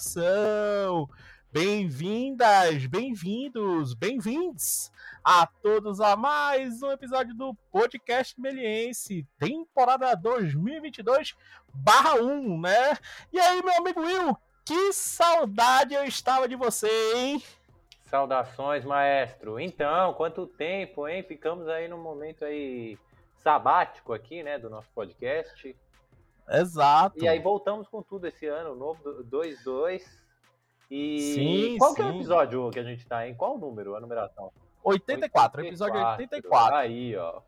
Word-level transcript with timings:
coração. 0.00 1.08
Bem-vindas, 1.50 2.86
bem-vindos, 2.86 3.94
bem-vindos 3.94 4.90
a 5.24 5.46
todos 5.46 6.00
a 6.00 6.16
mais 6.16 6.82
um 6.82 6.90
episódio 6.92 7.34
do 7.34 7.54
Podcast 7.72 8.40
Meliense, 8.40 9.26
temporada 9.38 10.14
2022 10.14 11.34
barra 11.72 12.14
1, 12.16 12.60
né? 12.60 12.96
E 13.32 13.38
aí, 13.40 13.62
meu 13.62 13.74
amigo 13.74 14.00
Will, 14.00 14.36
que 14.70 14.92
saudade 14.92 15.94
eu 15.94 16.04
estava 16.04 16.46
de 16.46 16.54
você, 16.54 16.88
hein? 17.16 17.42
Saudações, 18.02 18.84
maestro. 18.84 19.58
Então, 19.58 20.14
quanto 20.14 20.46
tempo, 20.46 21.08
hein? 21.08 21.24
Ficamos 21.24 21.66
aí 21.66 21.88
num 21.88 22.00
momento 22.00 22.44
aí 22.44 22.96
sabático 23.38 24.12
aqui, 24.12 24.44
né, 24.44 24.60
do 24.60 24.70
nosso 24.70 24.88
podcast. 24.94 25.76
Exato. 26.48 27.18
E 27.18 27.26
aí 27.26 27.40
voltamos 27.40 27.88
com 27.88 28.00
tudo 28.00 28.28
esse 28.28 28.46
ano, 28.46 28.76
novo 28.76 29.24
2-2. 29.24 30.04
E 30.88 31.34
Sim, 31.34 31.76
qual 31.76 31.92
que 31.92 32.02
é 32.02 32.04
o 32.04 32.10
sim. 32.10 32.16
episódio 32.18 32.70
que 32.70 32.78
a 32.78 32.84
gente 32.84 33.04
tá 33.04 33.26
em? 33.26 33.34
Qual 33.34 33.56
o 33.56 33.58
número, 33.58 33.96
a 33.96 34.00
numeração? 34.00 34.52
84, 34.84 35.66
episódio 35.66 36.00
84. 36.00 36.76
Aí, 36.76 37.16
ó. 37.16 37.40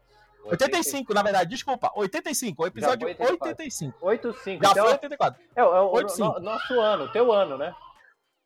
85, 0.45 1.15
na 1.15 1.23
verdade, 1.23 1.51
desculpa, 1.51 1.91
85, 1.95 2.63
o 2.63 2.67
episódio 2.67 3.09
Já 3.09 3.15
foi 3.15 3.27
85. 3.33 3.99
85. 4.07 4.65
Já 4.65 4.71
então, 4.71 4.85
foi 4.85 4.93
84. 4.95 5.43
é, 5.57 5.61
é 5.61 5.65
o 5.65 5.91
85. 5.93 6.33
no- 6.35 6.41
nosso 6.41 6.81
ano, 6.81 7.09
teu 7.13 7.33
ano, 7.33 7.57
né? 7.59 7.75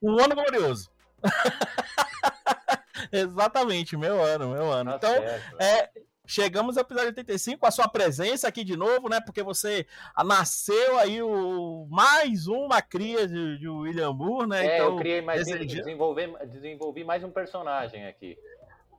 Um 0.03 0.19
ano 0.21 0.35
glorioso. 0.35 0.91
Exatamente, 3.13 3.97
meu 3.97 4.23
ano, 4.23 4.49
meu 4.51 4.71
ano. 4.73 4.91
Tá 4.93 4.97
Então, 4.97 5.23
certo. 5.27 5.57
é, 5.63 5.91
chegamos 6.27 6.77
ao 6.77 6.83
episódio 6.83 7.09
85 7.09 7.61
com 7.61 7.67
a 7.67 7.71
sua 7.71 7.89
presença 7.89 8.49
aqui 8.49 8.65
de 8.65 8.77
novo, 8.77 9.09
né? 9.09 9.21
Porque 9.21 9.43
você 9.43 9.87
nasceu 10.25 10.99
aí 10.99 11.23
o, 11.23 11.87
mais 11.91 12.47
uma 12.47 12.83
cria 12.83 13.27
de, 13.27 13.59
de 13.59 13.69
William 13.69 14.13
Moore, 14.13 14.49
né? 14.49 14.67
É, 14.67 14.75
então, 14.77 14.93
eu 14.93 14.97
criei 14.97 15.21
mais, 15.23 15.45
desenvolver, 15.47 16.37
desenvolvi 16.49 17.05
mais 17.05 17.23
um 17.25 17.31
personagem 17.31 18.07
aqui. 18.07 18.37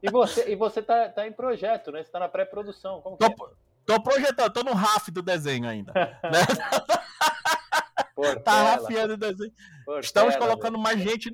E 0.05 0.11
você, 0.11 0.53
e 0.53 0.55
você 0.55 0.83
tá, 0.83 1.09
tá 1.09 1.27
em 1.27 1.33
projeto, 1.33 1.91
né? 1.91 2.05
Você 2.05 2.11
tá 2.11 2.21
na 2.21 2.29
pré-produção. 2.29 3.01
Como 3.01 3.17
que 3.17 3.25
é? 3.25 3.31
tô, 3.31 3.51
tô 3.87 4.03
projetando, 4.03 4.53
tô 4.53 4.63
no 4.63 4.75
RAF 4.75 5.11
do 5.11 5.23
desenho 5.23 5.67
ainda. 5.67 5.93
né? 5.95 6.11
Portela, 8.15 8.41
Tá 8.43 8.63
rafiando 8.63 9.15
o 9.15 9.17
desenho. 9.17 9.51
Portela, 9.85 10.01
Estamos 10.01 10.35
velho. 10.35 10.45
colocando 10.47 10.79
mais 10.79 11.01
gente. 11.01 11.31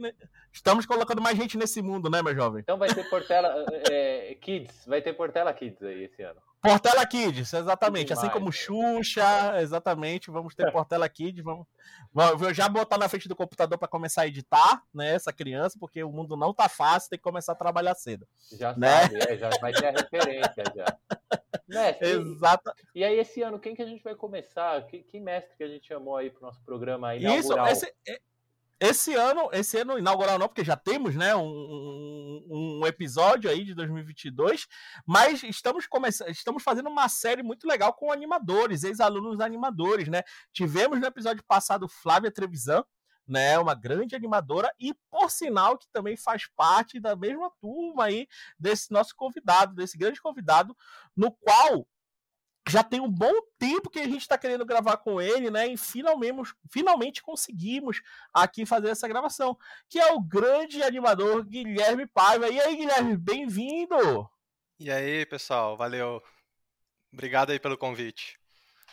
Estamos 0.53 0.85
colocando 0.87 1.23
mais 1.23 1.37
gente 1.37 1.57
nesse 1.57 1.81
mundo, 1.81 2.11
né, 2.11 2.23
meu 2.23 2.35
jovem? 2.35 2.61
Então 2.61 2.77
vai 2.79 2.93
ter 2.93 3.09
Portela 3.09 3.65
é, 3.91 4.35
Kids, 4.41 4.85
vai 4.87 5.01
ter 5.01 5.13
Portela 5.13 5.53
Kids 5.53 5.83
aí 5.83 6.05
esse 6.05 6.23
ano. 6.23 6.41
Portela 6.63 7.07
Kids, 7.07 7.55
exatamente. 7.55 8.13
Assim 8.13 8.29
como 8.29 8.51
velho. 8.51 8.53
Xuxa, 8.53 9.63
exatamente. 9.63 10.31
Vamos 10.31 10.55
ter 10.55 10.71
Portela 10.71 11.09
Kids. 11.09 11.43
Vamos, 11.43 11.67
vou 12.13 12.53
já 12.53 12.69
botar 12.69 12.99
na 12.99 13.09
frente 13.09 13.29
do 13.29 13.35
computador 13.37 13.79
para 13.79 13.89
começar 13.89 14.23
a 14.23 14.27
editar, 14.27 14.83
né? 14.93 15.15
Essa 15.15 15.33
criança, 15.33 15.79
porque 15.81 16.05
o 16.05 16.13
mundo 16.13 16.37
não 16.37 16.53
tá 16.53 16.69
fácil, 16.69 17.09
tem 17.09 17.19
que 17.19 17.23
começar 17.23 17.53
a 17.53 17.57
trabalhar 17.57 17.95
cedo. 17.95 18.29
Já 18.59 18.77
Né? 18.77 19.03
sabe, 19.03 19.17
é, 19.23 19.39
já 19.39 19.51
vai 19.59 19.73
ter 19.73 19.87
a 19.87 19.91
referência 19.93 20.65
já. 20.77 20.99
Mestre, 21.67 22.09
e- 22.09 22.11
Exata. 22.21 22.75
e 22.95 23.05
aí 23.05 23.19
esse 23.19 23.41
ano, 23.43 23.59
quem 23.59 23.75
que 23.75 23.81
a 23.83 23.87
gente 23.87 24.03
vai 24.05 24.15
começar? 24.17 24.85
Que, 24.89 24.99
que 25.05 25.19
mestre 25.21 25.57
que 25.57 25.63
a 25.65 25.69
gente 25.69 25.87
chamou 25.87 26.17
aí 26.17 26.29
pro 26.29 26.43
nosso 26.43 26.61
programa 26.65 27.09
aí 27.11 27.21
Isso, 27.25 27.53
inaugural? 27.53 27.69
esse, 27.69 27.95
esse 28.81 29.15
ano, 29.15 29.51
esse 29.53 29.79
ano 29.79 29.99
inaugural 29.99 30.39
não, 30.39 30.49
porque 30.49 30.65
já 30.65 30.77
temos, 30.77 31.15
né, 31.15 31.37
um, 31.37 31.43
um- 32.51 32.87
episódio 32.87 33.51
aí 33.51 33.65
de 33.65 33.75
2022, 33.75 34.67
mas 35.07 35.43
estamos 35.43 35.87
começando, 35.87 36.29
estamos 36.31 36.63
fazendo 36.63 36.89
uma 36.89 37.09
série 37.09 37.43
muito 37.43 37.67
legal 37.67 37.93
com 37.93 38.11
animadores, 38.11 38.83
ex-alunos 38.83 39.41
animadores, 39.41 40.09
né? 40.09 40.23
Tivemos 40.53 40.99
no 40.99 41.07
episódio 41.07 41.45
passado 41.47 41.89
Flávia 41.89 42.31
Trevisan, 42.33 42.83
né, 43.29 43.59
uma 43.59 43.75
grande 43.75 44.17
animadora 44.17 44.73
e 44.81 44.93
por 45.11 45.31
sinal 45.31 45.79
que 45.79 45.87
também 45.93 46.17
faz 46.17 46.49
parte 46.57 46.99
da 46.99 47.15
mesma 47.15 47.51
turma 47.61 48.05
aí 48.07 48.27
desse 48.59 48.91
nosso 48.91 49.15
convidado, 49.15 49.75
desse 49.75 49.97
grande 49.97 50.21
convidado, 50.21 50.77
no 51.17 51.31
qual 51.31 51.87
já 52.71 52.83
tem 52.83 53.01
um 53.01 53.11
bom 53.11 53.33
tempo 53.59 53.91
que 53.91 53.99
a 53.99 54.05
gente 54.05 54.23
está 54.23 54.39
querendo 54.39 54.65
gravar 54.65 54.97
com 54.99 55.21
ele, 55.21 55.51
né? 55.51 55.67
E 55.67 55.77
finalmente, 55.77 56.55
finalmente 56.71 57.23
conseguimos 57.23 58.01
aqui 58.33 58.65
fazer 58.65 58.89
essa 58.89 59.09
gravação, 59.09 59.59
que 59.89 59.99
é 59.99 60.13
o 60.13 60.21
grande 60.21 60.83
animador 60.83 61.45
Guilherme 61.45 62.07
Paiva. 62.07 62.49
E 62.49 62.61
aí, 62.61 62.77
Guilherme, 62.77 63.17
bem-vindo! 63.17 64.29
E 64.79 64.91
aí, 64.91 65.27
pessoal, 65.27 65.77
valeu. 65.77 66.23
Obrigado 67.13 67.51
aí 67.51 67.59
pelo 67.59 67.77
convite. 67.77 68.39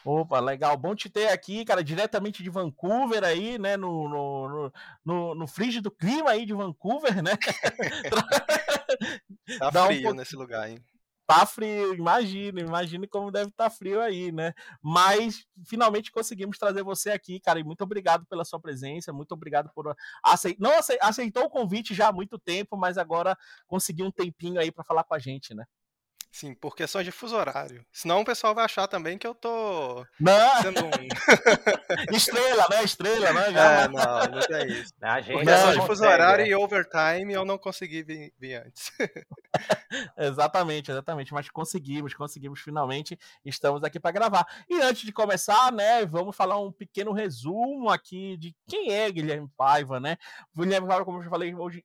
Opa, 0.04 0.40
legal, 0.40 0.78
bom 0.78 0.96
te 0.96 1.10
ter 1.10 1.28
aqui, 1.30 1.66
cara, 1.66 1.84
diretamente 1.84 2.42
de 2.42 2.50
Vancouver 2.50 3.24
aí, 3.24 3.58
né, 3.60 3.76
no, 3.76 4.08
no, 4.08 4.72
no, 5.04 5.36
no, 5.36 5.48
frígido 5.48 5.92
clima 5.92 6.32
aí 6.32 6.46
de 6.46 6.54
Vancouver, 6.54 7.22
né? 7.22 7.32
Tá 9.60 9.70
Dá 9.72 9.84
um 9.84 9.88
frio 9.88 10.02
pouco- 10.04 10.18
nesse 10.18 10.36
lugar, 10.36 10.70
hein? 10.70 10.80
Tá 11.28 11.46
frio, 11.46 11.94
imagina, 11.94 12.62
imagine 12.62 13.06
como 13.06 13.30
deve 13.32 13.50
estar 13.50 13.70
frio 13.70 14.00
aí, 14.02 14.32
né? 14.32 14.54
Mas 14.82 15.46
finalmente 15.66 16.10
conseguimos 16.10 16.58
trazer 16.58 16.84
você 16.84 17.10
aqui, 17.12 17.38
cara, 17.42 17.60
e 17.60 17.66
muito 17.66 17.82
obrigado 17.82 18.26
pela 18.28 18.46
sua 18.46 18.62
presença, 18.62 19.12
muito 19.12 19.34
obrigado 19.34 19.70
por 19.76 19.94
aceitar, 20.24 20.58
não 20.62 20.78
acei- 20.80 20.98
aceitou 21.02 21.44
o 21.44 21.50
convite 21.50 21.94
já 21.94 22.08
há 22.08 22.14
muito 22.14 22.40
tempo, 22.40 22.78
mas 22.78 22.98
agora 22.98 23.38
conseguiu 23.68 24.06
um 24.06 24.12
tempinho 24.12 24.58
aí 24.58 24.72
para 24.72 24.86
falar 24.86 25.04
com 25.04 25.16
a 25.16 25.20
gente, 25.20 25.54
né? 25.54 25.66
Sim, 26.38 26.54
por 26.54 26.76
questões 26.76 27.04
de 27.04 27.12
fuso 27.12 27.36
horário. 27.36 27.84
Senão 27.92 28.22
o 28.22 28.26
pessoal 28.26 28.54
vai 28.54 28.64
achar 28.66 28.88
também 28.88 29.18
que 29.18 29.26
eu 29.26 29.34
tô 29.34 30.06
Não, 30.20 30.62
sendo 30.62 30.86
um. 30.86 30.90
estrela, 32.16 32.68
né? 32.70 32.84
Estrela, 32.84 33.34
né? 33.34 33.52
Já- 33.52 33.72
É, 33.82 33.88
não, 33.88 33.94
não 33.96 34.56
é 34.58 34.68
isso. 34.68 34.94
A 35.02 35.20
gente 35.20 35.34
Por 35.34 35.44
questões 35.44 35.76
não 35.76 35.82
de 35.82 35.88
fuso 35.88 36.04
horário 36.06 36.46
né? 36.46 36.52
e 36.52 36.56
overtime 36.56 37.34
eu 37.34 37.44
não 37.44 37.58
consegui 37.58 38.04
vir, 38.04 38.32
vir 38.38 38.54
antes. 38.64 38.92
Exatamente, 40.16 40.92
exatamente. 40.92 41.34
Mas 41.34 41.50
conseguimos, 41.50 42.14
conseguimos 42.14 42.60
finalmente. 42.62 43.18
Estamos 43.44 43.84
aqui 43.84 44.00
para 44.00 44.12
gravar. 44.12 44.46
E 44.70 44.80
antes 44.80 45.02
de 45.04 45.12
começar, 45.12 45.72
né, 45.72 46.06
vamos 46.06 46.36
falar 46.36 46.60
um 46.60 46.72
pequeno 46.72 47.12
resumo 47.14 47.90
aqui 47.90 48.38
de 48.38 48.56
quem 48.68 48.92
é 48.94 49.10
Guilherme 49.12 49.50
Paiva, 49.58 50.00
né? 50.00 50.18
Guilherme 50.56 50.88
Paiva, 50.88 51.04
como 51.04 51.18
eu 51.18 51.24
já 51.24 51.30
falei, 51.32 51.56
hoje, 51.56 51.84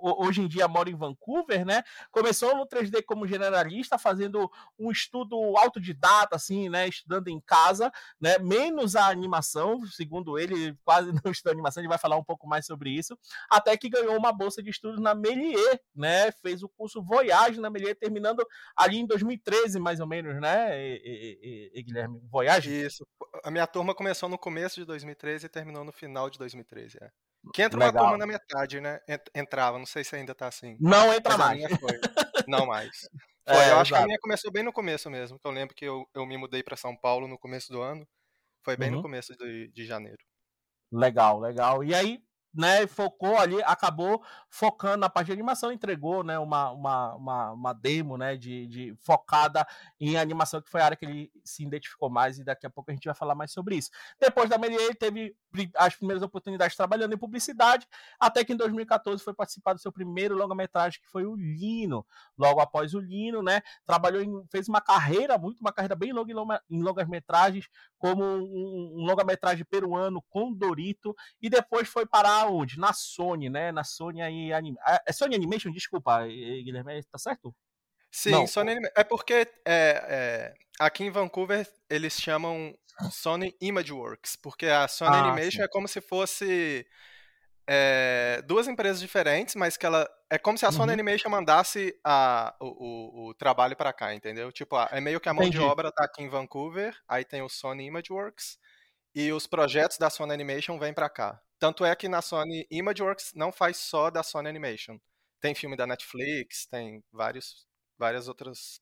hoje 0.00 0.40
em 0.42 0.48
dia 0.48 0.68
mora 0.68 0.90
em 0.90 0.94
Vancouver, 0.96 1.64
né? 1.64 1.82
Começou 2.10 2.56
no 2.56 2.66
3D 2.66 3.02
como 3.02 3.26
generalista, 3.26 3.98
fazendo 3.98 4.50
um 4.78 4.90
estudo 4.90 5.36
autodidata, 5.56 6.36
assim, 6.36 6.68
né? 6.68 6.88
Estudando 6.88 7.28
em 7.28 7.40
casa, 7.40 7.90
né? 8.20 8.38
Menos 8.38 8.96
a 8.96 9.08
animação, 9.08 9.84
segundo 9.86 10.38
ele, 10.38 10.76
quase 10.84 11.12
não 11.12 11.30
estuda 11.30 11.52
animação, 11.52 11.80
ele 11.82 11.88
vai 11.88 11.98
falar 11.98 12.16
um 12.16 12.24
pouco 12.24 12.46
mais 12.46 12.66
sobre 12.66 12.90
isso 12.90 13.16
até 13.50 13.76
que 13.76 13.88
ganhou 13.88 14.16
uma 14.16 14.32
bolsa 14.32 14.62
de 14.62 14.70
estudos 14.70 15.00
na 15.00 15.14
Melier, 15.14 15.80
né? 15.94 16.30
Fez 16.32 16.62
o 16.62 16.68
curso 16.68 17.02
Voyage 17.02 17.60
na 17.60 17.70
Melier, 17.70 17.96
terminando 17.96 18.46
ali 18.76 18.98
em 18.98 19.06
2013, 19.06 19.78
mais 19.78 20.00
ou 20.00 20.06
menos, 20.06 20.40
né, 20.40 20.78
e- 20.80 21.70
e- 21.74 21.78
e, 21.80 21.82
Guilherme? 21.82 22.20
Voyage? 22.30 22.70
Isso. 22.70 23.06
A 23.44 23.50
minha 23.50 23.66
turma 23.66 23.94
começou 23.94 24.28
no 24.28 24.38
começo 24.38 24.76
de 24.76 24.84
2013 24.84 25.46
e 25.46 25.48
terminou 25.48 25.84
no 25.84 25.92
final 25.92 26.28
de 26.30 26.38
2013. 26.38 26.98
É. 27.00 27.10
Que 27.52 27.62
entra 27.62 27.78
uma 27.78 27.86
Legal. 27.86 28.02
turma 28.04 28.18
na 28.18 28.26
metade, 28.26 28.80
né? 28.80 28.98
Ent- 29.08 29.30
Entrava, 29.34 29.78
não 29.78 29.86
sei 29.86 30.02
se 30.04 30.16
ainda 30.16 30.34
tá 30.34 30.48
assim. 30.48 30.76
Não 30.80 31.12
entra 31.14 31.36
mais. 31.38 31.62
foi. 31.78 32.00
Não 32.46 32.66
mais. 32.66 33.08
É, 33.48 33.54
Foi, 33.54 33.70
eu 33.70 33.78
acho 33.78 33.90
que 33.90 33.94
a 33.94 33.98
exato. 33.98 34.06
minha 34.08 34.18
começou 34.18 34.50
bem 34.50 34.64
no 34.64 34.72
começo 34.72 35.08
mesmo, 35.08 35.38
que 35.38 35.46
eu 35.46 35.52
lembro 35.52 35.72
que 35.72 35.84
eu, 35.84 36.04
eu 36.12 36.26
me 36.26 36.36
mudei 36.36 36.64
para 36.64 36.76
São 36.76 36.96
Paulo 36.96 37.28
no 37.28 37.38
começo 37.38 37.70
do 37.72 37.80
ano. 37.80 38.04
Foi 38.64 38.76
bem 38.76 38.90
Uhum. 38.90 38.96
no 38.96 39.02
começo 39.02 39.36
de, 39.36 39.68
de 39.68 39.86
janeiro. 39.86 40.18
Legal, 40.90 41.38
legal. 41.38 41.84
E 41.84 41.94
aí, 41.94 42.18
né, 42.56 42.86
focou 42.86 43.36
ali, 43.36 43.62
acabou 43.64 44.22
focando 44.48 44.98
na 44.98 45.10
parte 45.10 45.26
de 45.26 45.32
animação, 45.32 45.70
entregou, 45.70 46.24
né, 46.24 46.38
uma, 46.38 46.70
uma, 46.70 47.14
uma, 47.14 47.52
uma 47.52 47.72
demo, 47.74 48.16
né, 48.16 48.36
de, 48.36 48.66
de 48.66 48.94
focada 48.98 49.66
em 50.00 50.16
animação, 50.16 50.62
que 50.62 50.70
foi 50.70 50.80
a 50.80 50.86
área 50.86 50.96
que 50.96 51.04
ele 51.04 51.30
se 51.44 51.62
identificou 51.62 52.08
mais, 52.08 52.38
e 52.38 52.44
daqui 52.44 52.66
a 52.66 52.70
pouco 52.70 52.90
a 52.90 52.94
gente 52.94 53.04
vai 53.04 53.14
falar 53.14 53.34
mais 53.34 53.52
sobre 53.52 53.76
isso. 53.76 53.90
Depois 54.18 54.48
da 54.48 54.56
Melier, 54.56 54.80
ele 54.80 54.94
teve 54.94 55.36
as 55.74 55.94
primeiras 55.94 56.22
oportunidades 56.22 56.76
trabalhando 56.76 57.14
em 57.14 57.18
publicidade, 57.18 57.86
até 58.18 58.44
que 58.44 58.52
em 58.52 58.56
2014 58.56 59.22
foi 59.22 59.34
participar 59.34 59.74
do 59.74 59.80
seu 59.80 59.92
primeiro 59.92 60.34
longa-metragem, 60.34 61.00
que 61.00 61.08
foi 61.08 61.26
o 61.26 61.34
Lino. 61.34 62.06
Logo 62.38 62.60
após 62.60 62.94
o 62.94 63.00
Lino, 63.00 63.42
né, 63.42 63.60
trabalhou 63.84 64.22
em, 64.22 64.46
fez 64.50 64.68
uma 64.68 64.80
carreira, 64.80 65.36
muito, 65.36 65.60
uma 65.60 65.72
carreira 65.72 65.94
bem 65.94 66.12
longa 66.12 66.30
em 66.30 66.34
longa- 66.34 66.62
em 66.70 66.82
longas-metragens, 66.82 67.68
como 67.98 68.24
um, 68.24 68.94
um 69.00 69.04
longa-metragem 69.06 69.64
peruano 69.64 70.22
com 70.28 70.52
Dorito, 70.52 71.14
e 71.40 71.48
depois 71.50 71.88
foi 71.88 72.06
parar 72.06 72.45
onde? 72.46 72.78
Na 72.78 72.92
Sony, 72.92 73.48
né? 73.50 73.72
Na 73.72 73.84
Sony 73.84 74.22
aí. 74.22 74.52
Anim... 74.52 74.74
É 75.06 75.12
Sony 75.12 75.34
Animation, 75.34 75.70
desculpa, 75.70 76.26
Guilherme, 76.26 77.02
tá 77.04 77.18
certo? 77.18 77.54
Sim, 78.10 78.30
Não, 78.32 78.46
Sony 78.46 78.72
Anima- 78.72 78.90
é 78.96 79.04
porque 79.04 79.34
é, 79.34 79.46
é, 79.66 80.54
aqui 80.80 81.04
em 81.04 81.10
Vancouver 81.10 81.68
eles 81.90 82.14
chamam 82.14 82.74
Sony 83.10 83.54
Imageworks, 83.60 84.36
porque 84.36 84.66
a 84.66 84.88
Sony 84.88 85.16
Ah, 85.16 85.20
Animation 85.20 85.58
sim. 85.58 85.62
é 85.64 85.68
como 85.68 85.86
se 85.86 86.00
fosse 86.00 86.86
é, 87.68 88.42
duas 88.46 88.68
empresas 88.68 89.00
diferentes, 89.00 89.54
mas 89.54 89.76
que 89.76 89.84
ela 89.84 90.08
é 90.30 90.38
como 90.38 90.56
se 90.56 90.64
a 90.64 90.72
Sony 90.72 90.88
Uhum. 90.88 90.92
Animation 90.94 91.28
mandasse 91.28 91.94
a, 92.04 92.54
o, 92.60 92.66
o, 92.66 93.28
o 93.28 93.34
trabalho 93.34 93.76
para 93.76 93.92
cá, 93.92 94.14
entendeu? 94.14 94.50
Tipo, 94.50 94.76
é 94.90 95.00
meio 95.00 95.20
que 95.20 95.28
a 95.28 95.34
mão 95.34 95.44
de 95.50 95.58
Entendi. 95.58 95.66
obra 95.66 95.92
tá 95.92 96.04
aqui 96.04 96.22
em 96.22 96.28
Vancouver, 96.28 96.96
aí 97.08 97.24
tem 97.24 97.42
o 97.42 97.48
Sony 97.48 97.86
Imageworks 97.86 98.58
e 99.14 99.32
os 99.32 99.46
projetos 99.46 99.98
da 99.98 100.08
Sony 100.10 100.32
Animation 100.32 100.78
vêm 100.78 100.94
para 100.94 101.08
cá. 101.10 101.40
Tanto 101.58 101.84
é 101.84 101.94
que 101.96 102.08
na 102.08 102.20
Sony 102.20 102.66
Imageworks 102.70 103.32
não 103.34 103.50
faz 103.50 103.78
só 103.78 104.10
da 104.10 104.22
Sony 104.22 104.48
Animation. 104.48 104.98
Tem 105.40 105.54
filme 105.54 105.76
da 105.76 105.86
Netflix, 105.86 106.66
tem 106.66 107.02
vários 107.12 107.66
várias 107.98 108.28
outras 108.28 108.80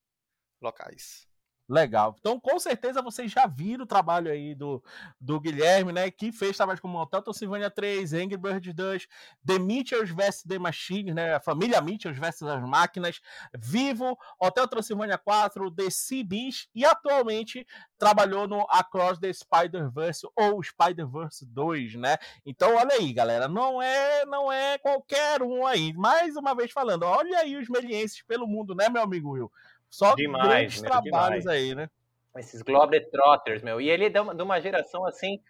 locais. 0.60 1.28
Legal. 1.66 2.14
Então, 2.20 2.38
com 2.38 2.58
certeza, 2.58 3.00
vocês 3.00 3.32
já 3.32 3.46
viram 3.46 3.84
o 3.84 3.86
trabalho 3.86 4.30
aí 4.30 4.54
do, 4.54 4.82
do 5.18 5.40
Guilherme, 5.40 5.92
né? 5.92 6.10
Que 6.10 6.30
fez 6.30 6.56
trabalhos 6.56 6.80
como 6.80 7.00
Hotel 7.00 7.22
Transylvania 7.22 7.70
3, 7.70 8.12
Angry 8.12 8.36
Birds 8.36 8.74
2, 8.74 9.06
The 9.46 9.58
Mitchells 9.58 10.12
vs. 10.12 10.42
The 10.42 10.58
Machines, 10.58 11.14
né? 11.14 11.34
A 11.34 11.40
família 11.40 11.80
Mitchells 11.80 12.20
vs. 12.20 12.42
as 12.42 12.68
máquinas, 12.68 13.20
Vivo, 13.56 14.18
Hotel 14.38 14.68
Transylvania 14.68 15.16
4, 15.16 15.70
The 15.70 15.88
Sea 15.88 16.22
Beast 16.22 16.68
e 16.74 16.84
atualmente 16.84 17.66
trabalhou 17.98 18.46
no 18.46 18.66
Across 18.68 19.18
the 19.20 19.32
Spider-Verse 19.32 20.28
ou 20.36 20.62
Spider-Verse 20.62 21.46
2, 21.46 21.94
né? 21.94 22.18
Então, 22.44 22.76
olha 22.76 22.96
aí, 22.96 23.10
galera, 23.14 23.48
não 23.48 23.80
é, 23.80 24.26
não 24.26 24.52
é 24.52 24.76
qualquer 24.76 25.42
um 25.42 25.66
aí. 25.66 25.94
Mais 25.94 26.36
uma 26.36 26.54
vez 26.54 26.70
falando, 26.70 27.04
olha 27.04 27.38
aí 27.38 27.56
os 27.56 27.70
melienses 27.70 28.22
pelo 28.22 28.46
mundo, 28.46 28.74
né, 28.74 28.90
meu 28.90 29.02
amigo 29.02 29.30
Will? 29.30 29.50
Só 29.94 30.16
Demais, 30.16 30.48
grandes 30.48 30.80
meu, 30.80 30.90
trabalhos 30.90 31.44
demais. 31.44 31.46
aí, 31.46 31.72
né? 31.72 31.88
Esses 32.36 32.62
Globetrotters, 32.62 33.62
meu. 33.62 33.80
E 33.80 33.88
ele 33.88 34.06
é 34.06 34.10
de 34.10 34.18
uma, 34.18 34.60
geração, 34.60 35.06
assim, 35.06 35.40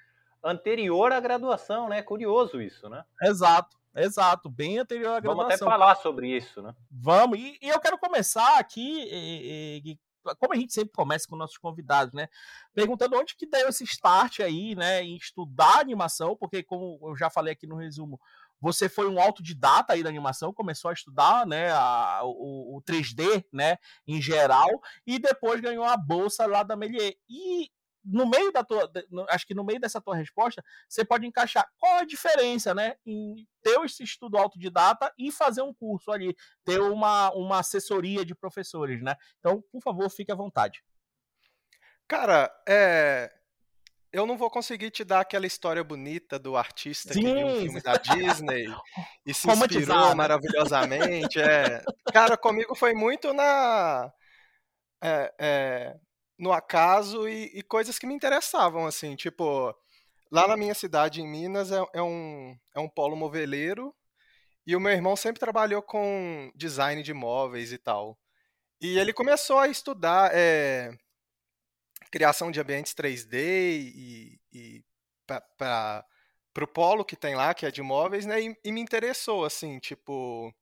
anterior 0.43 1.11
à 1.13 1.19
graduação, 1.19 1.89
né? 1.89 2.03
Curioso 2.03 2.61
isso, 2.61 2.87
né? 2.91 3.03
Exato, 3.23 3.75
exato, 3.97 4.51
bem 4.51 4.79
anterior 4.79 5.17
à 5.17 5.21
Vamos 5.21 5.47
até 5.47 5.57
graduação. 5.57 5.67
falar 5.67 5.95
sobre 5.95 6.29
isso, 6.37 6.61
né? 6.61 6.75
Vamos, 6.91 7.39
e, 7.39 7.59
e 7.63 7.71
eu 7.71 7.81
quero 7.81 7.97
começar 7.97 8.59
aqui, 8.59 9.09
eh, 9.11 9.81
Gui, 9.81 10.01
como 10.39 10.53
a 10.53 10.57
gente 10.57 10.75
sempre 10.75 10.93
começa 10.93 11.27
com 11.27 11.37
nossos 11.37 11.57
convidados, 11.57 12.13
né? 12.13 12.29
Perguntando 12.75 13.17
onde 13.17 13.35
que 13.35 13.47
deu 13.47 13.69
esse 13.69 13.85
start 13.85 14.41
aí, 14.41 14.75
né? 14.75 15.03
Em 15.03 15.17
estudar 15.17 15.81
animação, 15.81 16.37
porque 16.37 16.63
como 16.63 16.99
eu 17.03 17.17
já 17.17 17.31
falei 17.31 17.55
aqui 17.55 17.67
no 17.67 17.77
resumo, 17.77 18.21
você 18.65 18.89
foi 18.89 19.07
um 19.07 19.21
autodidata 19.21 19.93
aí 19.93 20.03
da 20.03 20.09
animação, 20.09 20.55
começou 20.55 20.89
a 20.91 20.95
estudar, 20.95 21.47
né, 21.47 21.71
a- 21.71 22.23
o, 22.25 22.79
o 22.79 22.83
3D, 22.83 23.45
né, 23.53 23.77
em 24.07 24.23
geral, 24.23 24.71
e 25.07 25.19
depois 25.19 25.61
ganhou 25.61 25.85
a 25.85 25.99
bolsa 25.99 26.47
lá 26.47 26.63
da 26.63 26.75
Melier. 26.75 27.15
E 27.29 27.71
no 28.03 28.27
meio 28.27 28.51
da 28.51 28.65
tua, 28.65 28.91
acho 29.29 29.47
que 29.47 29.55
no 29.55 29.63
meio 29.65 29.79
dessa 29.79 30.01
tua 30.01 30.17
resposta, 30.17 30.65
você 30.89 31.05
pode 31.05 31.27
encaixar 31.27 31.69
qual 31.77 31.97
a 31.99 32.05
diferença, 32.07 32.75
né, 32.75 32.97
em 33.05 33.47
ter 33.63 33.79
esse 33.85 34.03
estudo 34.03 34.39
autodidata 34.39 35.13
e 35.19 35.31
fazer 35.31 35.61
um 35.61 35.75
curso 35.75 36.11
ali, 36.11 36.35
ter 36.65 36.81
uma, 36.81 37.31
uma 37.33 37.59
assessoria 37.59 38.25
de 38.25 38.35
professores, 38.35 39.03
né? 39.03 39.15
Então, 39.41 39.63
por 39.71 39.83
favor, 39.83 40.09
fique 40.11 40.33
à 40.33 40.35
vontade. 40.35 40.83
Cara, 42.09 42.51
é. 42.67 43.31
Eu 44.15 44.27
não 44.27 44.37
vou 44.37 44.49
conseguir 44.49 44.93
te 44.93 45.03
dar 45.03 45.21
aquela 45.21 45.45
história 45.45 45.83
bonita 45.83 46.39
do 46.39 46.57
artista 46.57 47.13
que 47.13 47.21
viu 47.21 47.47
um 47.47 47.57
Sim, 47.57 47.63
filme 47.63 47.83
da 47.83 47.97
Disney 47.97 48.73
e 49.27 49.35
se 49.35 49.51
inspirou 49.51 50.15
maravilhosamente. 50.15 51.41
É. 51.41 51.83
Cara, 52.13 52.37
comigo 52.37 52.77
foi 52.77 52.95
muito 52.95 53.33
na. 53.33 54.13
é, 55.03 55.35
é, 55.37 55.97
no 56.39 56.53
acaso 56.53 57.29
e, 57.29 57.51
e 57.59 57.63
coisas 57.65 57.99
que 57.99 58.07
me 58.07 58.15
interessavam, 58.15 58.87
assim. 58.87 59.17
Tipo, 59.17 59.75
lá 60.31 60.47
na 60.47 60.57
minha 60.57 60.75
cidade, 60.75 61.21
em 61.21 61.27
Minas, 61.27 61.73
é, 61.73 61.85
é 61.93 62.01
um, 62.01 62.57
é 62.73 62.79
um 62.79 62.89
polo 62.89 63.17
moveleiro 63.17 63.93
e 64.65 64.77
o 64.77 64.81
meu 64.81 64.93
irmão 64.93 65.17
sempre 65.17 65.41
trabalhou 65.41 65.83
com 65.83 66.53
design 66.55 67.03
de 67.03 67.13
móveis 67.13 67.73
e 67.73 67.79
tal. 67.79 68.17
E 68.81 68.97
ele 68.97 69.13
começou 69.13 69.59
a 69.59 69.67
estudar. 69.67 70.31
É, 72.17 72.19
criação 72.19 72.51
de 72.51 72.61
ambientes 72.61 72.95
3D 72.95 73.81
e, 73.95 74.41
e 74.53 74.85
para 75.27 76.05
o 76.63 76.67
polo 76.67 77.05
que 77.05 77.17
tem 77.17 77.35
lá, 77.35 77.55
que 77.55 77.67
é 77.67 77.71
de 77.71 77.83
móveis, 77.83 78.27
né? 78.27 78.41
E, 78.43 78.57
e 78.65 78.73
me 78.73 78.81
interessou, 78.81 79.45
assim, 79.45 79.79
tipo, 79.79 80.55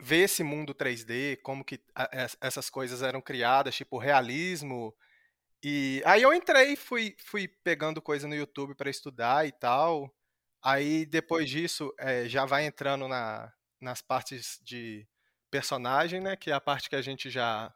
ver 0.00 0.24
esse 0.24 0.42
mundo 0.42 0.74
3D, 0.74 1.36
como 1.42 1.64
que 1.64 1.80
a- 1.94 2.08
es- 2.24 2.36
essas 2.40 2.68
coisas 2.70 3.02
eram 3.02 3.20
criadas, 3.20 3.74
tipo, 3.76 3.98
realismo. 3.98 4.94
E 5.64 6.02
aí 6.06 6.22
eu 6.22 6.34
entrei, 6.34 6.76
fui, 6.76 7.16
fui 7.20 7.48
pegando 7.48 8.02
coisa 8.02 8.28
no 8.28 8.34
YouTube 8.36 8.74
para 8.76 8.90
estudar 8.90 9.46
e 9.46 9.52
tal. 9.52 10.14
Aí 10.62 11.06
depois 11.06 11.50
disso, 11.50 11.94
eh, 12.00 12.28
já 12.28 12.46
vai 12.46 12.66
entrando 12.66 13.08
na, 13.08 13.52
nas 13.80 14.02
partes 14.02 14.60
de 14.64 15.06
personagem, 15.50 16.20
né? 16.20 16.36
Que 16.36 16.50
é 16.50 16.54
a 16.54 16.60
parte 16.60 16.90
que 16.90 16.96
a 16.96 17.02
gente 17.02 17.30
já 17.30 17.74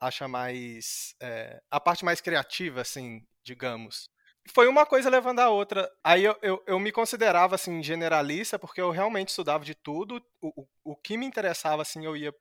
acha 0.00 0.28
mais. 0.28 1.14
é, 1.20 1.60
a 1.70 1.80
parte 1.80 2.04
mais 2.04 2.20
criativa, 2.20 2.80
assim, 2.80 3.22
digamos. 3.42 4.10
Foi 4.52 4.68
uma 4.68 4.84
coisa 4.84 5.08
levando 5.08 5.40
a 5.40 5.48
outra. 5.48 5.90
Aí 6.02 6.24
eu, 6.24 6.36
eu, 6.42 6.62
eu 6.66 6.78
me 6.78 6.92
considerava, 6.92 7.54
assim, 7.54 7.82
generalista, 7.82 8.58
porque 8.58 8.80
eu 8.80 8.90
realmente 8.90 9.30
estudava 9.30 9.64
de 9.64 9.74
tudo. 9.74 10.22
O, 10.40 10.62
o, 10.62 10.68
o 10.92 10.96
que 10.96 11.16
me 11.16 11.26
interessava, 11.26 11.82
assim, 11.82 12.04
eu 12.04 12.16
ia 12.16 12.34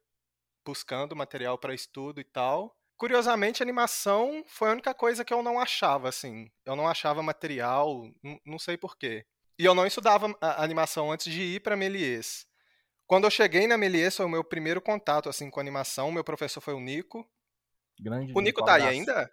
buscando 0.66 1.16
material 1.16 1.58
para 1.58 1.74
estudo 1.74 2.20
e 2.20 2.24
tal. 2.24 2.76
Curiosamente, 2.98 3.64
animação 3.64 4.44
foi 4.48 4.70
a 4.70 4.72
única 4.74 4.94
coisa 4.94 5.26
que 5.26 5.34
eu 5.34 5.44
não 5.44 5.60
achava, 5.60 6.10
assim. 6.10 6.50
Eu 6.66 6.76
não 6.76 6.88
achava 6.88 7.24
material, 7.24 8.10
não 8.46 8.60
sei 8.60 8.78
porquê. 8.78 9.26
E 9.58 9.66
eu 9.66 9.76
não 9.76 9.86
estudava 9.86 10.34
animação 10.42 11.12
antes 11.12 11.32
de 11.32 11.42
ir 11.42 11.60
para 11.62 11.76
Melies. 11.76 12.46
Quando 13.06 13.26
eu 13.26 13.32
cheguei 13.32 13.68
na 13.68 13.78
Melies, 13.78 14.16
foi 14.16 14.26
o 14.26 14.30
meu 14.30 14.44
primeiro 14.44 14.82
contato, 14.82 15.30
assim, 15.30 15.50
com 15.50 15.60
animação. 15.60 16.12
Meu 16.12 16.24
professor 16.24 16.62
foi 16.62 16.74
o 16.74 16.80
Nico. 16.80 17.28
Grande 18.04 18.34
O 18.36 18.42
Nico 18.42 18.64
tá 18.64 18.76
aí 18.76 18.84
ainda? 18.84 19.32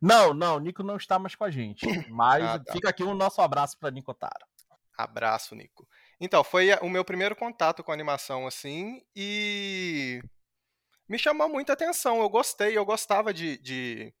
Não, 0.00 0.32
não, 0.32 0.56
o 0.56 0.58
Nico 0.58 0.82
não 0.82 0.96
está 0.96 1.18
mais 1.18 1.34
com 1.34 1.44
a 1.44 1.50
gente. 1.50 1.82
Mas 2.10 2.42
Ah, 2.42 2.58
tá. 2.58 2.72
fica 2.72 2.88
aqui 2.88 3.02
o 3.02 3.14
nosso 3.14 3.40
abraço 3.42 3.78
para 3.78 3.90
Nico 3.90 4.14
Tara. 4.14 4.46
Abraço, 4.96 5.54
Nico. 5.54 5.86
Então, 6.20 6.42
foi 6.42 6.72
o 6.82 6.88
meu 6.88 7.04
primeiro 7.04 7.36
contato 7.36 7.82
com 7.82 7.92
animação, 7.92 8.46
assim, 8.46 9.02
e 9.14 10.20
me 11.08 11.18
chamou 11.18 11.48
muita 11.48 11.72
atenção. 11.72 12.20
Eu 12.20 12.28
gostei, 12.28 12.76
eu 12.76 12.84
gostava 12.84 13.32
de, 13.32 13.56
de, 13.58 14.14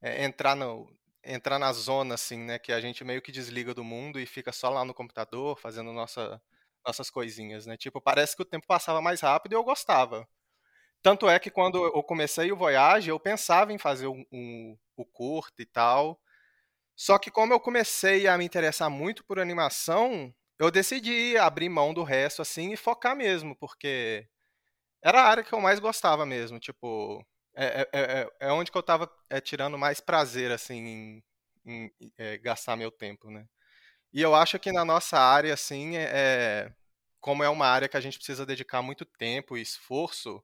é, 0.00 0.24
entrar, 0.24 0.54
no, 0.54 0.88
entrar 1.24 1.58
na 1.58 1.72
zona, 1.72 2.14
assim, 2.14 2.38
né, 2.38 2.58
que 2.58 2.72
a 2.72 2.80
gente 2.80 3.04
meio 3.04 3.20
que 3.22 3.32
desliga 3.32 3.74
do 3.74 3.82
mundo 3.82 4.20
e 4.20 4.26
fica 4.26 4.52
só 4.52 4.68
lá 4.70 4.84
no 4.84 4.94
computador, 4.94 5.58
fazendo 5.58 5.92
nossa, 5.92 6.40
nossas 6.86 7.10
coisinhas, 7.10 7.66
né? 7.66 7.76
Tipo, 7.76 8.00
parece 8.00 8.36
que 8.36 8.42
o 8.42 8.46
tempo 8.46 8.66
passava 8.66 9.00
mais 9.00 9.20
rápido 9.20 9.52
e 9.52 9.56
eu 9.56 9.64
gostava. 9.64 10.26
Tanto 11.02 11.28
é 11.28 11.38
que 11.38 11.50
quando 11.50 11.84
eu 11.84 12.02
comecei 12.02 12.52
o 12.52 12.56
Voyage, 12.56 13.08
eu 13.10 13.18
pensava 13.18 13.72
em 13.72 13.78
fazer 13.78 14.06
um, 14.06 14.24
um- 14.32 14.76
o 14.96 15.04
curto 15.04 15.62
e 15.62 15.66
tal. 15.66 16.20
Só 16.96 17.18
que 17.18 17.30
como 17.30 17.52
eu 17.54 17.60
comecei 17.60 18.28
a 18.28 18.38
me 18.38 18.44
interessar 18.44 18.90
muito 18.90 19.24
por 19.24 19.38
animação, 19.40 20.34
eu 20.58 20.70
decidi 20.70 21.36
abrir 21.38 21.68
mão 21.68 21.94
do 21.94 22.02
resto, 22.04 22.42
assim, 22.42 22.72
e 22.72 22.76
focar 22.76 23.16
mesmo, 23.16 23.56
porque 23.56 24.28
era 25.02 25.22
a 25.22 25.26
área 25.28 25.44
que 25.44 25.52
eu 25.54 25.60
mais 25.60 25.78
gostava 25.80 26.26
mesmo, 26.26 26.58
tipo, 26.60 27.24
é, 27.54 27.82
é- 27.92 28.00
é- 28.42 28.48
é 28.48 28.52
onde 28.52 28.70
que 28.72 28.78
eu 28.78 28.82
tava 28.82 29.10
é, 29.30 29.40
tirando 29.40 29.78
mais 29.78 30.00
prazer, 30.00 30.50
assim, 30.52 31.22
em, 31.66 31.90
em, 32.00 32.12
é, 32.18 32.38
gastar 32.38 32.76
meu 32.76 32.90
tempo, 32.90 33.30
né? 33.30 33.46
E 34.12 34.20
eu 34.22 34.34
acho 34.34 34.58
que 34.58 34.72
na 34.72 34.84
nossa 34.84 35.18
área, 35.18 35.54
assim, 35.54 35.96
é, 35.96 36.10
é- 36.68 36.72
como 37.20 37.44
é 37.44 37.48
uma 37.48 37.66
área 37.66 37.88
que 37.88 37.96
a 37.96 38.00
gente 38.00 38.18
precisa 38.18 38.46
dedicar 38.46 38.82
muito 38.82 39.04
tempo 39.04 39.56
e 39.56 39.62
esforço, 39.62 40.42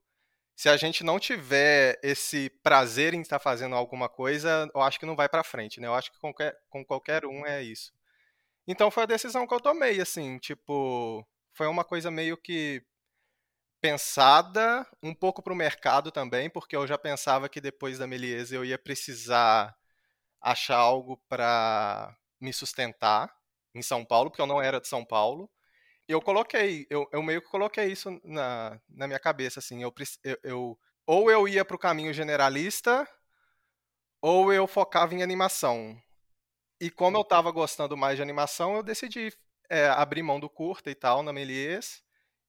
se 0.57 0.69
a 0.71 0.77
gente 0.77 1.05
não 1.05 1.21
tiver 1.21 2.01
esse 2.03 2.51
prazer 2.63 3.15
em 3.15 3.21
estar 3.21 3.39
fazendo 3.39 3.77
alguma 3.77 4.09
coisa, 4.09 4.69
eu 4.75 4.81
acho 4.81 4.99
que 4.99 5.07
não 5.07 5.15
vai 5.15 5.29
pra 5.29 5.45
frente, 5.45 5.81
né? 5.81 5.87
Eu 5.87 5.95
acho 5.95 6.11
que 6.11 6.19
com 6.19 6.33
qualquer, 6.33 6.59
com 6.71 6.85
qualquer 6.85 7.27
um 7.27 7.47
é 7.47 7.63
isso. 7.63 7.93
Então 8.67 8.91
foi 8.91 9.05
a 9.05 9.07
decisão 9.07 9.47
que 9.47 9.55
eu 9.55 9.61
tomei, 9.61 10.01
assim, 10.01 10.39
tipo, 10.39 11.27
foi 11.55 11.67
uma 11.69 11.85
coisa 11.85 12.11
meio 12.11 12.37
que 12.37 12.83
pensada, 13.81 14.87
um 15.03 15.15
pouco 15.15 15.43
pro 15.43 15.55
mercado 15.55 16.11
também, 16.11 16.51
porque 16.51 16.77
eu 16.77 16.87
já 16.87 16.99
pensava 16.99 17.49
que 17.49 17.61
depois 17.61 17.99
da 17.99 18.07
Meliese 18.07 18.55
eu 18.55 18.65
ia 18.65 18.79
precisar 18.79 19.77
achar 20.41 20.77
algo 20.79 21.19
pra 21.29 22.17
me 22.41 22.53
sustentar 22.53 23.33
em 23.75 23.83
São 23.83 24.05
Paulo, 24.05 24.31
porque 24.31 24.43
eu 24.43 24.47
não 24.47 24.61
era 24.63 24.81
de 24.81 24.89
São 24.89 25.05
Paulo. 25.05 25.51
Eu 26.09 26.21
coloquei, 26.23 26.87
eu, 26.89 27.09
eu 27.13 27.23
meio 27.23 27.43
que 27.43 27.49
coloquei 27.49 27.87
isso 27.87 28.21
na, 28.25 28.81
na 28.89 29.07
minha 29.07 29.19
cabeça, 29.19 29.59
assim, 29.59 29.83
eu, 29.83 29.93
eu, 30.25 30.39
eu- 30.45 30.79
ou 31.07 31.31
eu 31.31 31.47
ia 31.49 31.65
pro 31.65 31.79
caminho 31.79 32.13
generalista, 32.13 33.07
ou 34.21 34.53
eu 34.53 34.67
focava 34.67 35.15
em 35.15 35.23
animação. 35.23 35.97
E 36.81 36.91
como 36.91 37.19
eu 37.19 37.25
tava 37.25 37.53
gostando 37.53 37.97
mais 37.97 38.17
de 38.17 38.23
animação, 38.23 38.77
eu 38.77 38.85
decidi 38.85 39.33
é, 39.71 39.89
abrir 39.89 40.23
mão 40.23 40.41
do 40.41 40.51
curta 40.51 40.91
e 40.91 40.95
tal 40.95 41.23
na 41.23 41.33
Melies 41.33 42.03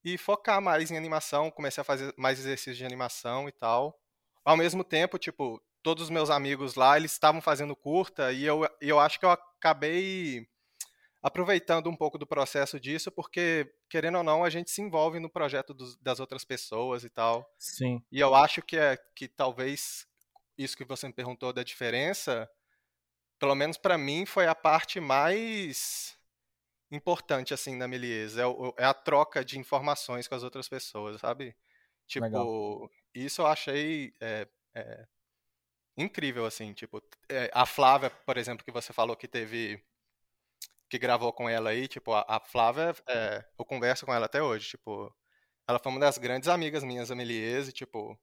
e 0.04 0.18
focar 0.18 0.62
mais 0.62 0.92
em 0.92 0.98
animação, 0.98 1.52
comecei 1.52 1.82
a 1.82 1.86
fazer 1.86 2.14
mais 2.18 2.40
exercícios 2.40 2.78
de 2.78 2.86
animação 2.86 3.50
e 3.50 3.52
tal. 3.52 4.00
Ao 4.46 4.58
mesmo 4.58 4.84
tempo, 4.84 5.18
tipo, 5.20 5.62
todos 5.84 6.06
os 6.06 6.10
meus 6.10 6.30
amigos 6.30 6.76
lá, 6.76 6.98
eles 6.98 7.14
estavam 7.14 7.42
fazendo 7.42 7.76
curta 7.76 8.32
e 8.34 8.46
eu, 8.46 8.68
eu 8.82 9.00
acho 9.00 9.20
que 9.20 9.26
eu 9.26 9.32
acabei 9.32 10.48
aproveitando 11.21 11.89
um 11.89 11.95
pouco 11.95 12.17
do 12.17 12.27
processo 12.27 12.79
disso, 12.79 13.12
porque, 13.12 13.74
querendo 13.89 14.19
ou 14.19 14.24
não, 14.24 14.43
a 14.43 14.50
gente 14.50 14.71
se 14.71 14.81
envolve 14.81 15.19
no 15.19 15.29
projeto 15.29 15.74
dos, 15.74 15.97
das 15.97 16.19
outras 16.19 16.45
pessoas 16.45 17.03
e 17.03 17.09
tal. 17.09 17.51
Sim. 17.57 18.01
E 18.12 18.19
eu 18.19 18.36
acho 18.36 18.62
que 18.62 18.77
é 18.77 18.97
que 19.15 19.27
talvez 19.27 20.07
isso 20.57 20.77
que 20.77 20.86
você 20.86 21.07
me 21.07 21.13
perguntou 21.13 21.53
da 21.53 21.63
diferença, 21.63 22.50
pelo 23.39 23.55
menos 23.55 23.77
para 23.77 23.97
mim, 23.97 24.25
foi 24.25 24.47
a 24.47 24.55
parte 24.55 25.00
mais 25.00 26.17
importante, 26.91 27.53
assim, 27.53 27.77
da 27.77 27.88
Melies. 27.88 28.38
É, 28.38 28.43
é, 28.77 28.86
a 28.86 28.93
troca 28.93 29.43
de 29.43 29.59
informações 29.59 30.27
com 30.27 30.36
as 30.36 30.43
outras 30.43 30.67
pessoas, 30.67 31.19
sabe? 31.19 31.55
Tipo, 32.07 32.25
Legal. 32.25 32.91
isso 33.13 33.41
eu 33.41 33.47
achei 33.47 34.13
é, 34.19 34.47
é, 34.74 35.07
incrível, 35.97 36.45
assim, 36.45 36.74
tipo, 36.74 37.01
é, 37.27 37.51
a 37.53 37.65
Flávia, 37.65 38.09
por 38.09 38.38
exemplo, 38.38 38.63
que 38.63 38.71
você 38.71 38.93
falou 38.93 39.15
que 39.15 39.27
teve 39.27 39.83
que 40.89 40.98
gravou 40.98 41.34
com 41.34 41.50
ela 41.50 41.72
aí, 41.72 41.88
tipo, 41.88 42.13
a, 42.13 42.25
a 42.27 42.39
Flávia, 42.39 42.96
é, 43.08 43.46
eu 43.58 43.65
converso 43.65 44.06
com 44.06 44.13
ela 44.13 44.25
até 44.25 44.41
hoje, 44.41 44.70
tipo, 44.70 45.13
ela 45.67 45.79
foi 45.79 45.91
uma 45.91 46.00
das 46.00 46.17
grandes 46.17 46.50
amigas 46.50 46.84
minhas, 46.84 47.12
Ameliese, 47.12 47.72
tipo, 47.74 48.17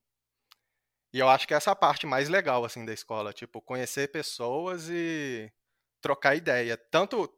e 1.13 1.19
eu 1.21 1.29
acho 1.29 1.47
que 1.47 1.55
essa 1.55 1.71
é 1.71 1.73
a 1.73 1.77
parte 1.77 2.07
mais 2.07 2.29
legal, 2.29 2.65
assim, 2.65 2.85
da 2.85 2.93
escola, 2.93 3.33
tipo, 3.33 3.63
conhecer 3.63 4.11
pessoas 4.11 4.89
e 4.91 5.53
trocar 6.01 6.35
ideia, 6.35 6.77
tanto, 6.77 7.33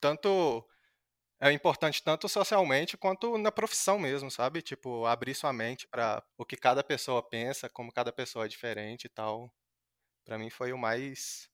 tanto, 0.00 0.66
é 1.40 1.50
importante 1.52 2.02
tanto 2.02 2.28
socialmente 2.28 2.96
quanto 2.96 3.38
na 3.38 3.52
profissão 3.52 3.98
mesmo, 3.98 4.30
sabe? 4.30 4.62
Tipo, 4.62 5.06
abrir 5.06 5.34
sua 5.34 5.52
mente 5.52 5.88
para 5.88 6.22
o 6.38 6.44
que 6.44 6.56
cada 6.56 6.84
pessoa 6.84 7.22
pensa, 7.22 7.68
como 7.70 7.92
cada 7.92 8.12
pessoa 8.12 8.44
é 8.46 8.48
diferente 8.48 9.06
e 9.06 9.08
tal. 9.08 9.52
Para 10.24 10.38
mim 10.38 10.50
foi 10.50 10.72
o 10.72 10.78
mais 10.78 11.48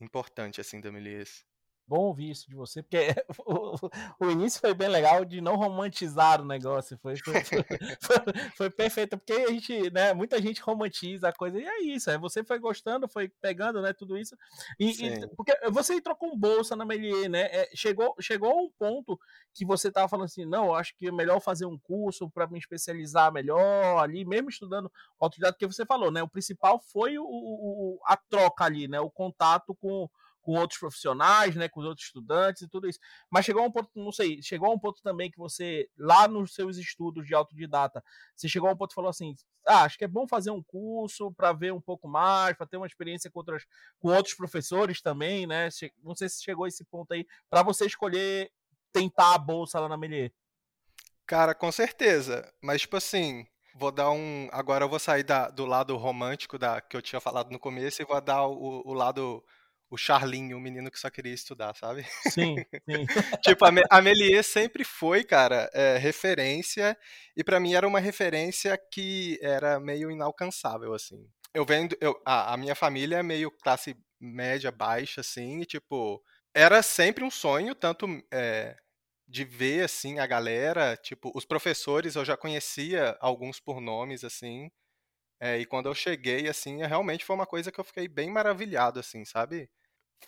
importante, 0.00 0.60
assim, 0.60 0.80
da 0.80 0.92
Melies 0.92 1.44
bom 1.90 2.02
ouvir 2.02 2.30
isso 2.30 2.48
de 2.48 2.54
você, 2.54 2.84
porque 2.84 3.12
o, 3.44 3.74
o, 4.24 4.30
início 4.30 4.60
foi 4.60 4.72
bem 4.72 4.88
legal 4.88 5.24
de 5.24 5.40
não 5.40 5.56
romantizar 5.56 6.40
o 6.40 6.44
negócio. 6.44 6.96
Foi, 6.98 7.16
foi, 7.16 7.34
foi, 8.00 8.16
foi, 8.56 8.70
perfeito, 8.70 9.18
porque 9.18 9.32
a 9.32 9.48
gente, 9.48 9.90
né, 9.90 10.14
muita 10.14 10.40
gente 10.40 10.62
romantiza 10.62 11.28
a 11.28 11.32
coisa, 11.32 11.58
e 11.58 11.66
é 11.66 11.82
isso, 11.82 12.08
é, 12.08 12.16
você 12.16 12.44
foi 12.44 12.60
gostando, 12.60 13.08
foi 13.08 13.28
pegando, 13.40 13.82
né, 13.82 13.92
tudo 13.92 14.16
isso. 14.16 14.36
E, 14.78 15.04
e 15.04 15.26
porque 15.30 15.52
você 15.72 15.94
entrou 15.94 16.14
com 16.14 16.38
bolsa 16.38 16.76
na 16.76 16.84
Melier, 16.84 17.28
né? 17.28 17.48
É, 17.50 17.68
chegou, 17.74 18.14
chegou 18.20 18.52
a 18.52 18.62
um 18.62 18.70
ponto 18.78 19.18
que 19.52 19.64
você 19.64 19.90
tava 19.90 20.08
falando 20.08 20.26
assim, 20.26 20.44
não, 20.44 20.72
acho 20.72 20.96
que 20.96 21.08
é 21.08 21.12
melhor 21.12 21.40
fazer 21.40 21.66
um 21.66 21.76
curso 21.76 22.30
para 22.30 22.46
me 22.46 22.58
especializar 22.60 23.32
melhor 23.32 23.98
ali, 23.98 24.24
mesmo 24.24 24.48
estudando 24.48 24.92
autoridade, 25.18 25.56
que 25.58 25.66
você 25.66 25.84
falou, 25.84 26.12
né? 26.12 26.22
O 26.22 26.28
principal 26.28 26.80
foi 26.92 27.18
o, 27.18 27.24
o, 27.24 27.98
a 28.04 28.16
troca 28.16 28.64
ali, 28.64 28.86
né? 28.86 29.00
O 29.00 29.10
contato 29.10 29.74
com 29.74 30.08
com 30.40 30.52
outros 30.52 30.78
profissionais, 30.78 31.54
né, 31.54 31.68
com 31.68 31.80
os 31.80 31.86
outros 31.86 32.06
estudantes 32.06 32.62
e 32.62 32.68
tudo 32.68 32.88
isso. 32.88 32.98
Mas 33.30 33.44
chegou 33.44 33.62
a 33.62 33.66
um 33.66 33.70
ponto, 33.70 33.90
não 33.94 34.12
sei, 34.12 34.42
chegou 34.42 34.68
a 34.70 34.74
um 34.74 34.78
ponto 34.78 35.02
também 35.02 35.30
que 35.30 35.38
você, 35.38 35.88
lá 35.98 36.26
nos 36.26 36.54
seus 36.54 36.76
estudos 36.76 37.26
de 37.26 37.34
autodidata, 37.34 38.02
você 38.34 38.48
chegou 38.48 38.68
a 38.68 38.72
um 38.72 38.76
ponto 38.76 38.92
e 38.92 38.94
falou 38.94 39.10
assim: 39.10 39.34
ah, 39.66 39.82
acho 39.82 39.98
que 39.98 40.04
é 40.04 40.08
bom 40.08 40.26
fazer 40.26 40.50
um 40.50 40.62
curso 40.62 41.32
para 41.32 41.52
ver 41.52 41.72
um 41.72 41.80
pouco 41.80 42.08
mais, 42.08 42.56
para 42.56 42.66
ter 42.66 42.76
uma 42.76 42.86
experiência 42.86 43.30
com, 43.30 43.38
outras, 43.38 43.64
com 43.98 44.08
outros 44.08 44.34
professores 44.34 45.00
também, 45.00 45.46
né? 45.46 45.68
Não 46.02 46.14
sei 46.14 46.28
se 46.28 46.42
chegou 46.42 46.64
a 46.64 46.68
esse 46.68 46.84
ponto 46.84 47.12
aí, 47.12 47.26
para 47.48 47.62
você 47.62 47.86
escolher 47.86 48.50
tentar 48.92 49.34
a 49.34 49.38
bolsa 49.38 49.78
lá 49.78 49.88
na 49.88 49.96
Melier. 49.96 50.32
Cara, 51.26 51.54
com 51.54 51.70
certeza. 51.70 52.52
Mas, 52.60 52.80
tipo 52.80 52.96
assim, 52.96 53.46
vou 53.74 53.92
dar 53.92 54.10
um. 54.10 54.48
Agora 54.52 54.84
eu 54.84 54.88
vou 54.88 54.98
sair 54.98 55.22
da, 55.22 55.48
do 55.48 55.64
lado 55.64 55.96
romântico 55.96 56.58
da 56.58 56.80
que 56.80 56.96
eu 56.96 57.02
tinha 57.02 57.20
falado 57.20 57.50
no 57.50 57.58
começo 57.58 58.02
e 58.02 58.04
vou 58.04 58.20
dar 58.20 58.46
o, 58.46 58.82
o 58.84 58.92
lado 58.92 59.44
o 59.90 59.96
Charlinho, 59.96 60.56
o 60.56 60.60
menino 60.60 60.90
que 60.90 60.98
só 60.98 61.10
queria 61.10 61.34
estudar, 61.34 61.74
sabe? 61.74 62.06
Sim, 62.30 62.56
sim. 62.88 63.06
tipo, 63.42 63.64
a, 63.64 63.70
a 63.90 64.00
Melier 64.00 64.44
sempre 64.44 64.84
foi, 64.84 65.24
cara, 65.24 65.68
é, 65.74 65.98
referência, 65.98 66.96
e 67.36 67.42
para 67.42 67.58
mim 67.58 67.74
era 67.74 67.86
uma 67.86 67.98
referência 67.98 68.78
que 68.92 69.38
era 69.42 69.80
meio 69.80 70.10
inalcançável, 70.10 70.94
assim. 70.94 71.28
Eu 71.52 71.64
vendo, 71.66 71.96
eu, 72.00 72.20
a, 72.24 72.54
a 72.54 72.56
minha 72.56 72.76
família 72.76 73.16
é 73.16 73.22
meio 73.22 73.50
classe 73.50 73.96
média, 74.20 74.70
baixa, 74.70 75.22
assim, 75.22 75.60
e 75.60 75.66
tipo, 75.66 76.22
era 76.54 76.82
sempre 76.82 77.24
um 77.24 77.30
sonho, 77.30 77.74
tanto 77.74 78.06
é, 78.32 78.76
de 79.26 79.44
ver, 79.44 79.84
assim, 79.84 80.20
a 80.20 80.26
galera, 80.26 80.96
tipo, 80.96 81.32
os 81.34 81.44
professores 81.44 82.14
eu 82.14 82.24
já 82.24 82.36
conhecia 82.36 83.16
alguns 83.20 83.58
por 83.58 83.80
nomes, 83.80 84.22
assim, 84.22 84.70
é, 85.40 85.58
e 85.58 85.64
quando 85.64 85.86
eu 85.86 85.94
cheguei, 85.94 86.48
assim, 86.48 86.78
realmente 86.84 87.24
foi 87.24 87.34
uma 87.34 87.46
coisa 87.46 87.72
que 87.72 87.80
eu 87.80 87.84
fiquei 87.84 88.06
bem 88.06 88.30
maravilhado, 88.30 89.00
assim, 89.00 89.24
sabe? 89.24 89.70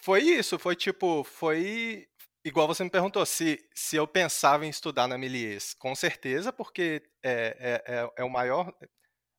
Foi 0.00 0.22
isso, 0.22 0.58
foi 0.58 0.74
tipo, 0.74 1.22
foi 1.24 2.08
igual 2.44 2.66
você 2.66 2.82
me 2.84 2.90
perguntou 2.90 3.24
se, 3.24 3.64
se 3.74 3.96
eu 3.96 4.06
pensava 4.06 4.66
em 4.66 4.68
estudar 4.68 5.06
na 5.06 5.16
Melies. 5.16 5.74
Com 5.74 5.94
certeza, 5.94 6.52
porque 6.52 7.02
é, 7.22 7.82
é, 7.86 7.94
é, 7.94 8.12
é, 8.18 8.24
o 8.24 8.30
maior. 8.30 8.72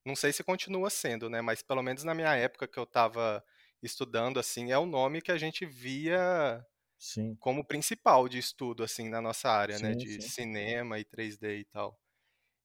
Não 0.05 0.15
sei 0.15 0.33
se 0.33 0.43
continua 0.43 0.89
sendo, 0.89 1.29
né? 1.29 1.41
Mas 1.41 1.61
pelo 1.61 1.81
menos 1.81 2.03
na 2.03 2.13
minha 2.13 2.33
época 2.35 2.67
que 2.67 2.77
eu 2.77 2.83
estava 2.83 3.43
estudando, 3.81 4.39
assim, 4.39 4.71
é 4.71 4.77
o 4.77 4.85
nome 4.85 5.21
que 5.21 5.31
a 5.31 5.37
gente 5.37 5.65
via 5.65 6.65
sim. 6.97 7.35
como 7.39 7.65
principal 7.65 8.27
de 8.27 8.37
estudo, 8.37 8.83
assim, 8.83 9.09
na 9.09 9.21
nossa 9.21 9.49
área, 9.49 9.77
né? 9.79 9.93
sim, 9.93 9.95
né? 9.95 9.95
De 9.95 10.21
sim. 10.21 10.29
cinema 10.29 10.99
e 10.99 11.05
3D 11.05 11.59
e 11.59 11.65
tal. 11.65 11.97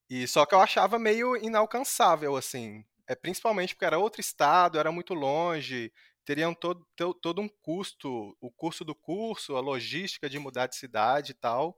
E 0.09 0.27
só 0.27 0.45
que 0.45 0.55
eu 0.55 0.59
achava 0.59 0.97
meio 0.97 1.35
inalcançável, 1.37 2.35
assim. 2.35 2.83
É, 3.07 3.15
principalmente 3.15 3.73
porque 3.73 3.85
era 3.85 3.99
outro 3.99 4.21
estado, 4.21 4.79
era 4.79 4.91
muito 4.91 5.13
longe, 5.13 5.91
teriam 6.29 6.53
todo, 6.53 6.85
todo 7.23 7.41
um 7.41 7.49
custo, 7.49 8.37
o 8.39 8.51
custo 8.51 8.85
do 8.85 8.93
curso, 8.93 9.55
a 9.55 9.59
logística 9.59 10.29
de 10.29 10.37
mudar 10.37 10.67
de 10.67 10.75
cidade 10.75 11.31
e 11.31 11.33
tal. 11.33 11.75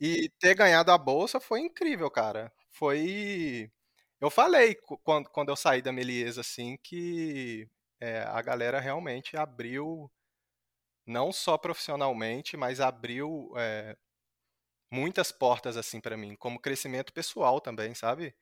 E 0.00 0.30
ter 0.40 0.54
ganhado 0.56 0.92
a 0.92 0.98
bolsa 0.98 1.40
foi 1.40 1.60
incrível, 1.60 2.10
cara. 2.10 2.52
Foi. 2.70 3.70
Eu 4.20 4.30
falei 4.30 4.74
quando, 5.04 5.30
quando 5.30 5.50
eu 5.50 5.56
saí 5.56 5.82
da 5.82 5.92
Meliesa, 5.92 6.40
assim, 6.40 6.76
que 6.82 7.68
é, 8.00 8.22
a 8.22 8.42
galera 8.42 8.80
realmente 8.80 9.36
abriu, 9.36 10.10
não 11.06 11.32
só 11.32 11.56
profissionalmente, 11.58 12.56
mas 12.56 12.80
abriu 12.80 13.52
é, 13.56 13.96
muitas 14.90 15.32
portas, 15.32 15.76
assim, 15.76 16.00
para 16.00 16.16
mim, 16.16 16.36
como 16.36 16.60
crescimento 16.60 17.12
pessoal 17.12 17.60
também, 17.60 17.94
sabe? 17.94 18.34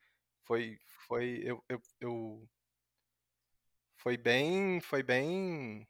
Foi. 0.43 0.79
foi 1.07 1.41
eu, 1.43 1.63
eu, 1.69 1.81
eu 2.01 2.49
foi 3.97 4.17
bem, 4.17 4.79
foi 4.81 5.03
bem 5.03 5.87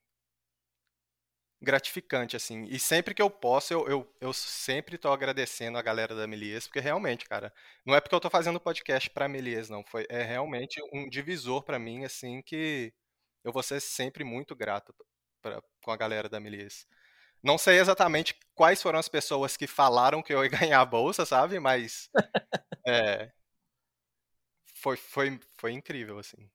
gratificante, 1.61 2.35
assim. 2.35 2.65
E 2.69 2.79
sempre 2.79 3.13
que 3.13 3.21
eu 3.21 3.29
posso, 3.29 3.73
eu, 3.73 3.87
eu, 3.87 4.15
eu 4.21 4.33
sempre 4.33 4.97
tô 4.97 5.11
agradecendo 5.11 5.77
a 5.77 5.81
galera 5.81 6.15
da 6.15 6.27
Melies, 6.27 6.67
porque 6.67 6.79
realmente, 6.79 7.25
cara, 7.25 7.53
não 7.85 7.95
é 7.95 8.01
porque 8.01 8.13
eu 8.15 8.19
tô 8.19 8.29
fazendo 8.29 8.59
podcast 8.59 9.09
pra 9.09 9.27
Melies, 9.27 9.69
não. 9.69 9.83
Foi, 9.83 10.05
é 10.09 10.23
realmente 10.23 10.79
um 10.93 11.09
divisor 11.09 11.63
para 11.63 11.79
mim, 11.79 12.05
assim, 12.05 12.41
que 12.43 12.93
eu 13.43 13.51
vou 13.51 13.63
ser 13.63 13.79
sempre 13.81 14.23
muito 14.23 14.55
grato 14.55 14.93
pra, 15.41 15.61
com 15.83 15.91
a 15.91 15.97
galera 15.97 16.29
da 16.29 16.39
Melies. 16.39 16.85
Não 17.43 17.57
sei 17.57 17.79
exatamente 17.79 18.35
quais 18.55 18.81
foram 18.81 18.99
as 18.99 19.09
pessoas 19.09 19.57
que 19.57 19.67
falaram 19.67 20.23
que 20.23 20.33
eu 20.33 20.43
ia 20.43 20.49
ganhar 20.75 20.81
a 20.81 20.85
bolsa, 20.85 21.25
sabe? 21.25 21.59
Mas 21.59 22.09
é, 22.87 23.31
foi, 24.75 24.95
foi, 24.97 25.39
foi 25.57 25.71
incrível, 25.73 26.19
assim. 26.19 26.49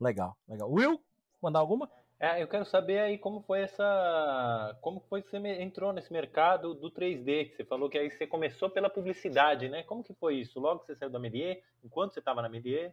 Legal, 0.00 0.36
legal. 0.48 0.72
Will, 0.72 1.00
mandar 1.42 1.58
alguma? 1.58 1.90
É, 2.18 2.42
eu 2.42 2.48
quero 2.48 2.66
saber 2.66 2.98
aí 2.98 3.18
como 3.18 3.42
foi 3.42 3.60
essa. 3.62 4.78
Como 4.80 5.00
foi 5.08 5.22
que 5.22 5.30
você 5.30 5.38
entrou 5.38 5.92
nesse 5.92 6.12
mercado 6.12 6.74
do 6.74 6.90
3D, 6.90 7.50
que 7.50 7.56
você 7.56 7.64
falou 7.64 7.88
que 7.88 7.98
aí 7.98 8.10
você 8.10 8.26
começou 8.26 8.68
pela 8.68 8.90
publicidade, 8.90 9.68
né? 9.68 9.82
Como 9.82 10.04
que 10.04 10.12
foi 10.14 10.36
isso? 10.36 10.60
Logo 10.60 10.80
que 10.80 10.86
você 10.86 10.96
saiu 10.96 11.10
da 11.10 11.18
Melier, 11.18 11.62
enquanto 11.82 12.12
você 12.12 12.18
estava 12.18 12.42
na 12.42 12.48
Melier? 12.48 12.92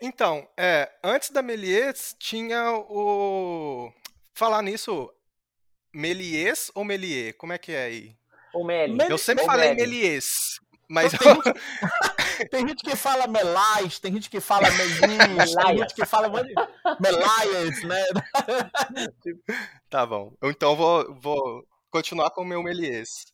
Então, 0.00 0.48
é, 0.56 0.90
antes 1.02 1.30
da 1.30 1.42
Melier 1.42 1.94
tinha 2.18 2.72
o. 2.72 3.92
Falar 4.34 4.62
nisso, 4.62 5.12
Melies 5.92 6.70
ou 6.74 6.84
Melier? 6.84 7.36
Como 7.36 7.52
é 7.52 7.58
que 7.58 7.72
é 7.72 7.84
aí? 7.84 8.16
O 8.54 8.64
Meli. 8.64 8.98
Eu 9.08 9.18
sempre 9.18 9.42
ou 9.42 9.50
falei 9.50 9.74
Melies. 9.74 10.60
Mas 10.88 11.14
então, 11.14 11.40
tem, 12.50 12.66
gente, 12.66 12.82
que 12.82 12.96
fala 12.96 13.26
Melais, 13.26 13.98
tem 13.98 14.12
gente 14.12 14.30
que 14.30 14.40
fala 14.40 14.70
Melinhos, 14.70 15.54
tem 15.54 15.78
gente 15.78 15.94
que 15.94 16.04
fala 16.06 16.28
Melaias, 17.00 17.82
né? 17.84 18.04
Tá 19.90 20.06
bom. 20.06 20.32
Então 20.42 20.74
vou, 20.74 21.14
vou 21.20 21.66
continuar 21.90 22.30
com 22.30 22.42
o 22.42 22.46
meu 22.46 22.62
Melies. 22.62 23.26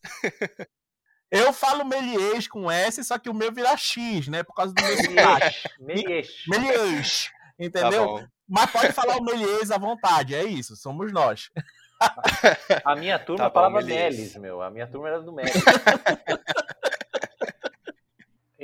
Eu 1.30 1.52
falo 1.52 1.84
Melies 1.84 2.48
com 2.48 2.70
S, 2.70 3.04
só 3.04 3.18
que 3.18 3.28
o 3.28 3.34
meu 3.34 3.52
vira 3.52 3.76
X, 3.76 4.28
né? 4.28 4.42
Por 4.42 4.54
causa 4.54 4.74
do 4.74 4.82
meu 4.82 4.96
Melies. 4.96 5.62
Melies. 5.78 6.44
Melies. 6.48 7.30
Entendeu? 7.58 8.18
Tá 8.18 8.28
Mas 8.48 8.70
pode 8.70 8.92
falar 8.92 9.16
o 9.16 9.22
Melies 9.22 9.70
à 9.70 9.78
vontade, 9.78 10.34
é 10.34 10.44
isso, 10.44 10.74
somos 10.76 11.12
nós. 11.12 11.50
A 12.84 12.94
minha 12.94 13.18
turma 13.18 13.44
tá 13.44 13.50
falava 13.50 13.82
Melis, 13.82 14.36
meu. 14.36 14.62
A 14.62 14.70
minha 14.70 14.86
turma 14.86 15.08
era 15.08 15.20
do 15.20 15.32
Melis. 15.32 15.52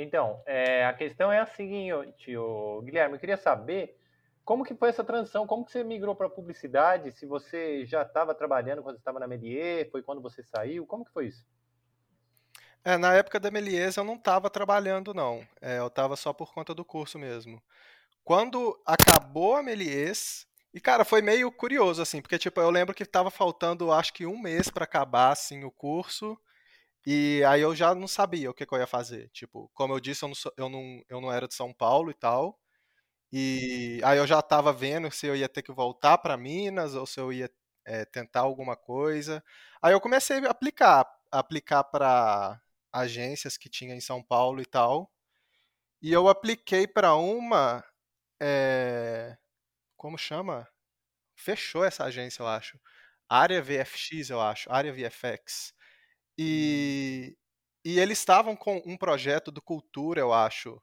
Então, 0.05 0.41
é, 0.45 0.85
a 0.85 0.93
questão 0.93 1.31
é 1.31 1.39
a 1.39 1.47
seguinte, 1.47 2.37
o 2.37 2.81
Guilherme, 2.83 3.15
eu 3.15 3.19
queria 3.19 3.37
saber 3.37 3.97
como 4.43 4.63
que 4.63 4.75
foi 4.75 4.89
essa 4.89 5.03
transição? 5.03 5.47
Como 5.47 5.65
que 5.65 5.71
você 5.71 5.83
migrou 5.83 6.15
para 6.15 6.29
publicidade? 6.29 7.11
Se 7.11 7.25
você 7.25 7.83
já 7.85 8.03
estava 8.03 8.35
trabalhando 8.35 8.83
quando 8.83 8.97
estava 8.97 9.19
na 9.19 9.27
Melier, 9.27 9.89
foi 9.89 10.03
quando 10.03 10.21
você 10.21 10.43
saiu? 10.43 10.85
Como 10.85 11.03
que 11.03 11.11
foi 11.11 11.27
isso? 11.27 11.43
É, 12.83 12.95
na 12.97 13.15
época 13.15 13.39
da 13.39 13.49
Melies 13.49 13.97
eu 13.97 14.03
não 14.03 14.13
estava 14.13 14.47
trabalhando, 14.47 15.11
não. 15.11 15.43
É, 15.59 15.79
eu 15.79 15.87
estava 15.87 16.15
só 16.15 16.31
por 16.31 16.53
conta 16.53 16.75
do 16.75 16.85
curso 16.85 17.17
mesmo. 17.17 17.59
Quando 18.23 18.79
acabou 18.85 19.55
a 19.55 19.63
Melies, 19.63 20.45
e 20.71 20.79
cara, 20.79 21.03
foi 21.03 21.23
meio 21.23 21.51
curioso, 21.51 21.99
assim, 21.99 22.21
porque 22.21 22.37
tipo, 22.37 22.61
eu 22.61 22.69
lembro 22.69 22.93
que 22.93 23.01
estava 23.01 23.31
faltando 23.31 23.91
acho 23.91 24.13
que 24.13 24.27
um 24.27 24.37
mês 24.37 24.69
para 24.69 24.83
acabar, 24.83 25.31
assim, 25.31 25.63
o 25.63 25.71
curso, 25.71 26.37
e 27.05 27.43
aí 27.45 27.61
eu 27.61 27.75
já 27.75 27.93
não 27.95 28.07
sabia 28.07 28.49
o 28.49 28.53
que, 28.53 28.65
que 28.65 28.73
eu 28.73 28.79
ia 28.79 28.87
fazer. 28.87 29.29
Tipo, 29.29 29.69
como 29.73 29.93
eu 29.93 29.99
disse, 29.99 30.23
eu 30.23 30.29
não, 30.29 30.35
eu 30.57 30.69
não, 30.69 31.03
eu 31.09 31.21
não 31.21 31.31
era 31.31 31.47
de 31.47 31.53
São 31.55 31.73
Paulo 31.73 32.11
e 32.11 32.13
tal, 32.13 32.59
e 33.31 33.99
aí 34.03 34.17
eu 34.17 34.27
já 34.27 34.39
estava 34.39 34.71
vendo 34.71 35.11
se 35.11 35.27
eu 35.27 35.35
ia 35.35 35.49
ter 35.49 35.61
que 35.61 35.71
voltar 35.73 36.17
para 36.19 36.37
Minas 36.37 36.95
ou 36.95 37.05
se 37.05 37.19
eu 37.19 37.33
ia 37.33 37.49
é, 37.85 38.05
tentar 38.05 38.41
alguma 38.41 38.75
coisa. 38.75 39.43
Aí 39.81 39.93
eu 39.93 40.01
comecei 40.01 40.45
a 40.45 40.51
aplicar, 40.51 41.05
aplicar 41.31 41.83
para 41.83 42.61
agências 42.91 43.57
que 43.57 43.69
tinha 43.69 43.93
em 43.95 43.99
São 44.01 44.23
Paulo 44.23 44.61
e 44.61 44.65
tal. 44.65 45.11
E 46.01 46.11
eu 46.13 46.27
apliquei 46.29 46.87
para 46.87 47.15
uma. 47.15 47.83
É, 48.41 49.37
como 49.97 50.17
chama? 50.17 50.67
Fechou 51.35 51.83
essa 51.85 52.05
agência, 52.05 52.41
eu 52.43 52.47
acho. 52.47 52.79
Área 53.29 53.61
VFX, 53.61 54.29
eu 54.29 54.41
acho. 54.41 54.71
Área 54.71 54.93
VFX. 54.93 55.73
E, 56.37 57.35
e 57.85 57.99
eles 57.99 58.19
estavam 58.19 58.55
com 58.55 58.81
um 58.85 58.97
projeto 58.97 59.51
do 59.51 59.61
Cultura, 59.61 60.19
eu 60.21 60.33
acho. 60.33 60.81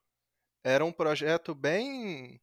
Era 0.65 0.85
um 0.85 0.93
projeto 0.93 1.55
bem. 1.55 2.41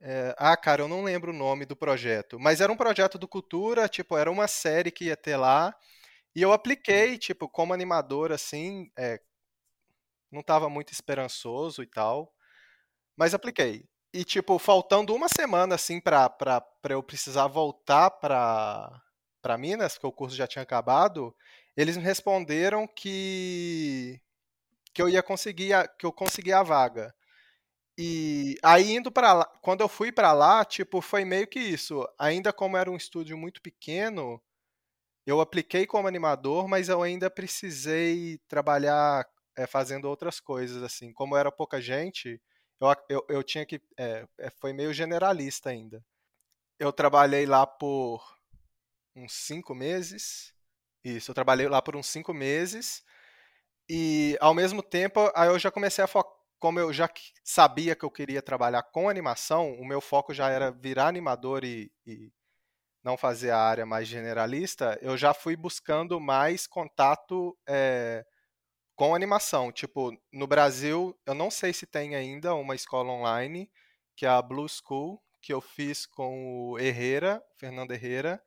É, 0.00 0.34
ah, 0.38 0.56
cara, 0.56 0.82
eu 0.82 0.88
não 0.88 1.02
lembro 1.02 1.32
o 1.32 1.34
nome 1.36 1.64
do 1.64 1.74
projeto. 1.76 2.38
Mas 2.38 2.60
era 2.60 2.70
um 2.72 2.76
projeto 2.76 3.18
do 3.18 3.26
Cultura, 3.28 3.88
tipo, 3.88 4.16
era 4.16 4.30
uma 4.30 4.46
série 4.48 4.90
que 4.90 5.06
ia 5.06 5.16
ter 5.16 5.36
lá. 5.36 5.74
E 6.34 6.42
eu 6.42 6.52
apliquei, 6.52 7.18
tipo, 7.18 7.48
como 7.48 7.74
animador, 7.74 8.32
assim, 8.32 8.90
é, 8.98 9.20
não 10.30 10.40
estava 10.40 10.68
muito 10.68 10.92
esperançoso 10.92 11.82
e 11.82 11.86
tal, 11.86 12.32
mas 13.16 13.34
apliquei. 13.34 13.84
E, 14.14 14.24
tipo, 14.24 14.58
faltando 14.58 15.14
uma 15.14 15.28
semana, 15.28 15.76
assim, 15.76 16.00
pra, 16.00 16.30
pra, 16.30 16.60
pra 16.60 16.94
eu 16.94 17.02
precisar 17.02 17.46
voltar 17.48 18.10
pra, 18.10 18.90
pra 19.42 19.58
Minas, 19.58 19.94
porque 19.94 20.06
o 20.06 20.12
curso 20.12 20.36
já 20.36 20.46
tinha 20.46 20.62
acabado, 20.62 21.34
eles 21.76 21.96
me 21.96 22.02
responderam 22.02 22.86
que, 22.86 24.20
que 24.94 25.02
eu 25.02 25.08
ia 25.08 25.22
conseguir, 25.22 25.72
a, 25.72 25.86
que 25.86 26.06
eu 26.06 26.12
consegui 26.12 26.52
a 26.52 26.62
vaga. 26.62 27.14
E 27.98 28.56
aí 28.62 28.94
indo 28.96 29.10
para 29.10 29.32
lá, 29.32 29.44
quando 29.62 29.80
eu 29.80 29.88
fui 29.88 30.12
para 30.12 30.32
lá, 30.32 30.64
tipo, 30.64 31.00
foi 31.00 31.24
meio 31.24 31.46
que 31.46 31.58
isso. 31.58 32.06
Ainda 32.18 32.52
como 32.52 32.76
era 32.76 32.90
um 32.90 32.96
estúdio 32.96 33.36
muito 33.38 33.62
pequeno, 33.62 34.42
eu 35.26 35.40
apliquei 35.40 35.86
como 35.86 36.08
animador, 36.08 36.68
mas 36.68 36.88
eu 36.88 37.02
ainda 37.02 37.30
precisei 37.30 38.38
trabalhar 38.48 39.26
é, 39.56 39.66
fazendo 39.66 40.06
outras 40.08 40.40
coisas, 40.40 40.82
assim. 40.82 41.12
Como 41.12 41.36
era 41.36 41.50
pouca 41.50 41.80
gente, 41.80 42.40
eu, 42.80 42.88
eu, 43.08 43.26
eu 43.28 43.42
tinha 43.42 43.66
que. 43.66 43.80
É, 43.98 44.26
foi 44.60 44.72
meio 44.72 44.92
generalista 44.92 45.70
ainda. 45.70 46.04
Eu 46.78 46.92
trabalhei 46.92 47.46
lá 47.46 47.66
por 47.66 48.22
uns 49.16 49.32
cinco 49.32 49.74
meses. 49.74 50.54
Isso, 51.06 51.30
eu 51.30 51.34
trabalhei 51.34 51.68
lá 51.68 51.80
por 51.80 51.94
uns 51.94 52.08
cinco 52.08 52.34
meses. 52.34 53.04
E 53.88 54.36
ao 54.40 54.54
mesmo 54.54 54.82
tempo, 54.82 55.30
aí 55.36 55.48
eu 55.48 55.58
já 55.58 55.70
comecei 55.70 56.04
a 56.04 56.08
focar. 56.08 56.34
Como 56.58 56.80
eu 56.80 56.92
já 56.92 57.08
sabia 57.44 57.94
que 57.94 58.04
eu 58.04 58.10
queria 58.10 58.42
trabalhar 58.42 58.82
com 58.84 59.08
animação, 59.10 59.74
o 59.74 59.84
meu 59.86 60.00
foco 60.00 60.34
já 60.34 60.48
era 60.48 60.70
virar 60.72 61.06
animador 61.08 61.64
e, 61.64 61.92
e 62.06 62.32
não 63.04 63.16
fazer 63.16 63.50
a 63.50 63.58
área 63.58 63.86
mais 63.86 64.08
generalista, 64.08 64.98
eu 65.02 65.16
já 65.16 65.34
fui 65.34 65.56
buscando 65.56 66.20
mais 66.20 66.66
contato 66.66 67.56
é, 67.68 68.24
com 68.96 69.14
animação. 69.14 69.72
Tipo, 69.72 70.12
no 70.32 70.46
Brasil, 70.46 71.18
eu 71.26 71.34
não 71.34 71.50
sei 71.50 71.72
se 71.72 71.86
tem 71.86 72.16
ainda 72.16 72.54
uma 72.54 72.74
escola 72.74 73.12
online, 73.12 73.70
que 74.16 74.26
é 74.26 74.30
a 74.30 74.42
Blue 74.42 74.68
School, 74.68 75.22
que 75.42 75.52
eu 75.52 75.60
fiz 75.60 76.06
com 76.06 76.70
o 76.72 76.78
Herrera, 76.78 77.42
Fernando 77.58 77.92
Herrera, 77.92 78.42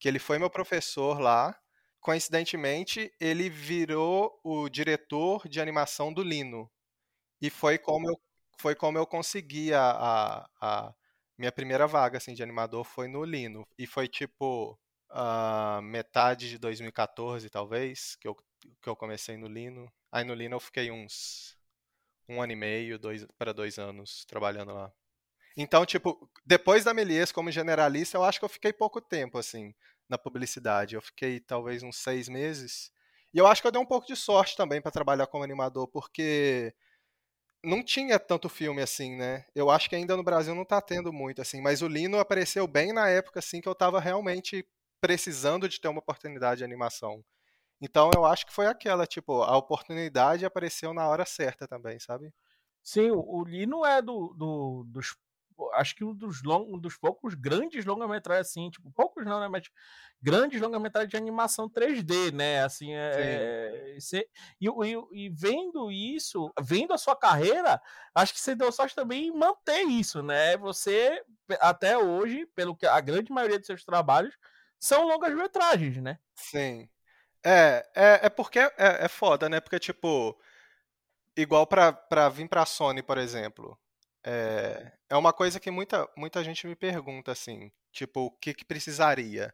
que 0.00 0.08
ele 0.08 0.18
foi 0.18 0.38
meu 0.38 0.50
professor 0.50 1.20
lá. 1.20 1.59
Coincidentemente, 2.00 3.12
ele 3.20 3.50
virou 3.50 4.40
o 4.42 4.68
diretor 4.68 5.48
de 5.48 5.60
animação 5.60 6.12
do 6.12 6.22
Lino. 6.22 6.70
E 7.40 7.50
foi 7.50 7.78
como 7.78 8.08
eu, 8.10 8.20
foi 8.58 8.74
como 8.74 8.98
eu 8.98 9.06
consegui 9.06 9.72
a, 9.74 9.90
a, 9.90 10.50
a 10.60 10.94
minha 11.38 11.52
primeira 11.52 11.86
vaga 11.86 12.18
assim, 12.18 12.34
de 12.34 12.42
animador 12.42 12.84
foi 12.84 13.08
no 13.08 13.24
Lino. 13.24 13.66
E 13.78 13.86
foi 13.86 14.08
tipo 14.08 14.78
uh, 15.10 15.82
metade 15.82 16.48
de 16.48 16.58
2014, 16.58 17.50
talvez, 17.50 18.16
que 18.16 18.28
eu, 18.28 18.34
que 18.82 18.88
eu 18.88 18.96
comecei 18.96 19.36
no 19.36 19.46
Lino. 19.46 19.90
Aí 20.10 20.24
no 20.24 20.34
Lino 20.34 20.56
eu 20.56 20.60
fiquei 20.60 20.90
uns 20.90 21.58
um 22.28 22.40
ano 22.40 22.52
e 22.52 22.56
meio, 22.56 22.98
dois 22.98 23.26
para 23.36 23.52
dois 23.52 23.78
anos 23.78 24.24
trabalhando 24.24 24.72
lá. 24.72 24.92
Então, 25.56 25.84
tipo, 25.84 26.30
depois 26.46 26.84
da 26.84 26.94
Melies 26.94 27.32
como 27.32 27.50
generalista, 27.50 28.16
eu 28.16 28.24
acho 28.24 28.38
que 28.38 28.44
eu 28.44 28.48
fiquei 28.48 28.72
pouco 28.72 29.00
tempo, 29.00 29.36
assim, 29.36 29.74
na 30.10 30.18
publicidade. 30.18 30.94
Eu 30.94 31.00
fiquei 31.02 31.40
talvez 31.40 31.82
uns 31.82 31.96
seis 31.96 32.28
meses. 32.28 32.92
E 33.32 33.38
eu 33.38 33.46
acho 33.46 33.62
que 33.62 33.68
eu 33.68 33.72
dei 33.72 33.80
um 33.80 33.86
pouco 33.86 34.06
de 34.06 34.16
sorte 34.16 34.56
também 34.56 34.82
para 34.82 34.90
trabalhar 34.90 35.26
como 35.28 35.44
animador, 35.44 35.86
porque 35.88 36.74
não 37.64 37.82
tinha 37.82 38.18
tanto 38.18 38.48
filme 38.48 38.82
assim, 38.82 39.16
né? 39.16 39.44
Eu 39.54 39.70
acho 39.70 39.88
que 39.88 39.94
ainda 39.94 40.16
no 40.16 40.24
Brasil 40.24 40.54
não 40.54 40.64
tá 40.64 40.80
tendo 40.80 41.12
muito 41.12 41.40
assim, 41.40 41.60
mas 41.60 41.82
o 41.82 41.88
Lino 41.88 42.18
apareceu 42.18 42.66
bem 42.66 42.92
na 42.92 43.08
época 43.08 43.38
assim 43.38 43.60
que 43.60 43.68
eu 43.68 43.74
tava 43.74 44.00
realmente 44.00 44.66
precisando 45.00 45.68
de 45.68 45.80
ter 45.80 45.88
uma 45.88 46.00
oportunidade 46.00 46.58
de 46.58 46.64
animação. 46.64 47.24
Então 47.80 48.10
eu 48.14 48.24
acho 48.24 48.46
que 48.46 48.52
foi 48.52 48.66
aquela, 48.66 49.06
tipo, 49.06 49.42
a 49.42 49.56
oportunidade 49.56 50.44
apareceu 50.44 50.92
na 50.92 51.08
hora 51.08 51.24
certa 51.24 51.66
também, 51.68 51.98
sabe? 51.98 52.32
Sim, 52.82 53.10
o 53.10 53.44
Lino 53.44 53.84
é 53.84 54.02
do, 54.02 54.34
do 54.36 54.84
dos 54.88 55.14
acho 55.74 55.94
que 55.94 56.04
um 56.04 56.14
dos, 56.14 56.42
long, 56.42 56.66
um 56.74 56.78
dos 56.78 56.96
poucos 56.96 57.34
grandes 57.34 57.84
longa-metragens, 57.84 58.48
assim, 58.48 58.70
tipo, 58.70 58.90
poucos 58.92 59.24
não, 59.24 59.40
né, 59.40 59.48
mas 59.48 59.70
grandes 60.20 60.60
longa-metragens 60.60 61.10
de 61.10 61.16
animação 61.16 61.68
3D, 61.68 62.32
né, 62.32 62.62
assim, 62.62 62.92
é, 62.92 63.10
é 63.14 63.96
e, 64.60 64.66
e, 64.68 65.24
e, 65.24 65.28
vendo 65.30 65.90
isso, 65.90 66.52
vendo 66.60 66.92
a 66.92 66.98
sua 66.98 67.16
carreira, 67.16 67.80
acho 68.14 68.32
que 68.32 68.40
você 68.40 68.54
deu 68.54 68.70
sorte 68.70 68.94
também 68.94 69.28
em 69.28 69.32
manter 69.32 69.82
isso, 69.82 70.22
né, 70.22 70.56
você, 70.56 71.22
até 71.60 71.98
hoje, 71.98 72.46
pelo 72.54 72.76
que 72.76 72.86
a 72.86 73.00
grande 73.00 73.32
maioria 73.32 73.58
dos 73.58 73.66
seus 73.66 73.84
trabalhos, 73.84 74.36
são 74.78 75.06
longas-metragens, 75.06 75.98
né? 75.98 76.18
Sim. 76.34 76.88
É, 77.44 77.86
é, 77.94 78.20
é 78.26 78.28
porque 78.28 78.58
é, 78.58 78.72
é 78.78 79.08
foda, 79.08 79.48
né, 79.48 79.60
porque, 79.60 79.78
tipo, 79.78 80.38
igual 81.36 81.66
pra, 81.66 81.92
pra 81.92 82.28
vir 82.28 82.48
pra 82.48 82.66
Sony, 82.66 83.02
por 83.02 83.18
exemplo, 83.18 83.78
é, 84.24 84.92
é 85.08 85.16
uma 85.16 85.32
coisa 85.32 85.58
que 85.58 85.70
muita, 85.70 86.08
muita 86.16 86.42
gente 86.44 86.66
me 86.66 86.76
pergunta, 86.76 87.32
assim, 87.32 87.70
tipo, 87.92 88.26
o 88.26 88.30
que, 88.30 88.54
que 88.54 88.64
precisaria? 88.64 89.52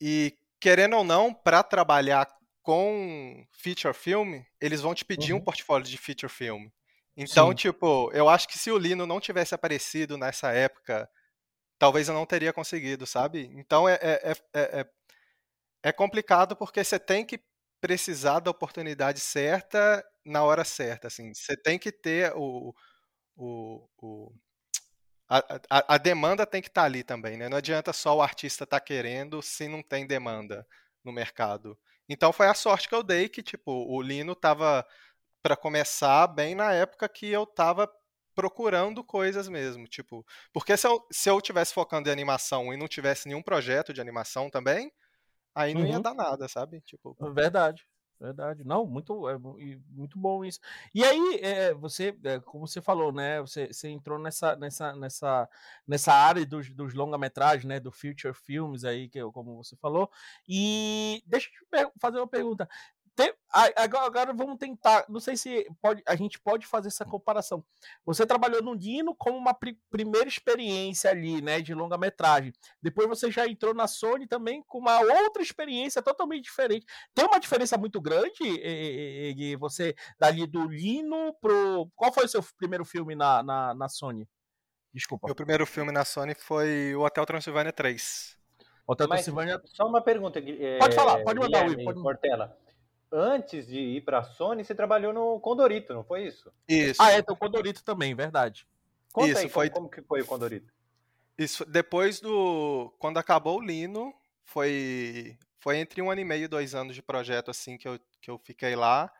E, 0.00 0.36
querendo 0.60 0.96
ou 0.96 1.04
não, 1.04 1.32
para 1.32 1.62
trabalhar 1.62 2.26
com 2.62 3.46
feature 3.52 3.94
film, 3.94 4.42
eles 4.60 4.80
vão 4.80 4.94
te 4.94 5.04
pedir 5.04 5.32
uhum. 5.32 5.38
um 5.38 5.44
portfólio 5.44 5.86
de 5.86 5.96
feature 5.96 6.32
film. 6.32 6.68
Então, 7.16 7.50
Sim. 7.50 7.54
tipo, 7.54 8.10
eu 8.12 8.28
acho 8.28 8.48
que 8.48 8.58
se 8.58 8.70
o 8.70 8.76
Lino 8.76 9.06
não 9.06 9.20
tivesse 9.20 9.54
aparecido 9.54 10.18
nessa 10.18 10.52
época, 10.52 11.08
talvez 11.78 12.08
eu 12.08 12.14
não 12.14 12.26
teria 12.26 12.52
conseguido, 12.52 13.06
sabe? 13.06 13.50
Então 13.54 13.88
é, 13.88 13.94
é, 14.02 14.32
é, 14.32 14.80
é, 14.80 14.86
é 15.84 15.92
complicado 15.92 16.56
porque 16.56 16.82
você 16.84 16.98
tem 16.98 17.24
que 17.24 17.40
precisar 17.80 18.40
da 18.40 18.50
oportunidade 18.50 19.20
certa 19.20 20.04
na 20.24 20.42
hora 20.42 20.64
certa, 20.64 21.06
assim. 21.06 21.32
Você 21.32 21.56
tem 21.56 21.78
que 21.78 21.92
ter 21.92 22.32
o, 22.34 22.74
o, 23.36 23.88
o 23.98 24.32
a, 25.28 25.38
a, 25.70 25.94
a, 25.94 25.98
demanda 25.98 26.46
tem 26.46 26.62
que 26.62 26.68
estar 26.68 26.82
tá 26.82 26.86
ali 26.86 27.02
também, 27.02 27.36
né? 27.36 27.48
Não 27.48 27.58
adianta 27.58 27.92
só 27.92 28.16
o 28.16 28.22
artista 28.22 28.64
estar 28.64 28.80
tá 28.80 28.84
querendo 28.84 29.42
se 29.42 29.68
não 29.68 29.82
tem 29.82 30.06
demanda 30.06 30.66
no 31.04 31.12
mercado. 31.12 31.78
Então 32.08 32.32
foi 32.32 32.46
a 32.46 32.54
sorte 32.54 32.88
que 32.88 32.94
eu 32.94 33.02
dei 33.02 33.28
que, 33.28 33.42
tipo, 33.42 33.72
o 33.72 34.00
Lino 34.00 34.34
tava 34.34 34.86
para 35.42 35.56
começar 35.56 36.26
bem 36.28 36.54
na 36.54 36.72
época 36.72 37.08
que 37.08 37.26
eu 37.26 37.44
tava 37.44 37.90
procurando 38.34 39.02
coisas 39.02 39.48
mesmo, 39.48 39.86
tipo, 39.86 40.24
porque 40.52 40.76
se 40.76 40.86
eu, 40.86 41.06
se 41.10 41.30
eu 41.30 41.40
tivesse 41.40 41.72
focando 41.72 42.08
em 42.08 42.12
animação 42.12 42.72
e 42.72 42.76
não 42.76 42.86
tivesse 42.86 43.26
nenhum 43.26 43.42
projeto 43.42 43.94
de 43.94 44.00
animação 44.00 44.50
também, 44.50 44.92
aí 45.54 45.72
não 45.72 45.80
uhum. 45.80 45.88
ia 45.88 46.00
dar 46.00 46.14
nada, 46.14 46.46
sabe? 46.46 46.82
Tipo, 46.82 47.16
verdade. 47.32 47.86
Verdade. 48.18 48.64
Não, 48.64 48.86
muito, 48.86 49.28
é, 49.28 49.36
muito 49.90 50.18
bom 50.18 50.42
isso. 50.44 50.58
E 50.94 51.04
aí, 51.04 51.38
é, 51.42 51.74
você, 51.74 52.16
é, 52.24 52.40
como 52.40 52.66
você 52.66 52.80
falou, 52.80 53.12
né? 53.12 53.40
Você, 53.42 53.66
você 53.72 53.88
entrou 53.90 54.18
nessa, 54.18 54.56
nessa, 54.56 54.94
nessa, 54.96 55.48
nessa 55.86 56.12
área 56.14 56.44
dos, 56.46 56.70
dos 56.70 56.94
longa-metragens, 56.94 57.66
né? 57.66 57.78
Do 57.78 57.92
Future 57.92 58.32
Films 58.32 58.84
aí, 58.84 59.08
que 59.08 59.20
como 59.32 59.62
você 59.62 59.76
falou. 59.76 60.10
E 60.48 61.22
deixa 61.26 61.50
eu 61.70 61.86
te 61.86 61.92
fazer 62.00 62.18
uma 62.18 62.26
pergunta. 62.26 62.66
Agora, 63.56 64.06
agora, 64.06 64.32
vamos 64.34 64.58
tentar. 64.58 65.06
Não 65.08 65.18
sei 65.18 65.34
se 65.34 65.66
pode, 65.80 66.02
a 66.06 66.14
gente 66.14 66.38
pode 66.38 66.66
fazer 66.66 66.88
essa 66.88 67.06
comparação. 67.06 67.64
Você 68.04 68.26
trabalhou 68.26 68.62
no 68.62 68.76
Dino 68.76 69.14
como 69.14 69.38
uma 69.38 69.54
pri 69.54 69.80
primeira 69.88 70.28
experiência 70.28 71.10
ali, 71.10 71.40
né, 71.40 71.62
de 71.62 71.72
longa-metragem. 71.72 72.52
Depois 72.82 73.08
você 73.08 73.30
já 73.30 73.46
entrou 73.46 73.72
na 73.72 73.86
Sony 73.86 74.26
também 74.26 74.62
com 74.66 74.78
uma 74.78 75.00
outra 75.00 75.42
experiência 75.42 76.02
totalmente 76.02 76.44
diferente. 76.44 76.84
Tem 77.14 77.24
uma 77.24 77.40
diferença 77.40 77.78
muito 77.78 77.98
grande, 77.98 78.42
e, 78.42 79.34
e, 79.34 79.52
e 79.52 79.56
você 79.56 79.94
dali 80.18 80.46
do 80.46 80.68
Lino 80.68 81.34
pro. 81.40 81.90
Qual 81.96 82.12
foi 82.12 82.26
o 82.26 82.28
seu 82.28 82.44
primeiro 82.58 82.84
filme 82.84 83.14
na, 83.14 83.42
na, 83.42 83.74
na 83.74 83.88
Sony? 83.88 84.28
Desculpa. 84.92 85.26
Meu 85.26 85.34
primeiro 85.34 85.64
filme 85.64 85.92
na 85.92 86.04
Sony 86.04 86.34
foi 86.34 86.94
o 86.94 87.04
Hotel 87.04 87.24
Transilvânia 87.24 87.72
3. 87.72 88.36
Hotel 88.86 89.08
Mas, 89.08 89.24
Transilvânia. 89.24 89.62
Só 89.64 89.86
uma 89.86 90.02
pergunta. 90.02 90.38
É, 90.38 90.78
pode 90.78 90.94
falar, 90.94 91.22
pode 91.24 91.40
mandar, 91.40 91.66
Will. 91.66 91.84
Pode... 91.84 92.02
Portela 92.02 92.65
antes 93.12 93.66
de 93.66 93.78
ir 93.78 94.04
para 94.04 94.18
a 94.18 94.22
Sony, 94.22 94.64
você 94.64 94.74
trabalhou 94.74 95.12
no 95.12 95.40
Condorito, 95.40 95.94
não 95.94 96.04
foi 96.04 96.26
isso? 96.26 96.52
Isso. 96.68 97.00
Ah, 97.00 97.12
é, 97.12 97.22
tem 97.22 97.34
o 97.34 97.38
Condorito 97.38 97.82
também, 97.84 98.14
verdade. 98.14 98.66
Conta 99.12 99.28
isso, 99.28 99.40
aí, 99.40 99.48
foi... 99.48 99.70
como, 99.70 99.88
como 99.88 99.90
que 99.90 100.02
foi 100.06 100.22
o 100.22 100.26
Condorito? 100.26 100.72
Isso, 101.38 101.64
depois 101.64 102.20
do... 102.20 102.94
Quando 102.98 103.18
acabou 103.18 103.58
o 103.58 103.64
Lino, 103.64 104.12
foi... 104.44 105.38
Foi 105.58 105.78
entre 105.78 106.00
um 106.00 106.10
ano 106.10 106.20
e 106.20 106.24
meio 106.24 106.44
e 106.44 106.48
dois 106.48 106.74
anos 106.74 106.94
de 106.94 107.02
projeto, 107.02 107.50
assim, 107.50 107.76
que 107.76 107.88
eu, 107.88 107.98
que 108.20 108.30
eu 108.30 108.38
fiquei 108.38 108.76
lá. 108.76 109.12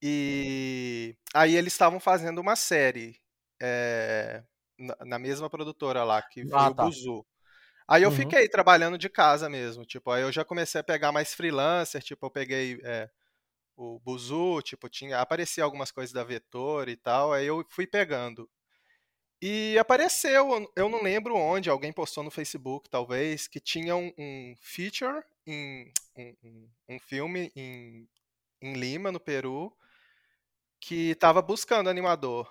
E 0.00 1.16
aí 1.34 1.56
eles 1.56 1.72
estavam 1.72 1.98
fazendo 1.98 2.40
uma 2.40 2.56
série 2.56 3.20
é... 3.60 4.42
na, 4.78 4.96
na, 5.04 5.18
mesma 5.18 5.50
produtora 5.50 6.04
lá, 6.04 6.22
que 6.22 6.46
foi 6.46 6.58
ah, 6.58 6.68
o 6.70 6.74
tá. 6.74 6.84
Buzu. 6.84 7.26
Aí 7.86 8.02
eu 8.02 8.10
uhum. 8.10 8.16
fiquei 8.16 8.48
trabalhando 8.48 8.96
de 8.96 9.08
casa 9.08 9.48
mesmo, 9.48 9.84
tipo, 9.84 10.10
aí 10.10 10.22
eu 10.22 10.32
já 10.32 10.44
comecei 10.44 10.80
a 10.80 10.84
pegar 10.84 11.12
mais 11.12 11.34
freelancer, 11.34 12.02
tipo, 12.02 12.26
eu 12.26 12.30
peguei 12.30 12.80
é, 12.84 13.10
o 13.76 13.98
Buzu, 14.00 14.62
tipo, 14.62 14.88
tinha, 14.88 15.18
aparecia 15.18 15.64
algumas 15.64 15.90
coisas 15.90 16.12
da 16.12 16.24
Vetor 16.24 16.88
e 16.88 16.96
tal, 16.96 17.32
aí 17.32 17.46
eu 17.46 17.64
fui 17.68 17.86
pegando. 17.86 18.48
E 19.44 19.76
apareceu, 19.76 20.70
eu 20.76 20.88
não 20.88 21.02
lembro 21.02 21.34
onde, 21.34 21.68
alguém 21.68 21.92
postou 21.92 22.22
no 22.22 22.30
Facebook, 22.30 22.88
talvez, 22.88 23.48
que 23.48 23.58
tinha 23.58 23.96
um, 23.96 24.12
um 24.16 24.54
feature, 24.60 25.20
em, 25.44 25.92
um, 26.16 26.68
um, 26.90 27.00
filme 27.00 27.50
em, 27.56 28.08
em 28.60 28.72
Lima, 28.74 29.10
no 29.10 29.18
Peru, 29.18 29.76
que 30.78 31.10
estava 31.10 31.42
buscando 31.42 31.90
animador. 31.90 32.48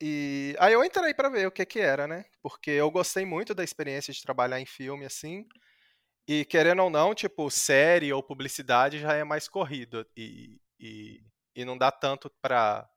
E 0.00 0.56
aí 0.58 0.72
eu 0.72 0.82
entrei 0.84 1.12
para 1.12 1.28
ver 1.28 1.46
o 1.46 1.50
que 1.52 1.66
que 1.66 1.78
era, 1.80 2.06
né? 2.06 2.24
Porque 2.42 2.70
eu 2.70 2.90
gostei 2.90 3.26
muito 3.26 3.54
da 3.54 3.62
experiência 3.62 4.12
de 4.12 4.22
trabalhar 4.22 4.60
em 4.60 4.66
filme 4.66 5.04
assim. 5.04 5.46
E 6.28 6.44
querendo 6.44 6.82
ou 6.82 6.90
não, 6.90 7.14
tipo, 7.14 7.50
série 7.50 8.12
ou 8.12 8.22
publicidade 8.22 8.98
já 8.98 9.14
é 9.14 9.24
mais 9.24 9.48
corrido 9.48 10.06
e, 10.16 10.60
e, 10.78 11.20
e 11.54 11.64
não 11.64 11.76
dá 11.78 11.90
tanto 11.90 12.30
para 12.42 12.88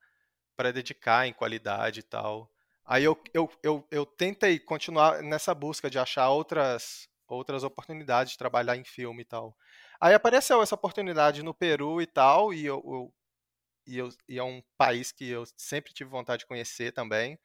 para 0.56 0.72
dedicar 0.72 1.28
em 1.28 1.34
qualidade 1.34 2.02
e 2.02 2.04
tal. 2.04 2.50
Aí 2.86 3.04
eu, 3.04 3.20
eu, 3.34 3.50
eu, 3.64 3.88
eu 3.92 4.06
tentei 4.06 4.60
continuar 4.60 5.24
nessa 5.24 5.54
busca 5.56 5.90
de 5.90 5.98
achar 6.00 6.30
outras 6.30 7.10
outras 7.28 7.64
oportunidades 7.64 8.34
de 8.34 8.38
trabalhar 8.38 8.78
em 8.78 8.84
filme 8.84 9.24
e 9.24 9.26
tal. 9.26 9.56
Aí 10.00 10.14
apareceu 10.14 10.62
essa 10.62 10.76
oportunidade 10.76 11.44
no 11.44 11.54
Peru 11.54 12.02
e 12.02 12.06
tal, 12.06 12.54
e 12.54 12.66
eu, 12.66 12.84
eu 12.86 13.14
e, 13.86 13.98
eu, 13.98 14.10
e 14.28 14.38
é 14.38 14.44
um 14.44 14.62
país 14.78 15.12
que 15.12 15.30
eu 15.30 15.44
sempre 15.58 15.94
tive 15.94 16.10
vontade 16.10 16.42
de 16.42 16.46
conhecer 16.46 16.92
também. 16.92 17.40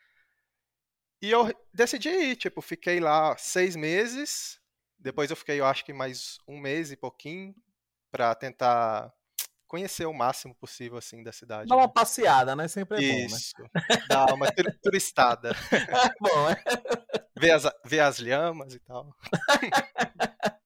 E 1.21 1.31
eu 1.31 1.53
decidi 1.75 2.09
ir, 2.09 2.37
tipo, 2.37 2.61
fiquei 2.61 3.01
lá 3.01 3.37
seis 3.37 3.75
meses, 3.75 4.61
depois 4.99 5.31
eu 5.31 5.37
fiquei, 5.37 5.59
eu 5.61 5.67
acho 5.67 5.85
que 5.85 5.93
mais 5.93 6.39
um 6.47 6.59
mês 6.59 6.93
e 6.93 6.97
pouquinho, 6.97 7.55
para 8.11 8.35
tentar 8.35 9.13
conhecer 9.67 10.07
o 10.07 10.15
máximo 10.15 10.55
possível, 10.55 10.97
assim, 10.97 11.23
da 11.23 11.33
cidade. 11.33 11.69
Dar 11.69 11.77
uma 11.77 11.87
né? 11.87 11.93
passeada, 11.95 12.57
né? 12.57 12.67
Sempre 12.69 12.99
é 12.99 13.25
Isso. 13.25 13.53
bom, 13.59 13.65
né? 13.65 14.03
Dar 14.09 14.33
uma 14.33 14.47
turistada. 14.83 15.53
É 15.71 16.11
bom, 16.21 16.51
é? 16.51 16.63
Ver 17.39 17.53
as, 17.53 17.65
ver 17.85 18.01
as 18.01 18.19
lhamas 18.19 18.75
e 18.75 18.79
tal. 18.81 19.15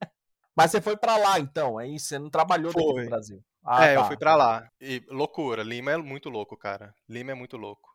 Mas 0.62 0.70
você 0.70 0.80
foi 0.80 0.96
para 0.96 1.16
lá, 1.16 1.38
então, 1.38 1.80
é 1.80 1.88
isso? 1.88 2.06
Você 2.06 2.18
não 2.18 2.30
trabalhou 2.30 2.72
foi. 2.72 2.82
daqui 2.82 3.00
no 3.02 3.10
Brasil? 3.10 3.44
Ah, 3.64 3.84
é, 3.84 3.94
tá. 3.94 4.00
eu 4.00 4.04
fui 4.06 4.16
para 4.16 4.34
lá. 4.34 4.68
E 4.80 5.02
loucura, 5.08 5.62
Lima 5.62 5.92
é 5.92 5.96
muito 5.96 6.28
louco, 6.28 6.56
cara. 6.56 6.94
Lima 7.08 7.32
é 7.32 7.34
muito 7.34 7.56
louco. 7.56 7.91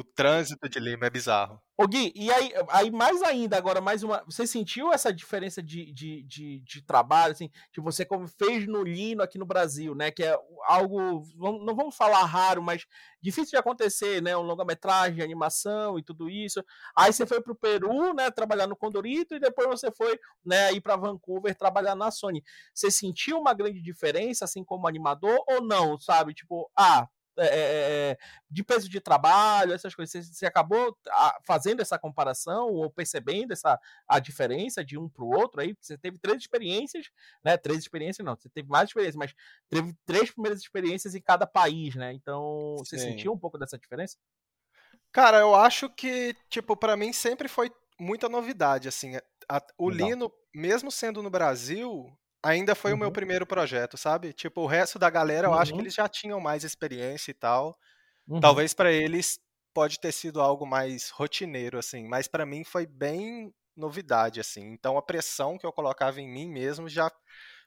O 0.00 0.04
trânsito 0.14 0.66
de 0.66 0.80
Lima 0.80 1.04
é 1.04 1.10
bizarro. 1.10 1.60
Ô 1.76 1.86
Gui, 1.86 2.10
e 2.16 2.32
aí, 2.32 2.52
aí 2.70 2.90
mais 2.90 3.20
ainda, 3.22 3.58
agora 3.58 3.82
mais 3.82 4.02
uma. 4.02 4.24
Você 4.24 4.46
sentiu 4.46 4.90
essa 4.94 5.12
diferença 5.12 5.62
de, 5.62 5.92
de, 5.92 6.22
de, 6.22 6.60
de 6.60 6.82
trabalho, 6.82 7.32
assim, 7.32 7.50
que 7.70 7.82
você 7.82 8.02
como 8.02 8.26
fez 8.26 8.66
no 8.66 8.82
Lino 8.82 9.22
aqui 9.22 9.36
no 9.36 9.44
Brasil, 9.44 9.94
né? 9.94 10.10
Que 10.10 10.24
é 10.24 10.34
algo, 10.64 11.22
não 11.36 11.76
vamos 11.76 11.94
falar 11.94 12.24
raro, 12.24 12.62
mas 12.62 12.86
difícil 13.20 13.50
de 13.50 13.56
acontecer, 13.58 14.22
né? 14.22 14.34
Um 14.34 14.40
longa-metragem, 14.40 15.22
animação 15.22 15.98
e 15.98 16.02
tudo 16.02 16.30
isso. 16.30 16.64
Aí 16.96 17.12
você 17.12 17.26
foi 17.26 17.42
para 17.42 17.52
o 17.52 17.56
Peru, 17.56 18.14
né? 18.14 18.30
Trabalhar 18.30 18.66
no 18.66 18.76
Condorito, 18.76 19.34
e 19.34 19.38
depois 19.38 19.68
você 19.68 19.92
foi, 19.92 20.18
né, 20.42 20.72
ir 20.72 20.80
para 20.80 20.96
Vancouver 20.96 21.54
trabalhar 21.54 21.94
na 21.94 22.10
Sony. 22.10 22.42
Você 22.74 22.90
sentiu 22.90 23.38
uma 23.38 23.52
grande 23.52 23.82
diferença, 23.82 24.46
assim, 24.46 24.64
como 24.64 24.88
animador, 24.88 25.38
ou 25.46 25.60
não, 25.62 26.00
sabe? 26.00 26.32
Tipo, 26.32 26.70
ah, 26.74 27.06
é, 27.36 27.46
é, 27.46 28.10
é, 28.10 28.18
de 28.50 28.64
peso 28.64 28.88
de 28.88 29.00
trabalho, 29.00 29.72
essas 29.72 29.94
coisas. 29.94 30.26
Você, 30.26 30.32
você, 30.32 30.46
acabou 30.46 30.96
ah, 31.08 31.38
fazendo 31.44 31.80
essa 31.80 31.98
comparação 31.98 32.68
ou 32.68 32.90
percebendo 32.90 33.52
essa 33.52 33.78
a 34.06 34.18
diferença 34.18 34.84
de 34.84 34.98
um 34.98 35.08
para 35.08 35.24
o 35.24 35.30
outro 35.30 35.60
aí? 35.60 35.76
Você 35.80 35.96
teve 35.96 36.18
três 36.18 36.38
experiências, 36.38 37.10
né? 37.44 37.56
Três 37.56 37.78
experiências 37.78 38.24
não, 38.24 38.36
você 38.36 38.48
teve 38.48 38.68
mais 38.68 38.88
experiências, 38.88 39.16
mas 39.16 39.34
teve 39.68 39.94
três 40.04 40.30
primeiras 40.30 40.60
experiências 40.60 41.14
em 41.14 41.20
cada 41.20 41.46
país, 41.46 41.94
né? 41.94 42.12
Então, 42.12 42.76
você 42.78 42.98
Sim. 42.98 43.10
sentiu 43.10 43.32
um 43.32 43.38
pouco 43.38 43.58
dessa 43.58 43.78
diferença? 43.78 44.16
Cara, 45.12 45.38
eu 45.38 45.54
acho 45.54 45.88
que, 45.90 46.36
tipo, 46.48 46.76
para 46.76 46.96
mim 46.96 47.12
sempre 47.12 47.48
foi 47.48 47.70
muita 47.98 48.28
novidade, 48.28 48.88
assim. 48.88 49.16
A, 49.48 49.62
o 49.76 49.88
Legal. 49.88 50.08
Lino, 50.08 50.32
mesmo 50.54 50.90
sendo 50.90 51.22
no 51.22 51.30
Brasil, 51.30 52.06
ainda 52.42 52.74
foi 52.74 52.92
uhum. 52.92 52.96
o 52.96 52.98
meu 53.00 53.08
uhum. 53.08 53.12
primeiro 53.12 53.46
projeto, 53.46 53.96
sabe? 53.96 54.32
Tipo, 54.32 54.62
o 54.62 54.66
resto 54.66 54.98
da 54.98 55.10
galera, 55.10 55.46
eu 55.46 55.52
uhum. 55.52 55.58
acho 55.58 55.72
que 55.72 55.78
uhum. 55.78 55.84
eles 55.84 55.94
já 55.94 56.08
tinham 56.08 56.40
mais 56.40 56.64
experiência 56.64 57.30
e 57.30 57.34
tal. 57.34 57.78
Uhum. 58.28 58.40
Talvez 58.40 58.74
para 58.74 58.92
eles 58.92 59.38
pode 59.74 60.00
ter 60.00 60.12
sido 60.12 60.40
algo 60.40 60.66
mais 60.66 61.10
rotineiro, 61.10 61.78
assim, 61.78 62.06
mas 62.06 62.26
para 62.26 62.44
mim 62.44 62.64
foi 62.64 62.86
bem 62.86 63.52
novidade, 63.76 64.40
assim. 64.40 64.72
Então 64.72 64.98
a 64.98 65.02
pressão 65.02 65.56
que 65.56 65.66
eu 65.66 65.72
colocava 65.72 66.20
em 66.20 66.28
mim 66.28 66.48
mesmo 66.48 66.88
já 66.88 67.10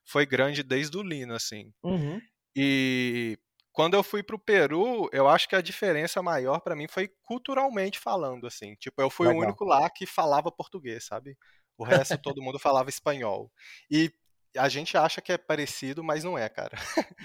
foi 0.06 0.26
grande 0.26 0.64
desde 0.64 0.98
o 0.98 1.02
Lino, 1.02 1.34
assim. 1.34 1.74
Uhum. 1.84 2.20
E 2.56 3.38
quando 3.72 3.96
eu 3.96 4.04
fui 4.04 4.22
pro 4.22 4.38
Peru, 4.38 5.10
eu 5.12 5.28
acho 5.28 5.48
que 5.48 5.56
a 5.56 5.62
diferença 5.62 6.22
maior 6.22 6.60
para 6.60 6.76
mim 6.76 6.88
foi 6.88 7.10
culturalmente 7.24 8.00
falando, 8.00 8.46
assim. 8.46 8.76
Tipo, 8.76 9.02
eu 9.02 9.10
fui 9.10 9.28
Legal. 9.28 9.42
o 9.42 9.46
único 9.46 9.66
lá 9.66 9.90
que 9.90 10.06
falava 10.06 10.52
português, 10.52 11.06
sabe? 11.06 11.38
O 11.78 11.84
resto 11.84 12.18
todo 12.22 12.42
mundo 12.42 12.60
falava 12.60 12.90
espanhol. 12.90 13.52
E 13.90 14.12
a 14.58 14.70
gente 14.70 14.98
acha 14.98 15.22
que 15.22 15.32
é 15.32 15.38
parecido, 15.38 16.04
mas 16.04 16.24
não 16.24 16.38
é, 16.38 16.48
cara. 16.50 16.78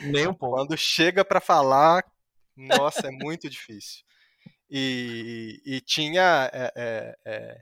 Nem 0.03 0.27
um 0.27 0.35
pouco. 0.35 0.57
Quando 0.57 0.77
chega 0.77 1.25
para 1.25 1.41
falar, 1.41 2.05
nossa, 2.57 3.09
é 3.09 3.11
muito 3.11 3.49
difícil. 3.49 4.05
E, 4.71 5.63
e 5.65 5.81
tinha. 5.81 6.51
É, 6.53 6.73
é, 6.77 7.19
é, 7.25 7.61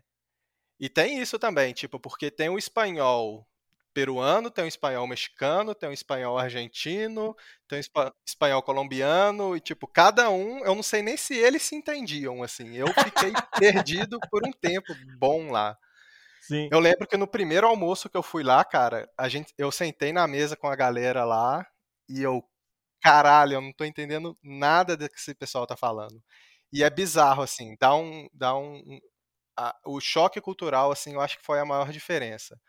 e 0.78 0.88
tem 0.88 1.20
isso 1.20 1.38
também, 1.38 1.72
tipo, 1.72 1.98
porque 1.98 2.30
tem 2.30 2.48
o 2.48 2.58
espanhol 2.58 3.46
peruano, 3.94 4.50
tem 4.50 4.64
o 4.64 4.68
espanhol 4.68 5.06
mexicano, 5.06 5.74
tem 5.74 5.88
o 5.88 5.92
espanhol 5.92 6.36
argentino, 6.36 7.34
tem 7.66 7.78
o 7.80 8.12
espanhol 8.26 8.62
colombiano, 8.62 9.56
e 9.56 9.60
tipo, 9.60 9.86
cada 9.86 10.28
um, 10.28 10.58
eu 10.66 10.74
não 10.74 10.82
sei 10.82 11.00
nem 11.00 11.16
se 11.16 11.34
eles 11.34 11.62
se 11.62 11.74
entendiam, 11.74 12.42
assim. 12.42 12.76
Eu 12.76 12.88
fiquei 12.88 13.32
perdido 13.58 14.18
por 14.30 14.46
um 14.46 14.52
tempo 14.52 14.94
bom 15.18 15.50
lá. 15.50 15.78
Sim. 16.48 16.68
Eu 16.70 16.78
lembro 16.80 17.06
que 17.06 17.16
no 17.16 17.26
primeiro 17.26 17.66
almoço 17.66 18.08
que 18.08 18.16
eu 18.16 18.22
fui 18.22 18.42
lá, 18.42 18.64
cara, 18.64 19.08
a 19.18 19.28
gente, 19.28 19.52
eu 19.58 19.70
sentei 19.72 20.12
na 20.12 20.26
mesa 20.28 20.56
com 20.56 20.68
a 20.68 20.76
galera 20.76 21.24
lá 21.24 21.66
e 22.08 22.22
eu, 22.22 22.42
caralho, 23.02 23.54
eu 23.54 23.60
não 23.62 23.72
tô 23.72 23.84
entendendo 23.84 24.38
nada 24.42 24.96
do 24.96 25.08
que 25.08 25.16
esse 25.18 25.34
pessoal 25.34 25.66
tá 25.66 25.76
falando. 25.76 26.22
E 26.72 26.84
é 26.84 26.90
bizarro, 26.90 27.42
assim, 27.42 27.76
dá 27.80 27.94
um. 27.96 28.28
Dá 28.34 28.56
um, 28.56 29.00
a, 29.58 29.74
o 29.86 30.00
choque 30.00 30.40
cultural, 30.40 30.92
assim, 30.92 31.14
eu 31.14 31.20
acho 31.20 31.38
que 31.38 31.44
foi 31.46 31.60
a 31.60 31.64
maior 31.66 31.90
diferença. 31.92 32.60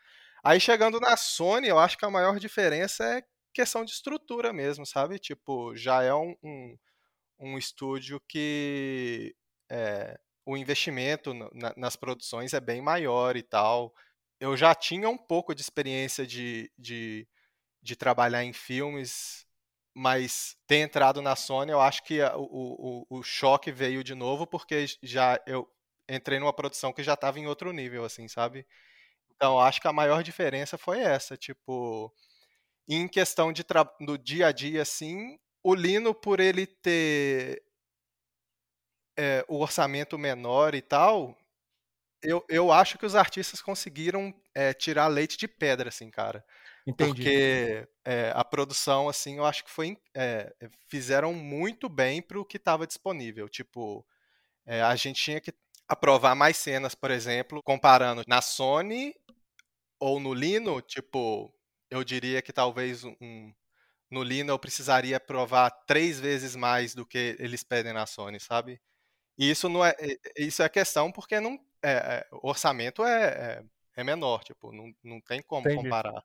Aí 0.44 0.60
chegando 0.60 1.00
na 1.00 1.16
Sony, 1.16 1.68
eu 1.68 1.78
acho 1.78 1.98
que 1.98 2.04
a 2.06 2.10
maior 2.10 2.38
diferença 2.40 3.04
é 3.18 3.22
questão 3.54 3.84
de 3.84 3.92
estrutura 3.92 4.52
mesmo, 4.52 4.86
sabe? 4.86 5.18
Tipo, 5.18 5.76
já 5.76 6.02
é 6.04 6.14
um, 6.14 6.34
um, 6.42 6.76
um 7.40 7.58
estúdio 7.58 8.20
que 8.28 9.34
é, 9.70 10.18
o 10.48 10.56
investimento 10.56 11.34
na, 11.34 11.74
nas 11.76 11.94
produções 11.94 12.54
é 12.54 12.60
bem 12.60 12.80
maior 12.80 13.36
e 13.36 13.42
tal. 13.42 13.94
Eu 14.40 14.56
já 14.56 14.74
tinha 14.74 15.06
um 15.06 15.18
pouco 15.18 15.54
de 15.54 15.60
experiência 15.60 16.26
de, 16.26 16.72
de, 16.78 17.28
de 17.82 17.94
trabalhar 17.94 18.42
em 18.42 18.54
filmes, 18.54 19.46
mas 19.94 20.56
ter 20.66 20.76
entrado 20.76 21.20
na 21.20 21.36
Sony, 21.36 21.70
eu 21.70 21.82
acho 21.82 22.02
que 22.02 22.22
o, 22.22 23.04
o, 23.10 23.18
o 23.18 23.22
choque 23.22 23.70
veio 23.70 24.02
de 24.02 24.14
novo, 24.14 24.46
porque 24.46 24.86
já 25.02 25.38
eu 25.46 25.68
entrei 26.08 26.38
numa 26.38 26.52
produção 26.52 26.94
que 26.94 27.02
já 27.02 27.12
estava 27.12 27.38
em 27.38 27.46
outro 27.46 27.70
nível, 27.70 28.02
assim, 28.02 28.26
sabe? 28.26 28.66
Então, 29.36 29.60
acho 29.60 29.82
que 29.82 29.88
a 29.88 29.92
maior 29.92 30.22
diferença 30.22 30.78
foi 30.78 31.00
essa, 31.00 31.36
tipo, 31.36 32.10
em 32.88 33.06
questão 33.06 33.52
de 33.52 33.62
do 34.00 34.16
dia 34.16 34.46
a 34.46 34.52
dia, 34.52 34.80
assim, 34.80 35.38
o 35.62 35.74
Lino, 35.74 36.14
por 36.14 36.40
ele 36.40 36.66
ter 36.66 37.62
é, 39.18 39.44
o 39.48 39.58
orçamento 39.58 40.16
menor 40.16 40.76
e 40.76 40.80
tal, 40.80 41.36
eu, 42.22 42.44
eu 42.48 42.70
acho 42.70 42.96
que 42.96 43.04
os 43.04 43.16
artistas 43.16 43.60
conseguiram 43.60 44.32
é, 44.54 44.72
tirar 44.72 45.08
leite 45.08 45.36
de 45.36 45.48
pedra, 45.48 45.88
assim, 45.88 46.08
cara. 46.10 46.44
Entendi. 46.86 47.22
Porque 47.22 47.88
é, 48.04 48.32
a 48.34 48.44
produção, 48.44 49.08
assim, 49.08 49.36
eu 49.38 49.44
acho 49.44 49.64
que 49.64 49.70
foi. 49.70 49.98
Fizeram 50.88 51.34
muito 51.34 51.88
bem 51.88 52.22
pro 52.22 52.44
que 52.44 52.56
estava 52.56 52.86
disponível. 52.86 53.48
Tipo, 53.48 54.06
a 54.66 54.96
gente 54.96 55.22
tinha 55.22 55.40
que 55.40 55.52
aprovar 55.86 56.34
mais 56.34 56.56
cenas, 56.56 56.94
por 56.94 57.10
exemplo, 57.10 57.62
comparando 57.62 58.22
na 58.26 58.40
Sony 58.40 59.14
ou 60.00 60.20
no 60.20 60.32
Lino, 60.32 60.80
tipo, 60.80 61.52
eu 61.90 62.04
diria 62.04 62.40
que 62.40 62.52
talvez 62.52 63.04
um, 63.04 63.52
no 64.10 64.22
Lino 64.22 64.52
eu 64.52 64.58
precisaria 64.58 65.16
aprovar 65.16 65.70
três 65.86 66.20
vezes 66.20 66.54
mais 66.54 66.94
do 66.94 67.04
que 67.04 67.36
eles 67.38 67.62
pedem 67.62 67.92
na 67.92 68.06
Sony, 68.06 68.38
sabe? 68.38 68.80
E 69.38 69.50
isso 69.50 69.68
não 69.68 69.84
é, 69.84 69.94
isso 70.36 70.62
é 70.62 70.68
questão 70.68 71.12
porque 71.12 71.38
não, 71.38 71.58
é, 71.80 71.92
é, 71.92 72.28
o 72.32 72.48
orçamento 72.48 73.04
é, 73.04 73.24
é, 73.24 73.64
é, 73.96 74.04
menor, 74.04 74.42
tipo, 74.42 74.72
não, 74.72 74.92
não 75.02 75.20
tem 75.20 75.40
como 75.40 75.62
Entendi. 75.62 75.84
comparar. 75.84 76.24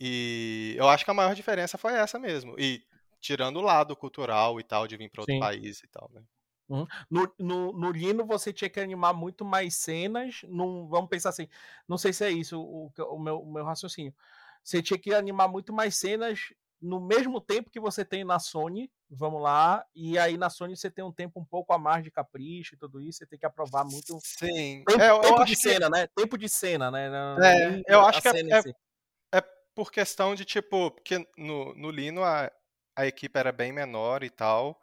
E 0.00 0.74
eu 0.76 0.88
acho 0.88 1.04
que 1.04 1.10
a 1.10 1.14
maior 1.14 1.34
diferença 1.34 1.78
foi 1.78 1.94
essa 1.94 2.18
mesmo. 2.18 2.58
E 2.58 2.82
tirando 3.20 3.58
o 3.58 3.62
lado 3.62 3.96
cultural 3.96 4.58
e 4.58 4.64
tal, 4.64 4.86
de 4.86 4.96
vir 4.96 5.10
para 5.10 5.22
outro 5.22 5.34
Sim. 5.34 5.40
país 5.40 5.80
e 5.80 5.88
tal, 5.88 6.10
né? 6.12 6.22
Uhum. 6.68 6.86
No, 7.10 7.34
no, 7.38 7.72
no, 7.72 7.90
Lino 7.90 8.26
você 8.26 8.52
tinha 8.52 8.68
que 8.68 8.78
animar 8.78 9.14
muito 9.14 9.44
mais 9.44 9.76
cenas. 9.76 10.42
Num, 10.48 10.86
vamos 10.88 11.08
pensar 11.08 11.30
assim, 11.30 11.48
não 11.86 11.96
sei 11.96 12.12
se 12.12 12.24
é 12.24 12.30
isso 12.30 12.60
o, 12.60 12.92
o, 12.96 13.18
meu, 13.18 13.40
o 13.40 13.52
meu 13.52 13.64
raciocínio. 13.64 14.14
Você 14.62 14.82
tinha 14.82 14.98
que 14.98 15.14
animar 15.14 15.48
muito 15.48 15.72
mais 15.72 15.96
cenas 15.96 16.52
no 16.80 17.00
mesmo 17.00 17.40
tempo 17.40 17.70
que 17.70 17.80
você 17.80 18.04
tem 18.04 18.24
na 18.24 18.38
Sony, 18.38 18.90
vamos 19.10 19.42
lá, 19.42 19.84
e 19.94 20.18
aí 20.18 20.36
na 20.36 20.48
Sony 20.48 20.76
você 20.76 20.90
tem 20.90 21.04
um 21.04 21.12
tempo 21.12 21.40
um 21.40 21.44
pouco 21.44 21.72
a 21.72 21.78
mais 21.78 22.04
de 22.04 22.10
capricho 22.10 22.74
e 22.74 22.78
tudo 22.78 23.00
isso, 23.00 23.18
você 23.18 23.26
tem 23.26 23.38
que 23.38 23.46
aprovar 23.46 23.84
muito. 23.84 24.18
Sim, 24.22 24.84
tempo, 24.86 25.02
é, 25.02 25.10
eu, 25.10 25.20
tempo 25.20 25.44
de 25.44 25.56
cena, 25.56 25.86
que... 25.86 25.92
né? 25.92 26.06
Tempo 26.14 26.38
de 26.38 26.48
cena, 26.48 26.90
né? 26.90 27.10
é, 27.42 27.82
eu 27.86 28.00
acho 28.06 28.22
que 28.22 28.28
é, 28.28 28.32
é, 28.32 29.38
é, 29.38 29.40
por 29.74 29.90
questão 29.90 30.34
de 30.34 30.44
tipo, 30.44 30.90
porque 30.92 31.26
no, 31.36 31.74
no 31.74 31.90
Lino 31.90 32.22
a, 32.22 32.50
a 32.96 33.06
equipe 33.06 33.38
era 33.38 33.50
bem 33.50 33.72
menor 33.72 34.22
e 34.22 34.30
tal, 34.30 34.80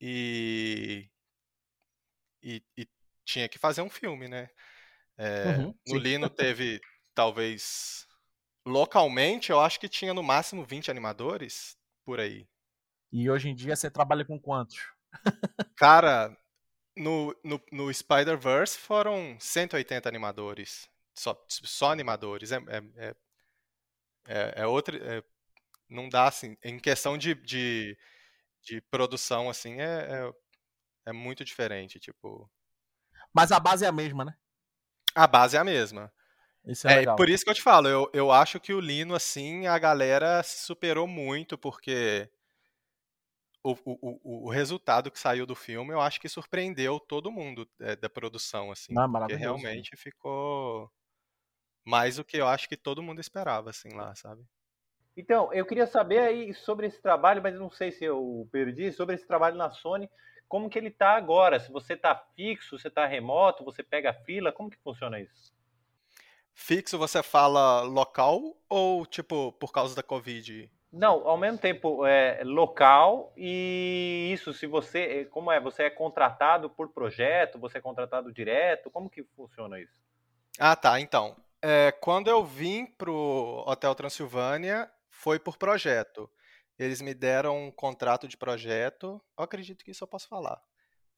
e, 0.00 1.08
e, 2.42 2.62
e 2.76 2.88
tinha 3.24 3.48
que 3.48 3.58
fazer 3.58 3.82
um 3.82 3.90
filme, 3.90 4.26
né? 4.26 4.48
É, 5.16 5.58
uhum, 5.58 5.74
no 5.86 5.98
Lino 5.98 6.28
teve 6.28 6.80
talvez 7.14 8.06
localmente, 8.66 9.50
eu 9.50 9.60
acho 9.60 9.78
que 9.78 9.88
tinha 9.88 10.14
no 10.14 10.22
máximo 10.22 10.64
20 10.64 10.90
animadores 10.90 11.76
por 12.04 12.20
aí. 12.20 12.46
E 13.12 13.28
hoje 13.28 13.48
em 13.48 13.54
dia 13.54 13.76
você 13.76 13.90
trabalha 13.90 14.24
com 14.24 14.38
quantos? 14.40 14.78
Cara, 15.76 16.36
no, 16.96 17.36
no, 17.44 17.60
no 17.70 17.92
Spider-Verse 17.92 18.78
foram 18.78 19.36
180 19.38 20.08
animadores. 20.08 20.88
Só, 21.14 21.44
só 21.48 21.90
animadores. 21.92 22.52
É, 22.52 22.56
é, 22.56 23.06
é, 23.08 23.14
é, 24.26 24.54
é 24.62 24.66
outro. 24.66 24.96
É, 24.96 25.22
não 25.88 26.08
dá 26.08 26.26
assim. 26.26 26.56
Em 26.62 26.78
questão 26.78 27.18
de, 27.18 27.34
de, 27.34 27.98
de 28.62 28.80
produção, 28.82 29.50
assim, 29.50 29.80
é, 29.80 29.84
é, 29.84 30.32
é 31.06 31.12
muito 31.12 31.44
diferente. 31.44 32.00
Tipo. 32.00 32.50
Mas 33.32 33.52
a 33.52 33.60
base 33.60 33.84
é 33.84 33.88
a 33.88 33.92
mesma, 33.92 34.24
né? 34.24 34.34
A 35.14 35.26
base 35.26 35.56
é 35.56 35.60
a 35.60 35.64
mesma. 35.64 36.12
Isso 36.64 36.86
é, 36.86 37.02
é 37.02 37.16
por 37.16 37.28
isso 37.28 37.44
que 37.44 37.50
eu 37.50 37.54
te 37.54 37.62
falo, 37.62 37.88
eu, 37.88 38.10
eu 38.12 38.30
acho 38.30 38.60
que 38.60 38.72
o 38.72 38.80
Lino, 38.80 39.14
assim, 39.14 39.66
a 39.66 39.78
galera 39.78 40.42
se 40.42 40.64
superou 40.64 41.08
muito, 41.08 41.58
porque 41.58 42.30
o, 43.64 43.76
o, 43.84 44.46
o, 44.46 44.50
resultado 44.50 45.10
que 45.10 45.18
saiu 45.18 45.44
do 45.44 45.54
filme, 45.54 45.92
eu 45.92 46.00
acho 46.00 46.20
que 46.20 46.28
surpreendeu 46.28 47.00
todo 47.00 47.32
mundo 47.32 47.68
é, 47.80 47.96
da 47.96 48.08
produção, 48.08 48.70
assim. 48.70 48.96
Ah, 48.96 49.08
porque 49.08 49.34
realmente 49.34 49.96
ficou 49.96 50.90
mais 51.84 52.16
do 52.16 52.24
que 52.24 52.36
eu 52.36 52.46
acho 52.46 52.68
que 52.68 52.76
todo 52.76 53.02
mundo 53.02 53.20
esperava, 53.20 53.70
assim, 53.70 53.90
lá, 53.90 54.14
sabe? 54.14 54.44
Então, 55.16 55.52
eu 55.52 55.66
queria 55.66 55.86
saber 55.86 56.20
aí 56.20 56.54
sobre 56.54 56.86
esse 56.86 57.00
trabalho, 57.02 57.42
mas 57.42 57.54
não 57.54 57.70
sei 57.70 57.92
se 57.92 58.04
eu 58.04 58.48
perdi, 58.50 58.90
sobre 58.92 59.14
esse 59.14 59.26
trabalho 59.26 59.56
na 59.56 59.70
Sony, 59.70 60.08
como 60.48 60.70
que 60.70 60.78
ele 60.78 60.90
tá 60.90 61.16
agora? 61.16 61.60
Se 61.60 61.70
você 61.70 61.96
tá 61.96 62.14
fixo, 62.34 62.78
você 62.78 62.90
tá 62.90 63.06
remoto, 63.06 63.64
você 63.64 63.82
pega 63.82 64.12
fila, 64.12 64.52
como 64.52 64.70
que 64.70 64.78
funciona 64.78 65.20
isso? 65.20 65.52
Fixo 66.54 66.98
você 66.98 67.22
fala 67.22 67.82
local 67.82 68.56
ou, 68.68 69.06
tipo, 69.06 69.52
por 69.52 69.72
causa 69.72 69.94
da 69.94 70.02
Covid? 70.02 70.70
Não, 70.92 71.26
ao 71.26 71.38
mesmo 71.38 71.56
tempo 71.58 72.04
é 72.04 72.42
local 72.44 73.32
e 73.34 74.30
isso, 74.34 74.52
se 74.52 74.66
você, 74.66 75.00
é, 75.00 75.24
como 75.24 75.50
é, 75.50 75.58
você 75.58 75.84
é 75.84 75.90
contratado 75.90 76.68
por 76.68 76.90
projeto, 76.90 77.58
você 77.58 77.78
é 77.78 77.80
contratado 77.80 78.30
direto, 78.30 78.90
como 78.90 79.08
que 79.08 79.24
funciona 79.34 79.80
isso? 79.80 79.94
Ah, 80.58 80.76
tá, 80.76 81.00
então, 81.00 81.34
é, 81.62 81.90
quando 81.92 82.28
eu 82.28 82.44
vim 82.44 82.84
pro 82.84 83.64
Hotel 83.66 83.94
Transilvânia, 83.94 84.90
foi 85.08 85.38
por 85.38 85.56
projeto. 85.56 86.30
Eles 86.78 87.00
me 87.00 87.14
deram 87.14 87.68
um 87.68 87.70
contrato 87.70 88.28
de 88.28 88.36
projeto, 88.36 89.22
eu 89.38 89.44
acredito 89.44 89.82
que 89.82 89.92
isso 89.92 90.04
eu 90.04 90.08
posso 90.08 90.28
falar. 90.28 90.60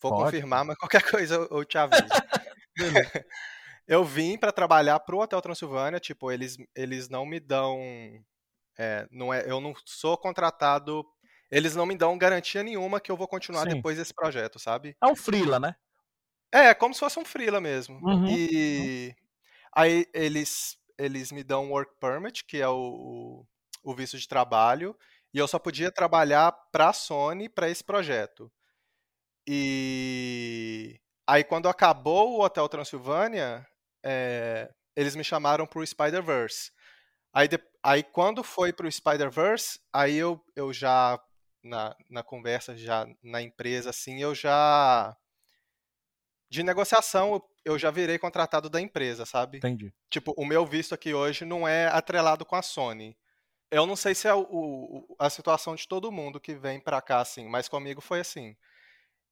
Vou 0.01 0.13
Pode. 0.13 0.25
confirmar, 0.25 0.65
mas 0.65 0.77
qualquer 0.77 1.03
coisa 1.11 1.35
eu, 1.35 1.49
eu 1.51 1.65
te 1.65 1.79
aviso. 1.79 2.07
Eu 3.87 4.05
vim 4.05 4.39
para 4.39 4.53
trabalhar 4.53 4.99
pro 5.01 5.21
Hotel 5.21 5.41
Transilvânia, 5.43 6.01
tipo, 6.01 6.31
eles, 6.33 6.57
eles 6.75 7.09
não 7.09 7.27
me 7.27 7.39
dão. 7.39 7.79
É, 8.79 9.07
não 9.11 9.33
é, 9.33 9.49
eu 9.49 9.61
não 9.61 9.75
sou 9.85 10.17
contratado. 10.17 11.05
Eles 11.51 11.77
não 11.77 11.87
me 11.87 11.97
dão 11.97 12.19
garantia 12.19 12.63
nenhuma 12.63 13.01
que 13.01 13.13
eu 13.13 13.17
vou 13.17 13.29
continuar 13.29 13.63
Sim. 13.63 13.77
depois 13.77 13.97
desse 13.97 14.13
projeto, 14.13 14.59
sabe? 14.59 14.97
É 15.03 15.07
um 15.07 15.15
freela, 15.15 15.61
né? 15.61 15.77
É, 16.51 16.73
como 16.73 16.95
se 16.95 17.01
fosse 17.01 17.19
um 17.19 17.25
freela 17.25 17.61
mesmo. 17.61 18.01
Uhum. 18.03 18.27
E 18.29 19.15
aí 19.73 20.07
eles, 20.15 20.77
eles 20.99 21.31
me 21.31 21.45
dão 21.45 21.65
um 21.65 21.71
work 21.73 21.93
permit, 22.01 22.45
que 22.45 22.61
é 22.61 22.69
o, 22.69 23.45
o 23.83 23.95
visto 23.95 24.19
de 24.19 24.27
trabalho, 24.27 24.97
e 25.33 25.39
eu 25.39 25.47
só 25.47 25.59
podia 25.59 25.93
trabalhar 25.93 26.53
para 26.73 26.89
a 26.89 26.93
Sony 26.93 27.49
para 27.49 27.69
esse 27.69 27.85
projeto. 27.85 28.51
E 29.47 30.99
aí 31.27 31.45
quando 31.45 31.69
acabou 31.69 32.33
o 32.33 32.45
Hotel 32.45 32.69
Transilvânia, 32.69 33.67
é, 34.05 34.71
eles 34.95 35.17
me 35.17 35.25
chamaram 35.25 35.67
pro 35.67 35.85
Spider-Verse. 35.85 36.71
Aí, 37.33 37.49
de, 37.49 37.59
aí 37.83 38.03
quando 38.03 38.45
foi 38.45 38.73
pro 38.73 38.91
Spider-Verse, 38.91 39.81
aí 39.93 40.17
eu, 40.17 40.41
eu 40.55 40.73
já, 40.73 41.19
na, 41.63 41.97
na 42.09 42.23
conversa, 42.23 42.77
já 42.77 43.07
na 43.23 43.43
empresa, 43.43 43.91
assim, 43.91 44.23
eu 44.23 44.35
já... 44.35 45.17
De 46.49 46.63
negociação, 46.63 47.43
eu 47.65 47.77
já 47.77 47.91
virei 47.91 48.19
contratado 48.19 48.71
da 48.71 48.81
empresa, 48.81 49.27
sabe? 49.27 49.59
Entendi. 49.59 49.93
Tipo, 50.09 50.33
o 50.37 50.45
meu 50.45 50.65
visto 50.65 50.95
aqui 50.95 51.13
hoje 51.13 51.45
não 51.45 51.67
é 51.67 51.87
atrelado 51.87 52.45
com 52.45 52.55
a 52.55 52.63
Sony. 52.63 53.17
Eu 53.71 53.87
não 53.87 53.97
sei 53.97 54.15
se 54.15 54.29
é 54.29 54.35
o, 54.35 54.43
o, 54.43 55.17
a 55.19 55.29
situação 55.29 55.75
de 55.75 55.89
todo 55.89 56.13
mundo 56.13 56.39
que 56.39 56.55
vem 56.55 56.79
pra 56.79 57.03
cá, 57.03 57.21
assim, 57.21 57.49
mas 57.49 57.69
comigo 57.69 58.01
foi 58.01 58.21
assim. 58.21 58.55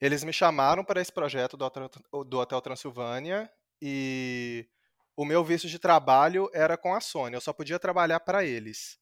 Eles 0.01 0.25
me 0.25 0.33
chamaram 0.33 0.85
para 0.85 1.01
esse 1.01 1.13
projeto 1.13 1.57
do 1.57 2.25
do 2.25 2.39
Hotel 2.41 2.61
Transilvânia 2.61 3.49
e 3.85 4.69
o 5.17 5.25
meu 5.25 5.43
visto 5.43 5.67
de 5.67 5.77
trabalho 5.77 6.49
era 6.55 6.77
com 6.77 6.95
a 6.95 7.01
Sony, 7.01 7.35
eu 7.35 7.41
só 7.41 7.53
podia 7.53 7.81
trabalhar 7.81 8.21
para 8.21 8.45
eles. 8.45 8.97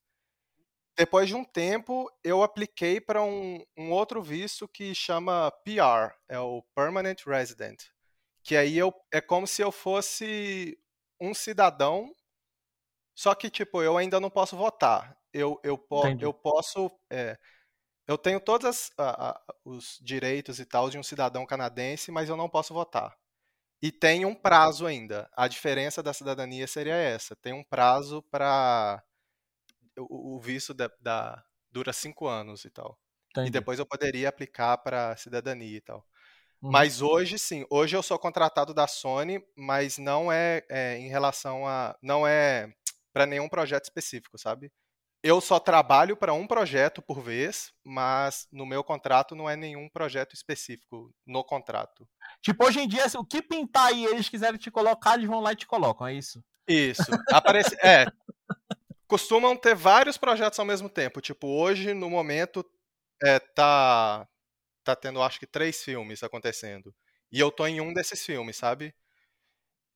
Depois 0.97 1.29
de 1.29 1.35
um 1.35 1.45
tempo, 1.45 2.11
eu 2.25 2.43
apliquei 2.43 2.99
para 2.99 3.23
um, 3.23 3.63
um, 3.77 3.93
outro 3.93 4.23
visto 4.23 4.67
que 4.67 4.95
chama 4.95 5.53
PR, 5.65 6.15
é 6.29 6.39
o 6.39 6.63
Permanent 6.75 7.27
Resident, 7.27 7.85
que 8.43 8.57
aí 8.57 8.79
eu, 8.79 8.91
é 9.13 9.21
como 9.21 9.47
se 9.47 9.61
eu 9.61 9.71
fosse 9.71 10.79
um 11.21 11.35
cidadão, 11.35 12.11
só 13.15 13.35
que 13.35 13.51
tipo 13.51 13.83
eu 13.83 13.99
ainda 13.99 14.19
não 14.19 14.31
posso 14.31 14.57
votar. 14.57 15.15
Eu, 15.33 15.61
eu, 15.63 15.77
po 15.77 16.07
eu 16.19 16.33
posso 16.33 16.91
é, 17.11 17.39
eu 18.09 18.17
tenho 18.17 18.41
todos 18.41 18.91
os 19.63 19.99
direitos 20.01 20.59
e 20.59 20.65
tal 20.65 20.89
de 20.89 20.99
um 20.99 21.03
cidadão 21.03 21.45
canadense, 21.45 22.11
mas 22.11 22.31
eu 22.31 22.37
não 22.37 22.49
posso 22.49 22.73
votar. 22.73 23.15
E 23.83 23.91
tem 23.91 24.25
um 24.27 24.35
prazo 24.35 24.87
ainda. 24.87 25.29
A 25.35 25.49
diferença 25.49 26.03
da 26.03 26.13
cidadania 26.13 26.67
seria 26.67 26.95
essa. 26.95 27.35
Tem 27.35 27.53
um 27.53 27.65
prazo 27.65 28.23
para 28.31 29.03
o, 29.97 30.39
visto 30.39 30.75
da, 30.75 30.91
da, 31.01 31.43
dura 31.71 31.93
cinco 31.93 32.27
anos 32.27 32.65
e 32.65 32.71
tal. 32.71 32.99
Entendi. 33.31 33.49
E 33.49 33.51
depois 33.51 33.79
eu 33.79 33.87
poderia 33.87 34.29
aplicar 34.29 34.77
para 34.79 35.17
cidadania 35.17 35.79
e 35.79 35.81
tal. 35.81 36.07
Uhum. 36.61 36.71
Mas 36.71 37.01
hoje 37.01 37.39
sim, 37.39 37.65
hoje 37.71 37.97
eu 37.97 38.03
sou 38.03 38.19
contratado 38.19 38.75
da 38.75 38.87
Sony, 38.87 39.43
mas 39.57 39.97
não 39.97 40.31
é, 40.31 40.63
é 40.69 40.99
em 40.99 41.09
relação 41.09 41.67
a, 41.67 41.97
não 42.03 42.27
é 42.27 42.71
para 43.13 43.25
nenhum 43.25 43.49
projeto 43.49 43.85
específico, 43.85 44.37
sabe? 44.39 44.71
Eu 45.23 45.41
só 45.41 45.61
trabalho 45.61 46.17
para 46.17 46.33
um 46.33 46.47
projeto 46.47 47.03
por 47.03 47.21
vez, 47.21 47.73
mas 47.85 48.49
no 48.51 48.65
meu 48.65 48.83
contrato 48.83 49.35
não 49.35 49.49
é 49.49 49.55
nenhum 49.55 49.89
projeto 49.89 50.35
específico 50.35 51.15
no 51.27 51.45
contrato. 51.45 52.09
Tipo, 52.41 52.65
hoje 52.65 52.81
em 52.81 52.89
dia, 52.89 53.05
o 53.19 53.25
que 53.25 53.43
pintar 53.43 53.89
aí 53.89 54.05
eles 54.07 54.31
quiserem 54.31 54.59
te 54.59 54.71
colocar, 54.71 55.15
eles 55.15 55.29
vão 55.29 55.41
lá 55.41 55.53
e 55.53 55.57
te 55.57 55.67
colocam, 55.67 56.07
é 56.07 56.15
isso? 56.15 56.43
Isso. 56.67 57.11
Aparece, 57.31 57.77
é. 57.85 58.07
Costumam 59.07 59.57
ter 59.57 59.75
vários 59.75 60.17
projetos 60.17 60.59
ao 60.59 60.65
mesmo 60.65 60.89
tempo. 60.89 61.21
Tipo, 61.21 61.49
hoje, 61.49 61.93
no 61.93 62.09
momento, 62.09 62.65
é, 63.23 63.39
tá, 63.39 64.27
tá 64.83 64.97
tendo, 64.97 65.23
acho 65.23 65.39
que, 65.39 65.47
três 65.47 65.83
filmes 65.83 66.23
acontecendo. 66.23 66.95
E 67.31 67.39
eu 67.39 67.51
tô 67.51 67.67
em 67.67 67.81
um 67.81 67.93
desses 67.93 68.25
filmes, 68.25 68.57
sabe? 68.57 68.95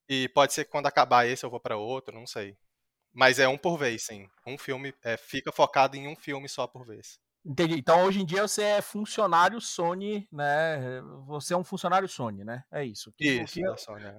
E 0.08 0.28
pode 0.28 0.52
ser 0.52 0.64
que 0.64 0.70
quando 0.70 0.86
acabar 0.86 1.26
esse 1.26 1.46
eu 1.46 1.50
vou 1.50 1.60
para 1.60 1.78
outro, 1.78 2.14
não 2.14 2.26
sei. 2.26 2.56
Mas 3.14 3.38
é 3.38 3.46
um 3.46 3.56
por 3.56 3.78
vez, 3.78 4.02
sim. 4.02 4.28
Um 4.44 4.58
filme 4.58 4.92
é, 5.02 5.16
fica 5.16 5.52
focado 5.52 5.96
em 5.96 6.08
um 6.08 6.16
filme 6.16 6.48
só 6.48 6.66
por 6.66 6.84
vez. 6.84 7.20
Entendi. 7.44 7.78
Então 7.78 8.04
hoje 8.04 8.20
em 8.20 8.26
dia 8.26 8.46
você 8.46 8.62
é 8.62 8.82
funcionário 8.82 9.60
Sony, 9.60 10.26
né? 10.32 11.00
Você 11.26 11.54
é 11.54 11.56
um 11.56 11.64
funcionário 11.64 12.08
Sony, 12.08 12.42
né? 12.42 12.64
É 12.72 12.84
isso. 12.84 13.14
Isso, 13.20 13.60
da 13.60 13.76
Sony. 13.76 14.04
É. 14.04 14.16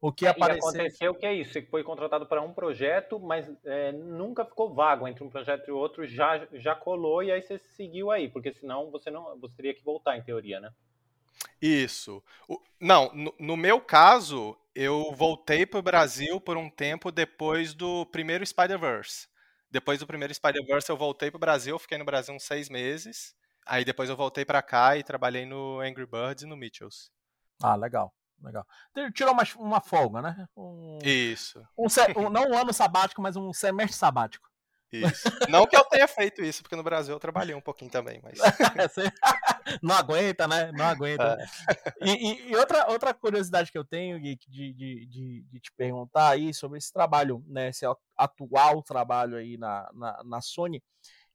O 0.00 0.12
que 0.12 0.26
apareceu... 0.26 0.68
aconteceu 0.68 1.14
que 1.14 1.26
é 1.26 1.34
isso, 1.34 1.52
você 1.52 1.62
foi 1.62 1.82
contratado 1.82 2.26
para 2.26 2.42
um 2.42 2.52
projeto, 2.52 3.18
mas 3.18 3.50
é, 3.64 3.92
nunca 3.92 4.44
ficou 4.44 4.72
vago 4.72 5.08
entre 5.08 5.24
um 5.24 5.30
projeto 5.30 5.68
e 5.68 5.70
outro, 5.72 6.06
já, 6.06 6.46
já 6.52 6.74
colou 6.74 7.22
e 7.22 7.32
aí 7.32 7.42
você 7.42 7.58
seguiu 7.58 8.10
aí, 8.10 8.28
porque 8.28 8.52
senão 8.52 8.90
você 8.90 9.10
não 9.10 9.38
você 9.40 9.56
teria 9.56 9.74
que 9.74 9.82
voltar 9.82 10.16
em 10.16 10.22
teoria, 10.22 10.60
né? 10.60 10.70
Isso. 11.60 12.22
O, 12.46 12.60
não, 12.78 13.10
no, 13.14 13.34
no, 13.38 13.56
meu 13.56 13.80
caso, 13.80 14.56
eu 14.76 15.10
voltei 15.14 15.64
para 15.64 15.80
o 15.80 15.82
Brasil 15.82 16.38
por 16.38 16.58
um 16.58 16.68
tempo 16.68 17.10
depois 17.10 17.72
do 17.72 18.04
primeiro 18.06 18.46
Spider-Verse. 18.46 19.26
Depois 19.70 19.98
do 19.98 20.06
primeiro 20.06 20.34
Spider-Verse, 20.34 20.90
eu 20.90 20.98
voltei 20.98 21.30
para 21.30 21.38
o 21.38 21.40
Brasil, 21.40 21.78
fiquei 21.78 21.96
no 21.96 22.04
Brasil 22.04 22.34
uns 22.34 22.42
seis 22.42 22.68
meses. 22.68 23.34
Aí 23.66 23.86
depois 23.86 24.10
eu 24.10 24.16
voltei 24.16 24.44
para 24.44 24.60
cá 24.60 24.94
e 24.94 25.02
trabalhei 25.02 25.46
no 25.46 25.80
Angry 25.80 26.04
Birds 26.04 26.42
e 26.42 26.46
no 26.46 26.58
Mitchells. 26.58 27.10
Ah, 27.62 27.74
legal. 27.74 28.14
Legal. 28.42 28.66
Tirou 29.14 29.32
uma, 29.32 29.44
uma 29.56 29.80
folga, 29.80 30.20
né? 30.20 30.46
Um, 30.54 30.98
isso. 31.02 31.66
Um, 31.76 31.86
um, 32.20 32.28
não 32.28 32.50
um 32.50 32.58
ano 32.58 32.72
sabático, 32.72 33.22
mas 33.22 33.34
um 33.34 33.54
semestre 33.54 33.96
sabático. 33.96 34.46
Isso. 34.92 35.28
Não 35.50 35.66
que 35.66 35.76
eu 35.76 35.84
tenha 35.84 36.06
feito 36.06 36.42
isso, 36.42 36.62
porque 36.62 36.76
no 36.76 36.82
Brasil 36.82 37.14
eu 37.14 37.20
trabalhei 37.20 37.54
um 37.54 37.60
pouquinho 37.60 37.90
também, 37.90 38.20
mas. 38.22 38.38
não 39.82 39.94
aguenta, 39.94 40.46
né? 40.46 40.70
Não 40.72 40.84
aguenta. 40.84 41.36
É. 42.00 42.08
E, 42.08 42.50
e, 42.50 42.56
outra, 42.56 42.88
outra 42.90 43.12
curiosidade 43.12 43.72
que 43.72 43.78
eu 43.78 43.84
tenho, 43.84 44.18
Gui, 44.18 44.38
de, 44.48 44.72
de, 44.72 45.06
de, 45.06 45.42
de, 45.50 45.60
te 45.60 45.72
perguntar 45.76 46.30
aí 46.30 46.54
sobre 46.54 46.78
esse 46.78 46.92
trabalho, 46.92 47.44
né? 47.48 47.68
Esse 47.68 47.84
atual 48.16 48.82
trabalho 48.82 49.36
aí 49.36 49.56
na, 49.56 49.90
na, 49.92 50.22
na 50.24 50.40
Sony 50.40 50.82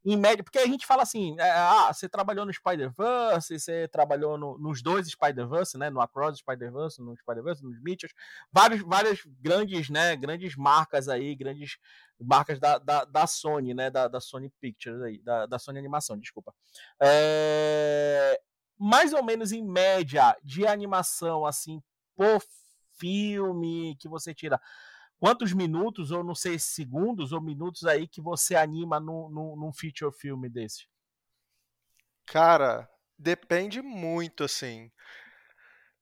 em 0.04 0.18
média, 0.18 0.44
porque 0.44 0.58
a 0.58 0.66
gente 0.66 0.86
fala 0.86 1.04
assim, 1.04 1.36
é, 1.40 1.52
ah, 1.52 1.94
você 1.94 2.10
trabalhou 2.10 2.46
no 2.46 2.52
Spider-Verse, 2.52 3.60
você 3.60 3.88
trabalhou 3.88 4.38
no, 4.38 4.58
nos 4.58 4.82
dois 4.82 5.08
Spider-Verse, 5.08 5.78
né, 5.78 5.90
no 5.90 6.02
Across 6.02 6.40
Spider-Verse, 6.40 7.02
no 7.02 7.16
Spider-Verse, 7.16 7.64
nos 7.64 7.80
Mitchells, 7.82 8.16
vários, 8.52 8.82
várias 8.82 9.22
grandes, 9.40 9.90
né, 9.90 10.16
grandes 10.16 10.56
marcas 10.56 11.08
aí, 11.08 11.36
grandes 11.36 11.78
marcas 12.20 12.60
da, 12.60 12.80
da, 12.80 13.06
da 13.06 13.28
Sony, 13.28 13.74
né, 13.74 13.92
da, 13.92 14.08
da 14.08 14.20
Sony 14.20 14.52
Pictures 14.60 15.02
aí, 15.04 15.22
da, 15.22 15.46
da 15.46 15.60
Sony 15.60 15.78
Animação, 15.78 16.18
desculpa. 16.18 16.54
É, 17.00 18.42
mais 18.78 19.14
ou 19.14 19.24
menos 19.24 19.52
em 19.52 19.64
média 19.64 20.36
de 20.44 20.66
animação, 20.66 21.46
assim, 21.46 21.82
por 22.16 22.42
filme 22.98 23.96
que 24.00 24.08
você 24.08 24.34
tira, 24.34 24.60
quantos 25.22 25.54
minutos, 25.54 26.10
ou 26.10 26.24
não 26.24 26.34
sei, 26.34 26.58
segundos 26.58 27.32
ou 27.32 27.40
minutos 27.40 27.86
aí 27.86 28.08
que 28.08 28.20
você 28.20 28.56
anima 28.56 29.00
num, 29.00 29.30
num, 29.30 29.56
num 29.56 29.72
feature 29.72 30.12
filme 30.12 30.50
desse? 30.50 30.88
Cara, 32.26 32.90
depende 33.20 33.84
muito, 33.84 34.44
assim. 34.44 34.92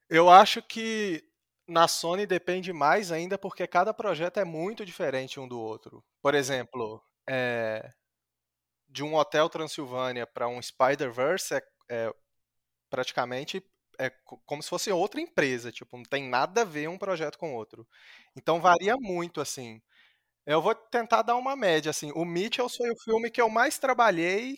Eu 0.09 0.29
acho 0.29 0.63
que 0.63 1.21
na 1.67 1.85
Sony 1.85 2.25
depende 2.25 2.71
mais 2.71 3.11
ainda 3.11 3.37
porque 3.37 3.67
cada 3.67 3.93
projeto 3.93 4.39
é 4.39 4.45
muito 4.45 4.85
diferente 4.85 5.37
um 5.37 5.49
do 5.49 5.59
outro. 5.59 6.01
Por 6.21 6.33
exemplo, 6.33 7.03
é, 7.29 7.91
de 8.87 9.03
um 9.03 9.15
Hotel 9.15 9.49
Transilvânia 9.49 10.25
para 10.25 10.47
um 10.47 10.61
Spider-Verse 10.61 11.55
é, 11.55 11.61
é, 11.89 12.13
praticamente 12.89 13.61
é 13.99 14.09
como 14.45 14.63
se 14.63 14.69
fosse 14.69 14.91
outra 14.91 15.19
empresa, 15.19 15.71
tipo, 15.71 15.97
não 15.97 16.03
tem 16.03 16.29
nada 16.29 16.61
a 16.61 16.65
ver 16.65 16.87
um 16.87 16.97
projeto 16.97 17.37
com 17.37 17.53
outro. 17.53 17.85
Então 18.35 18.61
varia 18.61 18.95
muito, 18.97 19.41
assim. 19.41 19.81
Eu 20.45 20.61
vou 20.61 20.73
tentar 20.73 21.21
dar 21.21 21.35
uma 21.35 21.55
média, 21.55 21.89
assim. 21.89 22.11
O 22.15 22.23
Mitchell 22.23 22.69
foi 22.69 22.89
o 22.89 22.99
filme 23.03 23.29
que 23.29 23.41
eu 23.41 23.49
mais 23.49 23.77
trabalhei. 23.77 24.57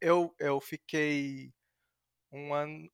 Eu, 0.00 0.34
eu 0.38 0.60
fiquei 0.60 1.52
um 2.32 2.52
ano, 2.52 2.90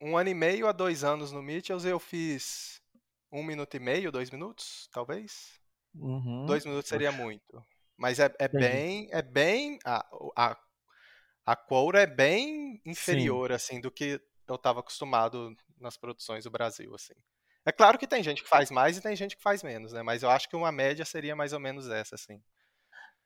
um 0.00 0.16
ano 0.16 0.30
e 0.30 0.34
meio 0.34 0.68
a 0.68 0.72
dois 0.72 1.02
anos 1.02 1.32
no 1.32 1.42
Mitchells 1.42 1.86
eu 1.86 1.98
fiz 1.98 2.80
um 3.32 3.42
minuto 3.42 3.74
e 3.76 3.80
meio, 3.80 4.12
dois 4.12 4.30
minutos, 4.30 4.88
talvez. 4.92 5.60
Uhum. 5.94 6.46
Dois 6.46 6.64
minutos 6.64 6.88
seria 6.88 7.10
muito. 7.10 7.64
Mas 7.96 8.20
é, 8.20 8.32
é 8.38 8.48
bem. 8.48 9.08
É 9.10 9.22
bem. 9.22 9.78
A, 9.84 10.06
a, 10.36 10.58
a 11.44 11.56
Quora 11.56 12.02
é 12.02 12.06
bem 12.06 12.80
inferior, 12.84 13.48
Sim. 13.48 13.54
assim, 13.54 13.80
do 13.80 13.90
que 13.90 14.20
eu 14.52 14.56
estava 14.56 14.80
acostumado 14.80 15.56
nas 15.78 15.96
produções 15.96 16.44
do 16.44 16.50
Brasil, 16.50 16.94
assim. 16.94 17.14
É 17.64 17.72
claro 17.72 17.98
que 17.98 18.06
tem 18.06 18.22
gente 18.22 18.42
que 18.42 18.48
faz 18.48 18.70
mais 18.70 18.96
e 18.96 19.00
tem 19.00 19.16
gente 19.16 19.36
que 19.36 19.42
faz 19.42 19.62
menos, 19.62 19.92
né? 19.92 20.02
Mas 20.02 20.22
eu 20.22 20.30
acho 20.30 20.48
que 20.48 20.54
uma 20.56 20.70
média 20.70 21.04
seria 21.04 21.34
mais 21.34 21.52
ou 21.52 21.58
menos 21.60 21.88
essa, 21.88 22.14
assim. 22.14 22.40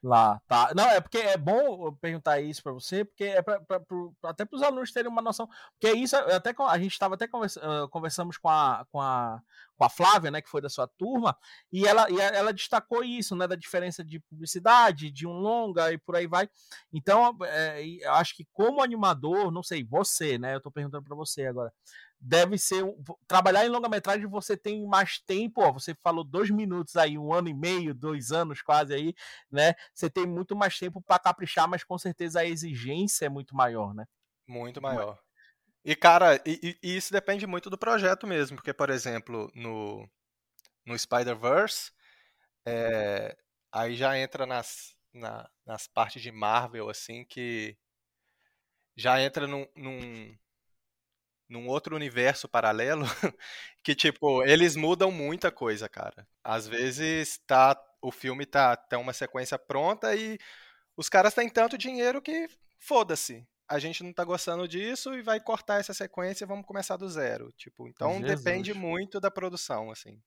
Lá, 0.02 0.40
tá. 0.48 0.72
Não, 0.74 0.84
é 0.88 0.98
porque 0.98 1.18
é 1.18 1.36
bom 1.36 1.92
perguntar 1.96 2.40
isso 2.40 2.62
para 2.62 2.72
você, 2.72 3.04
porque 3.04 3.24
é 3.24 3.42
pra, 3.42 3.60
pra, 3.60 3.80
pra 3.80 4.30
até 4.30 4.46
para 4.46 4.56
os 4.56 4.62
alunos 4.62 4.90
terem 4.92 5.10
uma 5.10 5.20
noção. 5.20 5.46
Porque 5.78 5.94
isso, 5.94 6.16
até 6.16 6.54
a 6.58 6.78
gente 6.78 6.92
estava 6.92 7.16
até 7.16 7.28
conversa, 7.28 7.60
conversamos 7.90 8.38
com 8.38 8.48
a, 8.48 8.86
com, 8.90 8.98
a, 8.98 9.42
com 9.76 9.84
a 9.84 9.90
Flávia, 9.90 10.30
né, 10.30 10.40
que 10.40 10.48
foi 10.48 10.62
da 10.62 10.70
sua 10.70 10.88
turma, 10.88 11.36
e 11.70 11.86
ela, 11.86 12.10
e 12.10 12.18
ela 12.18 12.50
destacou 12.50 13.04
isso, 13.04 13.36
né, 13.36 13.46
da 13.46 13.54
diferença 13.54 14.02
de 14.02 14.20
publicidade, 14.20 15.10
de 15.10 15.26
um 15.26 15.32
longa 15.32 15.92
e 15.92 15.98
por 15.98 16.16
aí 16.16 16.26
vai. 16.26 16.48
Então, 16.90 17.36
é, 17.44 17.82
acho 18.08 18.34
que 18.36 18.46
como 18.54 18.82
animador, 18.82 19.50
não 19.50 19.62
sei, 19.62 19.84
você, 19.84 20.38
né, 20.38 20.54
eu 20.54 20.58
estou 20.58 20.72
perguntando 20.72 21.04
para 21.04 21.14
você 21.16 21.44
agora, 21.44 21.70
deve 22.20 22.58
ser 22.58 22.84
trabalhar 23.26 23.64
em 23.64 23.70
longa-metragem 23.70 24.26
você 24.26 24.56
tem 24.56 24.86
mais 24.86 25.18
tempo, 25.18 25.62
ó, 25.62 25.72
você 25.72 25.94
falou 26.02 26.22
dois 26.22 26.50
minutos 26.50 26.96
aí, 26.96 27.16
um 27.16 27.32
ano 27.32 27.48
e 27.48 27.54
meio, 27.54 27.94
dois 27.94 28.30
anos 28.30 28.60
quase 28.60 28.92
aí, 28.92 29.14
né? 29.50 29.74
Você 29.94 30.10
tem 30.10 30.26
muito 30.26 30.54
mais 30.54 30.78
tempo 30.78 31.00
para 31.00 31.18
caprichar, 31.18 31.66
mas 31.66 31.82
com 31.82 31.96
certeza 31.98 32.40
a 32.40 32.44
exigência 32.44 33.24
é 33.24 33.28
muito 33.28 33.56
maior, 33.56 33.94
né? 33.94 34.04
Muito 34.46 34.82
maior. 34.82 35.18
E 35.82 35.96
cara, 35.96 36.36
e, 36.44 36.78
e 36.82 36.96
isso 36.96 37.10
depende 37.12 37.46
muito 37.46 37.70
do 37.70 37.78
projeto 37.78 38.26
mesmo, 38.26 38.56
porque 38.56 38.74
por 38.74 38.90
exemplo 38.90 39.50
no 39.54 40.06
no 40.84 40.98
Spider-Verse 40.98 41.92
é, 42.66 43.36
aí 43.72 43.96
já 43.96 44.18
entra 44.18 44.46
nas, 44.46 44.94
na, 45.12 45.48
nas 45.64 45.86
partes 45.86 46.22
de 46.22 46.30
Marvel 46.32 46.90
assim 46.90 47.24
que 47.24 47.76
já 48.96 49.20
entra 49.22 49.46
num, 49.46 49.66
num 49.74 50.36
num 51.50 51.66
outro 51.66 51.96
universo 51.96 52.48
paralelo, 52.48 53.04
que, 53.82 53.94
tipo, 53.94 54.42
eles 54.44 54.76
mudam 54.76 55.10
muita 55.10 55.50
coisa, 55.50 55.88
cara. 55.88 56.26
Às 56.42 56.66
vezes 56.68 57.38
tá, 57.46 57.76
o 58.00 58.12
filme 58.12 58.46
tá, 58.46 58.76
tem 58.76 58.98
uma 58.98 59.12
sequência 59.12 59.58
pronta 59.58 60.14
e 60.14 60.38
os 60.96 61.08
caras 61.08 61.34
têm 61.34 61.48
tanto 61.48 61.76
dinheiro 61.76 62.22
que 62.22 62.48
foda-se. 62.78 63.44
A 63.68 63.78
gente 63.78 64.02
não 64.02 64.12
tá 64.12 64.24
gostando 64.24 64.66
disso 64.66 65.14
e 65.14 65.22
vai 65.22 65.40
cortar 65.40 65.80
essa 65.80 65.94
sequência 65.94 66.44
e 66.44 66.46
vamos 66.46 66.66
começar 66.66 66.96
do 66.96 67.08
zero. 67.08 67.52
Tipo, 67.52 67.88
então 67.88 68.20
Jesus. 68.20 68.42
depende 68.42 68.72
muito 68.72 69.20
da 69.20 69.30
produção, 69.30 69.90
assim. 69.90 70.20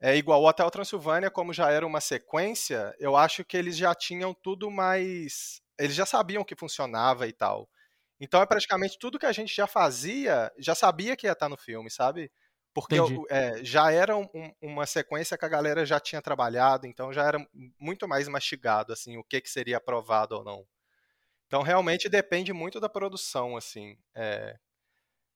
É 0.00 0.14
igual 0.14 0.42
o 0.42 0.46
Hotel 0.46 0.70
Transilvânia, 0.70 1.30
como 1.30 1.54
já 1.54 1.70
era 1.70 1.86
uma 1.86 2.02
sequência, 2.02 2.94
eu 2.98 3.16
acho 3.16 3.44
que 3.44 3.56
eles 3.56 3.76
já 3.76 3.94
tinham 3.94 4.34
tudo 4.34 4.70
mais. 4.70 5.62
Eles 5.78 5.94
já 5.94 6.04
sabiam 6.04 6.44
que 6.44 6.54
funcionava 6.54 7.26
e 7.26 7.32
tal. 7.32 7.68
Então 8.18 8.40
é 8.40 8.46
praticamente 8.46 8.98
tudo 8.98 9.18
que 9.18 9.26
a 9.26 9.32
gente 9.32 9.54
já 9.54 9.66
fazia, 9.66 10.50
já 10.58 10.74
sabia 10.74 11.16
que 11.16 11.26
ia 11.26 11.32
estar 11.32 11.48
no 11.48 11.56
filme, 11.56 11.90
sabe? 11.90 12.30
Porque 12.72 12.96
é, 13.30 13.64
já 13.64 13.90
era 13.90 14.16
um, 14.16 14.28
uma 14.60 14.86
sequência 14.86 15.36
que 15.36 15.44
a 15.44 15.48
galera 15.48 15.84
já 15.86 15.98
tinha 15.98 16.20
trabalhado, 16.20 16.86
então 16.86 17.12
já 17.12 17.24
era 17.24 17.38
muito 17.78 18.06
mais 18.06 18.28
mastigado, 18.28 18.92
assim, 18.92 19.16
o 19.16 19.24
que, 19.24 19.40
que 19.40 19.50
seria 19.50 19.78
aprovado 19.78 20.36
ou 20.36 20.44
não. 20.44 20.66
Então 21.46 21.62
realmente 21.62 22.08
depende 22.08 22.52
muito 22.52 22.80
da 22.80 22.88
produção, 22.88 23.56
assim. 23.56 23.96
É, 24.14 24.58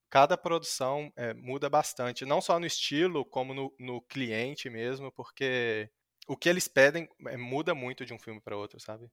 cada 0.09 0.37
produção 0.37 1.11
é, 1.15 1.33
muda 1.33 1.69
bastante, 1.69 2.25
não 2.25 2.41
só 2.41 2.59
no 2.59 2.65
estilo, 2.65 3.25
como 3.25 3.53
no, 3.53 3.73
no 3.79 4.01
cliente 4.01 4.69
mesmo, 4.69 5.11
porque 5.11 5.89
o 6.27 6.37
que 6.37 6.49
eles 6.49 6.67
pedem 6.67 7.07
é, 7.27 7.37
muda 7.37 7.73
muito 7.73 8.05
de 8.05 8.13
um 8.13 8.19
filme 8.19 8.41
para 8.41 8.57
outro, 8.57 8.79
sabe? 8.79 9.09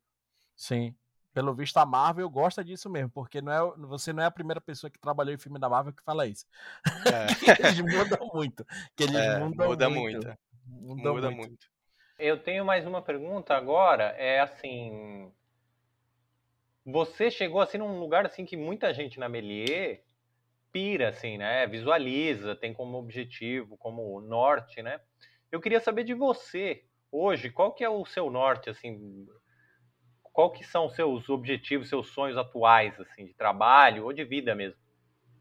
Sim 0.57 0.95
pelo 1.39 1.55
visto, 1.55 1.77
a 1.77 1.87
Marvel 1.87 2.29
gosta 2.29 2.65
disso 2.65 2.91
mesmo, 2.91 3.11
porque 3.11 3.41
não 3.41 3.53
é, 3.53 3.77
você 3.87 4.13
não 4.13 4.25
é 4.25 4.27
a 4.27 4.31
primeira 4.31 4.61
pessoa 4.61 4.91
que 4.91 4.99
trabalhou 4.99 5.33
em 5.33 5.39
filme 5.39 5.57
da 5.57 5.69
Marvel 5.69 5.93
que 5.93 6.03
fala 6.03 6.27
isso. 6.27 6.45
É. 7.07 7.27
eles 7.65 7.81
mudam 7.81 8.29
muito. 8.35 8.65
Que 8.97 9.05
eles 9.05 9.15
é, 9.15 9.39
mudam 9.39 9.69
muda 9.69 9.89
muito. 9.89 10.27
muito. 10.27 10.39
Muda, 10.67 11.13
muda 11.13 11.31
muito. 11.31 11.49
muito. 11.51 11.67
Eu 12.19 12.43
tenho 12.43 12.65
mais 12.65 12.85
uma 12.85 13.01
pergunta 13.01 13.55
agora. 13.55 14.07
É 14.19 14.41
assim. 14.41 15.33
Você 16.85 17.31
chegou 17.31 17.61
assim 17.61 17.79
num 17.79 18.01
lugar 18.01 18.27
assim 18.27 18.45
que 18.45 18.57
muita 18.57 18.93
gente 18.93 19.21
na 19.21 19.29
Melier 19.29 20.03
pira, 20.73 21.11
assim, 21.11 21.39
né? 21.39 21.69
Visualiza, 21.69 22.57
tem 22.57 22.75
como 22.75 22.99
objetivo, 22.99 23.77
como 23.77 24.21
norte, 24.21 24.83
né? 24.83 25.01
Eu 25.53 25.61
queria 25.61 25.79
saber 25.79 26.03
de 26.03 26.15
você 26.15 26.85
hoje, 27.13 27.49
qual 27.49 27.73
que 27.73 27.85
é 27.85 27.89
o 27.89 28.05
seu 28.05 28.29
norte, 28.29 28.69
assim? 28.69 29.29
Qual 30.39 30.53
que 30.53 30.63
são 30.63 30.89
seus 30.89 31.29
objetivos, 31.29 31.89
seus 31.89 32.11
sonhos 32.11 32.37
atuais, 32.37 32.95
assim, 33.01 33.27
de 33.27 33.35
trabalho 33.35 34.05
ou 34.05 34.13
de 34.13 34.25
vida 34.25 34.55
mesmo? 34.55 34.79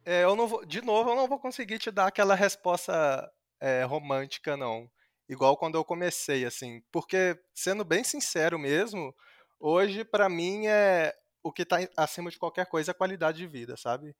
É, 0.03 0.23
eu 0.23 0.35
não 0.35 0.47
vou, 0.47 0.65
de 0.65 0.81
novo, 0.81 1.11
eu 1.11 1.15
não 1.15 1.27
vou 1.27 1.37
conseguir 1.37 1.77
te 1.77 1.91
dar 1.91 2.07
aquela 2.07 2.33
resposta 2.33 3.31
é, 3.59 3.83
romântica, 3.83 4.57
não. 4.57 4.89
Igual 5.29 5.55
quando 5.55 5.75
eu 5.75 5.85
comecei, 5.85 6.45
assim. 6.45 6.81
Porque, 6.91 7.39
sendo 7.53 7.85
bem 7.85 8.03
sincero 8.03 8.57
mesmo, 8.57 9.13
hoje, 9.59 10.03
para 10.03 10.27
mim, 10.27 10.65
é 10.65 11.13
o 11.43 11.51
que 11.51 11.61
está 11.61 11.77
acima 11.95 12.31
de 12.31 12.39
qualquer 12.39 12.65
coisa 12.65 12.89
é 12.89 12.93
a 12.93 12.97
qualidade 12.97 13.37
de 13.37 13.45
vida, 13.45 13.77
sabe? 13.77 14.15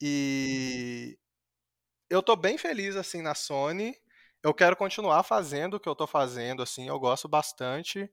E 0.00 1.18
eu 2.08 2.22
tô 2.22 2.34
bem 2.34 2.56
feliz, 2.56 2.96
assim, 2.96 3.20
na 3.20 3.34
Sony. 3.34 3.94
Eu 4.42 4.54
quero 4.54 4.76
continuar 4.76 5.24
fazendo 5.24 5.74
o 5.74 5.80
que 5.80 5.90
eu 5.90 5.94
tô 5.94 6.06
fazendo, 6.06 6.62
assim, 6.62 6.88
eu 6.88 6.98
gosto 6.98 7.28
bastante. 7.28 8.10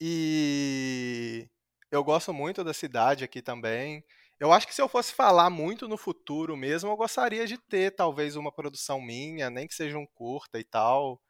E 0.00 1.48
eu 1.90 2.04
gosto 2.04 2.32
muito 2.32 2.62
da 2.62 2.72
cidade 2.72 3.24
aqui 3.24 3.42
também. 3.42 4.04
Eu 4.40 4.52
acho 4.52 4.66
que 4.66 4.74
se 4.74 4.80
eu 4.80 4.88
fosse 4.88 5.12
falar 5.12 5.50
muito 5.50 5.88
no 5.88 5.96
futuro 5.96 6.56
mesmo, 6.56 6.90
eu 6.90 6.96
gostaria 6.96 7.46
de 7.46 7.58
ter 7.58 7.90
talvez 7.92 8.36
uma 8.36 8.52
produção 8.52 9.00
minha, 9.00 9.50
nem 9.50 9.66
que 9.66 9.74
seja 9.74 9.98
um 9.98 10.06
curta 10.06 10.58
e 10.60 10.64
tal. 10.64 11.20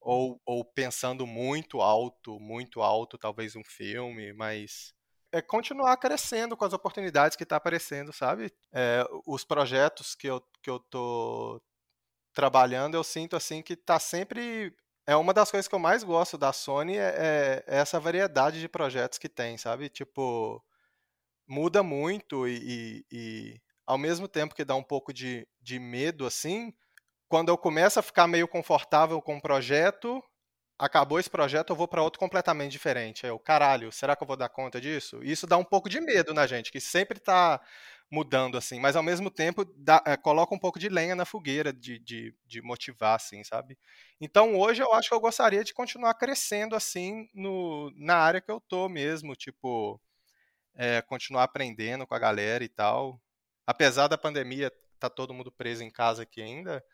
Ou, 0.00 0.40
ou 0.44 0.64
pensando 0.64 1.26
muito 1.26 1.80
alto, 1.80 2.40
muito 2.40 2.82
alto, 2.82 3.18
talvez 3.18 3.54
um 3.56 3.62
filme, 3.64 4.32
mas 4.32 4.94
é 5.32 5.40
continuar 5.40 5.96
crescendo 5.96 6.56
com 6.56 6.64
as 6.64 6.72
oportunidades 6.72 7.36
que 7.36 7.44
está 7.44 7.56
aparecendo, 7.56 8.12
sabe? 8.12 8.52
É, 8.72 9.04
os 9.26 9.44
projetos 9.44 10.14
que 10.14 10.26
eu, 10.28 10.40
que 10.62 10.68
eu 10.68 10.80
tô 10.80 11.62
trabalhando, 12.34 12.96
eu 12.96 13.04
sinto 13.04 13.36
assim 13.36 13.62
que 13.62 13.74
está 13.74 13.98
sempre 13.98 14.74
é 15.06 15.16
uma 15.16 15.34
das 15.34 15.50
coisas 15.50 15.68
que 15.68 15.74
eu 15.74 15.78
mais 15.78 16.04
gosto 16.04 16.38
da 16.38 16.52
Sony 16.52 16.96
é, 16.96 17.00
é, 17.00 17.64
é, 17.66 17.78
essa 17.78 17.98
variedade 17.98 18.60
de 18.60 18.68
projetos 18.68 19.18
que 19.18 19.28
tem, 19.28 19.56
sabe? 19.58 19.88
Tipo, 19.88 20.62
muda 21.46 21.82
muito 21.82 22.46
e, 22.46 22.56
e, 22.56 23.06
e, 23.10 23.60
ao 23.86 23.98
mesmo 23.98 24.28
tempo 24.28 24.54
que 24.54 24.64
dá 24.64 24.74
um 24.74 24.82
pouco 24.82 25.12
de, 25.12 25.46
de 25.60 25.78
medo, 25.78 26.24
assim, 26.26 26.72
quando 27.28 27.48
eu 27.48 27.58
começo 27.58 27.98
a 27.98 28.02
ficar 28.02 28.26
meio 28.28 28.46
confortável 28.46 29.20
com 29.20 29.36
o 29.36 29.42
projeto, 29.42 30.22
acabou 30.78 31.18
esse 31.18 31.30
projeto, 31.30 31.70
eu 31.70 31.76
vou 31.76 31.88
para 31.88 32.02
outro 32.02 32.20
completamente 32.20 32.72
diferente. 32.72 33.26
Aí 33.26 33.30
eu, 33.30 33.38
caralho, 33.38 33.90
será 33.92 34.14
que 34.14 34.22
eu 34.22 34.26
vou 34.26 34.36
dar 34.36 34.48
conta 34.48 34.80
disso? 34.80 35.22
Isso 35.22 35.46
dá 35.46 35.56
um 35.56 35.64
pouco 35.64 35.88
de 35.88 36.00
medo 36.00 36.32
na 36.34 36.46
gente, 36.46 36.70
que 36.70 36.80
sempre 36.80 37.18
está 37.18 37.60
mudando, 38.12 38.58
assim, 38.58 38.78
mas 38.78 38.94
ao 38.94 39.02
mesmo 39.02 39.30
tempo 39.30 39.64
dá, 39.74 40.02
é, 40.06 40.18
coloca 40.18 40.54
um 40.54 40.58
pouco 40.58 40.78
de 40.78 40.90
lenha 40.90 41.16
na 41.16 41.24
fogueira 41.24 41.72
de, 41.72 41.98
de, 41.98 42.36
de, 42.44 42.60
motivar, 42.60 43.16
assim, 43.16 43.42
sabe? 43.42 43.78
Então 44.20 44.54
hoje 44.54 44.82
eu 44.82 44.92
acho 44.92 45.08
que 45.08 45.14
eu 45.14 45.20
gostaria 45.20 45.64
de 45.64 45.72
continuar 45.72 46.12
crescendo, 46.14 46.76
assim, 46.76 47.26
no, 47.32 47.90
na 47.96 48.16
área 48.16 48.40
que 48.42 48.50
eu 48.50 48.60
tô 48.60 48.86
mesmo, 48.86 49.34
tipo, 49.34 49.98
é, 50.74 51.00
continuar 51.00 51.44
aprendendo 51.44 52.06
com 52.06 52.14
a 52.14 52.18
galera 52.18 52.62
e 52.62 52.68
tal. 52.68 53.18
Apesar 53.66 54.08
da 54.08 54.18
pandemia, 54.18 54.70
tá 54.98 55.08
todo 55.08 55.32
mundo 55.32 55.50
preso 55.50 55.82
em 55.82 55.90
casa 55.90 56.24
aqui 56.24 56.42
ainda, 56.42 56.84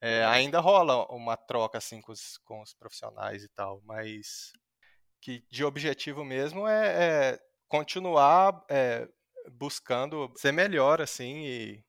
é, 0.00 0.24
ainda 0.24 0.58
rola 0.58 1.06
uma 1.14 1.36
troca, 1.36 1.78
assim, 1.78 2.00
com 2.00 2.10
os, 2.10 2.38
com 2.38 2.60
os 2.60 2.74
profissionais 2.74 3.44
e 3.44 3.48
tal, 3.50 3.80
mas 3.84 4.52
que 5.20 5.44
de 5.48 5.64
objetivo 5.64 6.24
mesmo 6.24 6.66
é, 6.66 7.34
é 7.34 7.40
continuar 7.68 8.64
buscando 9.52 10.32
ser 10.36 10.52
melhor, 10.52 11.00
assim, 11.00 11.44
e 11.44 11.84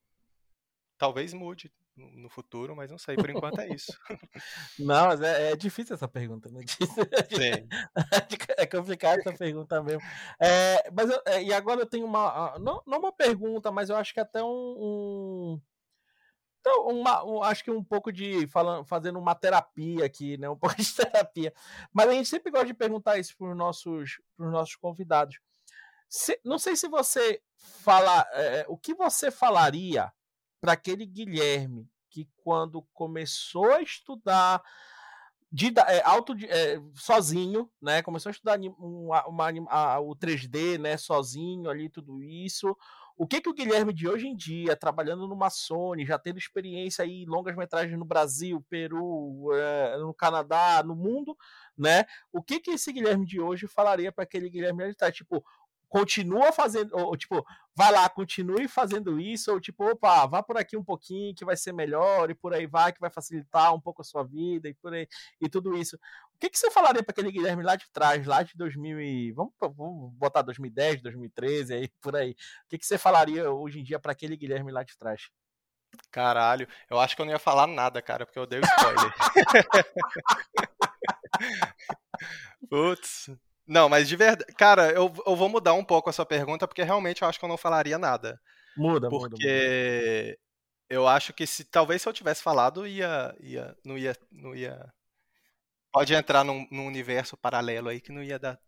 talvez 0.98 1.34
mude 1.34 1.72
no 1.96 2.30
futuro, 2.30 2.76
mas 2.76 2.90
não 2.90 2.98
sei, 2.98 3.16
por 3.16 3.30
enquanto 3.30 3.60
é 3.60 3.68
isso. 3.70 3.92
Não, 4.80 5.08
mas 5.08 5.22
é, 5.22 5.52
é 5.52 5.56
difícil 5.56 5.94
essa 5.94 6.08
pergunta, 6.08 6.50
né? 6.50 6.62
Sim. 7.30 7.68
É 8.58 8.66
complicado 8.66 9.20
essa 9.20 9.34
pergunta 9.34 9.82
mesmo. 9.82 10.02
É, 10.40 10.90
mas 10.92 11.10
eu, 11.10 11.22
é, 11.26 11.44
e 11.44 11.54
agora 11.54 11.82
eu 11.82 11.86
tenho 11.86 12.06
uma, 12.06 12.58
não, 12.60 12.82
não 12.86 13.00
uma 13.00 13.12
pergunta, 13.12 13.72
mas 13.72 13.90
eu 13.90 13.96
acho 13.96 14.14
que 14.14 14.20
até 14.20 14.44
um, 14.44 14.48
um 14.48 15.62
então, 16.60 16.88
uma, 16.90 17.26
um, 17.26 17.42
acho 17.42 17.64
que 17.64 17.72
um 17.72 17.84
pouco 17.84 18.12
de 18.12 18.48
falando, 18.48 18.86
fazendo 18.86 19.18
uma 19.18 19.34
terapia 19.34 20.06
aqui, 20.06 20.38
né? 20.38 20.48
Um 20.48 20.56
pouco 20.56 20.76
de 20.78 20.94
terapia. 20.96 21.52
Mas 21.92 22.08
a 22.08 22.14
gente 22.14 22.30
sempre 22.30 22.52
gosta 22.52 22.68
de 22.68 22.74
perguntar 22.76 23.18
isso 23.18 23.36
para 23.36 23.50
os 23.50 23.58
nossos, 23.58 24.22
nossos 24.38 24.76
convidados. 24.76 25.40
Se, 26.12 26.38
não 26.44 26.60
sei 26.60 26.76
se 26.76 26.90
você 26.90 27.42
fala. 27.56 28.28
É, 28.34 28.66
o 28.68 28.78
que 28.78 28.94
você 28.94 29.32
falaria 29.32 30.12
para 30.60 30.74
aquele 30.74 31.06
Guilherme 31.06 31.90
que, 32.10 32.28
quando 32.44 32.86
começou 32.94 33.72
a 33.72 33.82
estudar 33.82 34.62
de, 35.50 35.74
é, 35.88 36.02
auto, 36.04 36.34
é, 36.50 36.82
sozinho, 36.96 37.72
né? 37.82 38.02
Começou 38.02 38.30
a 38.30 38.32
estudar 38.32 38.60
uma, 38.78 39.26
uma, 39.26 39.50
a, 39.70 40.02
o 40.02 40.14
3D, 40.14 40.78
né? 40.78 40.98
Sozinho 40.98 41.70
ali, 41.70 41.88
tudo 41.90 42.22
isso. 42.22 42.76
O 43.18 43.28
que 43.28 43.40
que 43.40 43.50
o 43.50 43.54
Guilherme 43.54 43.94
de 43.94 44.08
hoje 44.08 44.28
em 44.28 44.36
dia, 44.36 44.76
trabalhando 44.76 45.28
numa 45.28 45.50
Sony, 45.50 46.06
já 46.06 46.18
tendo 46.18 46.40
experiência 46.40 47.06
em 47.06 47.26
longas 47.26 47.56
metragens 47.56 47.98
no 47.98 48.04
Brasil, 48.04 48.66
Peru, 48.68 49.50
é, 49.54 49.98
no 49.98 50.14
Canadá, 50.14 50.82
no 50.84 50.96
mundo, 50.96 51.38
né? 51.78 52.06
O 52.32 52.42
que 52.42 52.60
que 52.60 52.72
esse 52.72 52.92
Guilherme 52.92 53.26
de 53.26 53.40
hoje 53.40 53.68
falaria 53.68 54.12
para 54.12 54.24
aquele 54.24 54.50
Guilherme 54.50 54.88
de 54.88 54.96
tá 54.96 55.12
tipo, 55.12 55.46
continua 55.92 56.54
fazendo, 56.54 56.96
ou 56.96 57.18
tipo, 57.18 57.46
vai 57.76 57.92
lá, 57.92 58.08
continue 58.08 58.66
fazendo 58.66 59.20
isso, 59.20 59.52
ou 59.52 59.60
tipo, 59.60 59.84
opa, 59.84 60.26
vá 60.26 60.42
por 60.42 60.58
aqui 60.58 60.78
um 60.78 60.84
pouquinho 60.84 61.36
que 61.36 61.44
vai 61.44 61.58
ser 61.58 61.74
melhor, 61.74 62.32
e 62.32 62.34
por 62.34 62.54
aí 62.54 62.66
vai, 62.66 62.94
que 62.94 63.00
vai 63.02 63.10
facilitar 63.10 63.76
um 63.76 63.80
pouco 63.80 64.02
a 64.02 64.06
sua 64.06 64.24
vida, 64.24 64.70
e 64.70 64.74
por 64.74 64.94
aí, 64.94 65.06
e 65.42 65.50
tudo 65.50 65.76
isso. 65.76 65.98
O 66.34 66.38
que, 66.40 66.50
que 66.50 66.58
você 66.58 66.72
falaria 66.72 67.04
para 67.04 67.12
aquele 67.12 67.30
Guilherme 67.30 67.62
lá 67.62 67.76
de 67.76 67.92
trás, 67.92 68.26
lá 68.26 68.42
de 68.42 68.56
2000 68.56 69.02
e, 69.02 69.34
vamos, 69.34 69.52
vamos 69.60 70.14
botar 70.14 70.42
2010, 70.44 71.02
2013, 71.02 71.74
aí, 71.74 71.90
por 72.00 72.16
aí. 72.16 72.32
O 72.32 72.36
que, 72.70 72.78
que 72.78 72.86
você 72.86 72.98
falaria 72.98 73.52
hoje 73.52 73.82
em 73.82 73.84
dia 73.84 74.00
para 74.00 74.14
aquele 74.14 74.38
Guilherme 74.38 74.72
lá 74.72 74.84
de 74.84 74.98
trás? 74.98 75.30
Caralho, 76.10 76.70
eu 76.90 77.02
acho 77.02 77.18
que 77.18 77.22
eu 77.22 77.26
não 77.26 77.34
ia 77.34 77.40
falar 77.40 77.68
nada, 77.68 78.02
cara, 78.02 78.26
porque 78.26 78.40
eu 78.40 78.48
dei 78.48 78.62
o 78.62 78.64
spoiler. 78.64 79.14
Putz, 82.70 83.30
não, 83.72 83.88
mas 83.88 84.10
de 84.10 84.18
verdade. 84.18 84.54
Cara, 84.58 84.92
eu, 84.92 85.14
eu 85.26 85.34
vou 85.34 85.48
mudar 85.48 85.74
um 85.74 85.84
pouco 85.84 86.10
a 86.10 86.14
sua 86.14 86.26
pergunta, 86.26 86.68
porque 86.68 86.84
realmente 86.84 87.22
eu 87.22 87.28
acho 87.30 87.40
que 87.40 87.46
eu 87.46 87.50
não 87.50 87.56
falaria 87.56 87.98
nada. 87.98 88.38
Muda, 88.76 89.10
porque 89.10 89.24
muda. 89.24 89.36
Porque 89.38 90.40
eu 90.90 91.08
acho 91.08 91.32
que 91.34 91.48
se 91.48 91.64
talvez 91.64 92.02
se 92.02 92.10
eu 92.10 92.12
tivesse 92.12 92.44
falado, 92.44 92.86
ia. 92.86 93.34
ia 93.40 93.74
não 93.86 93.98
ia. 93.98 94.14
Não 94.30 94.54
ia. 94.54 94.94
Pode 95.90 96.14
entrar 96.14 96.44
num, 96.44 96.68
num 96.70 96.86
universo 96.86 97.38
paralelo 97.38 97.88
aí 97.88 98.02
que 98.02 98.12
não 98.12 98.22
ia 98.22 98.38
dar. 98.38 98.60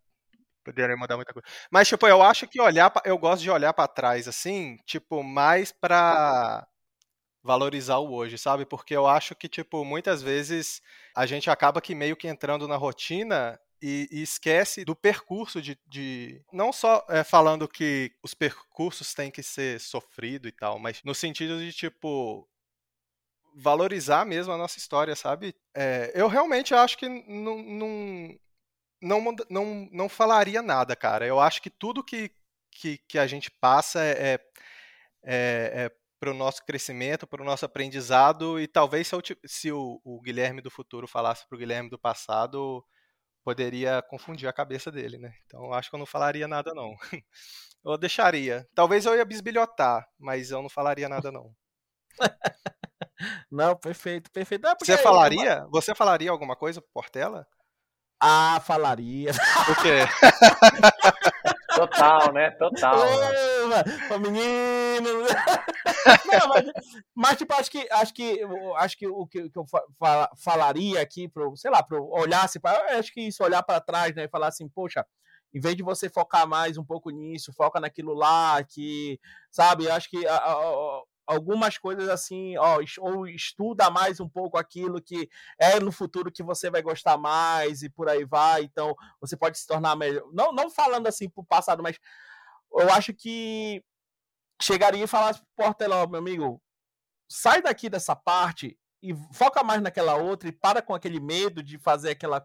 Poderia 0.64 0.96
mudar 0.96 1.16
muita 1.16 1.34
coisa. 1.34 1.46
Mas, 1.70 1.86
tipo, 1.86 2.06
eu 2.06 2.22
acho 2.22 2.48
que 2.48 2.58
olhar. 2.58 2.90
Eu 3.04 3.18
gosto 3.18 3.42
de 3.42 3.50
olhar 3.50 3.74
para 3.74 3.86
trás, 3.86 4.26
assim, 4.26 4.78
tipo, 4.86 5.22
mais 5.22 5.70
pra 5.70 6.66
valorizar 7.42 7.98
o 7.98 8.10
hoje, 8.10 8.38
sabe? 8.38 8.64
Porque 8.64 8.96
eu 8.96 9.06
acho 9.06 9.34
que, 9.34 9.50
tipo, 9.50 9.84
muitas 9.84 10.22
vezes 10.22 10.80
a 11.14 11.26
gente 11.26 11.50
acaba 11.50 11.82
que 11.82 11.94
meio 11.94 12.16
que 12.16 12.26
entrando 12.26 12.66
na 12.66 12.76
rotina 12.76 13.60
e, 13.86 14.08
e 14.10 14.22
esquece 14.22 14.82
do 14.82 14.96
percurso 14.96 15.60
de, 15.60 15.78
de 15.86 16.42
não 16.50 16.72
só 16.72 17.04
é, 17.06 17.22
falando 17.22 17.68
que 17.68 18.10
os 18.22 18.32
percursos 18.32 19.12
têm 19.12 19.30
que 19.30 19.42
ser 19.42 19.78
sofrido 19.78 20.48
e 20.48 20.52
tal, 20.52 20.78
mas 20.78 21.02
no 21.04 21.14
sentido 21.14 21.58
de 21.58 21.70
tipo 21.70 22.48
valorizar 23.54 24.24
mesmo 24.24 24.54
a 24.54 24.56
nossa 24.56 24.78
história, 24.78 25.14
sabe? 25.14 25.54
É, 25.76 26.10
eu 26.14 26.28
realmente 26.28 26.74
acho 26.74 26.96
que 26.96 27.06
não, 27.06 27.62
não, 29.02 29.36
não, 29.50 29.88
não, 29.92 30.08
falaria 30.08 30.62
nada, 30.62 30.96
cara. 30.96 31.26
Eu 31.26 31.38
acho 31.38 31.60
que 31.60 31.68
tudo 31.68 32.02
que, 32.02 32.30
que, 32.70 32.96
que 33.06 33.18
a 33.18 33.26
gente 33.26 33.50
passa 33.50 34.02
é, 34.02 34.40
é, 35.22 35.72
é 35.74 35.92
para 36.18 36.30
o 36.30 36.34
nosso 36.34 36.64
crescimento, 36.64 37.26
para 37.26 37.42
o 37.42 37.44
nosso 37.44 37.66
aprendizado, 37.66 38.58
e 38.58 38.66
talvez 38.66 39.08
se, 39.08 39.14
eu, 39.14 39.20
se 39.44 39.70
o, 39.70 40.00
o 40.02 40.22
Guilherme 40.22 40.62
do 40.62 40.70
futuro 40.70 41.06
falasse 41.06 41.46
para 41.46 41.54
o 41.54 41.58
Guilherme 41.58 41.90
do 41.90 41.98
passado, 41.98 42.82
poderia 43.44 44.02
confundir 44.02 44.48
a 44.48 44.52
cabeça 44.52 44.90
dele, 44.90 45.18
né? 45.18 45.34
Então 45.44 45.72
acho 45.72 45.90
que 45.90 45.94
eu 45.94 45.98
não 45.98 46.06
falaria 46.06 46.48
nada 46.48 46.72
não. 46.74 46.96
Eu 47.84 47.98
deixaria. 47.98 48.66
Talvez 48.74 49.04
eu 49.04 49.14
ia 49.14 49.26
bisbilhotar, 49.26 50.08
mas 50.18 50.50
eu 50.50 50.62
não 50.62 50.70
falaria 50.70 51.06
nada 51.06 51.30
não. 51.30 51.54
não, 53.52 53.76
perfeito, 53.76 54.30
perfeito. 54.30 54.66
Você 54.80 54.94
é 54.94 54.96
falaria? 54.96 55.66
Você 55.70 55.94
falaria 55.94 56.30
alguma 56.30 56.56
coisa 56.56 56.80
pro 56.80 56.90
Portela? 56.94 57.46
Ah, 58.18 58.58
falaria. 58.64 59.32
O 59.70 59.82
quê? 59.82 59.98
Total, 61.76 62.32
né? 62.32 62.52
Total. 62.52 62.98
Menino. 64.20 65.10
Não, 66.26 66.48
mas, 66.48 66.64
mas, 67.14 67.38
tipo, 67.38 67.54
acho 67.54 67.70
que 67.70 67.88
acho 67.90 68.14
que 68.14 68.40
acho 68.76 68.98
que 68.98 69.06
o 69.06 69.26
que, 69.26 69.48
que 69.48 69.58
eu 69.58 69.64
falaria 70.36 71.00
aqui 71.00 71.28
pro, 71.28 71.56
sei 71.56 71.70
lá, 71.70 71.82
pro 71.82 72.06
olhasse 72.10 72.60
para, 72.60 72.98
acho 72.98 73.12
que 73.12 73.20
isso 73.20 73.42
olhar 73.42 73.62
para 73.62 73.80
trás, 73.80 74.14
né, 74.14 74.24
e 74.24 74.28
falar 74.28 74.48
assim, 74.48 74.68
poxa, 74.68 75.04
em 75.52 75.60
vez 75.60 75.76
de 75.76 75.82
você 75.82 76.08
focar 76.08 76.46
mais 76.46 76.76
um 76.76 76.84
pouco 76.84 77.10
nisso, 77.10 77.52
foca 77.52 77.80
naquilo 77.80 78.12
lá 78.12 78.62
que, 78.64 79.20
sabe, 79.50 79.88
acho 79.88 80.10
que 80.10 80.26
a, 80.26 80.36
a, 80.36 81.02
algumas 81.26 81.78
coisas 81.78 82.08
assim, 82.08 82.56
ó, 82.58 82.80
ou 82.98 83.26
estuda 83.26 83.90
mais 83.90 84.20
um 84.20 84.28
pouco 84.28 84.58
aquilo 84.58 85.00
que 85.00 85.28
é 85.58 85.80
no 85.80 85.92
futuro 85.92 86.30
que 86.30 86.42
você 86.42 86.70
vai 86.70 86.82
gostar 86.82 87.16
mais 87.16 87.82
e 87.82 87.88
por 87.88 88.08
aí 88.08 88.24
vai. 88.24 88.64
Então, 88.64 88.94
você 89.20 89.36
pode 89.36 89.58
se 89.58 89.66
tornar 89.66 89.96
melhor. 89.96 90.24
Não, 90.32 90.52
não 90.52 90.70
falando 90.70 91.06
assim 91.06 91.28
pro 91.28 91.44
passado, 91.44 91.82
mas 91.82 91.98
eu 92.80 92.90
acho 92.90 93.12
que 93.14 93.82
chegaria 94.60 95.04
e 95.04 95.08
falasse 95.08 95.40
pro 95.40 95.66
Porteló, 95.66 96.06
meu 96.06 96.20
amigo, 96.20 96.62
sai 97.28 97.62
daqui 97.62 97.88
dessa 97.88 98.14
parte 98.14 98.78
e 99.02 99.14
foca 99.34 99.62
mais 99.62 99.82
naquela 99.82 100.14
outra 100.16 100.48
e 100.48 100.52
para 100.52 100.80
com 100.80 100.94
aquele 100.94 101.20
medo 101.20 101.62
de 101.62 101.78
fazer 101.78 102.12
aquela, 102.12 102.42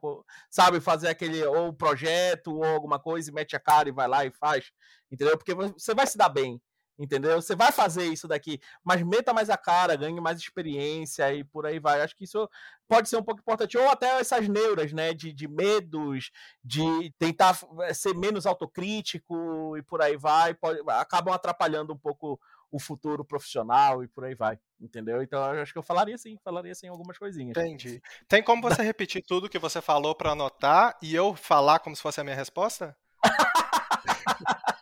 sabe, 0.49 0.81
fazer 0.81 1.07
aquele 1.07 1.41
ou 1.45 1.73
projeto 1.73 2.53
ou 2.53 2.65
alguma 2.65 2.99
coisa 2.99 3.29
e 3.29 3.33
mete 3.33 3.55
a 3.55 3.59
cara 3.59 3.87
e 3.87 3.93
vai 3.93 4.07
lá 4.07 4.25
e 4.25 4.31
faz, 4.31 4.69
entendeu? 5.09 5.37
Porque 5.37 5.53
você 5.53 5.93
vai 5.93 6.05
se 6.05 6.17
dar 6.17 6.27
bem, 6.27 6.61
entendeu? 6.99 7.41
Você 7.41 7.55
vai 7.55 7.71
fazer 7.71 8.05
isso 8.07 8.27
daqui, 8.27 8.59
mas 8.83 9.01
meta 9.01 9.33
mais 9.33 9.49
a 9.49 9.57
cara, 9.57 9.95
ganhe 9.95 10.19
mais 10.19 10.37
experiência 10.37 11.33
e 11.33 11.43
por 11.45 11.65
aí 11.65 11.79
vai. 11.79 12.01
Acho 12.01 12.15
que 12.15 12.25
isso 12.25 12.47
pode 12.87 13.07
ser 13.07 13.15
um 13.15 13.23
pouco 13.23 13.39
importante. 13.39 13.77
Ou 13.77 13.89
até 13.89 14.19
essas 14.19 14.47
neuras, 14.49 14.91
né, 14.91 15.13
de, 15.13 15.31
de 15.31 15.47
medos, 15.47 16.29
de 16.61 17.13
tentar 17.17 17.57
eh, 17.83 17.93
ser 17.93 18.13
menos 18.13 18.45
autocrítico 18.45 19.77
e 19.77 19.81
por 19.81 20.01
aí 20.01 20.17
vai, 20.17 20.53
pode, 20.53 20.81
acabam 20.89 21.33
atrapalhando 21.33 21.93
um 21.93 21.97
pouco 21.97 22.37
o 22.71 22.79
futuro 22.79 23.25
profissional 23.25 24.03
e 24.03 24.07
por 24.07 24.25
aí 24.25 24.35
vai, 24.35 24.59
entendeu? 24.79 25.23
Então 25.23 25.39
eu 25.55 25.61
acho 25.61 25.71
que 25.71 25.79
eu 25.79 25.83
falaria 25.83 26.17
sim, 26.17 26.37
falaria 26.43 26.75
sim 26.75 26.87
algumas 26.87 27.17
coisinhas. 27.17 27.57
Entendi. 27.57 27.99
Tem 28.27 28.43
como 28.43 28.61
você 28.61 28.83
repetir 28.83 29.23
tudo 29.25 29.49
que 29.49 29.57
você 29.57 29.81
falou 29.81 30.13
para 30.13 30.31
anotar 30.31 30.95
e 31.01 31.15
eu 31.15 31.33
falar 31.33 31.79
como 31.79 31.95
se 31.95 32.01
fosse 32.01 32.21
a 32.21 32.23
minha 32.23 32.35
resposta? 32.35 32.95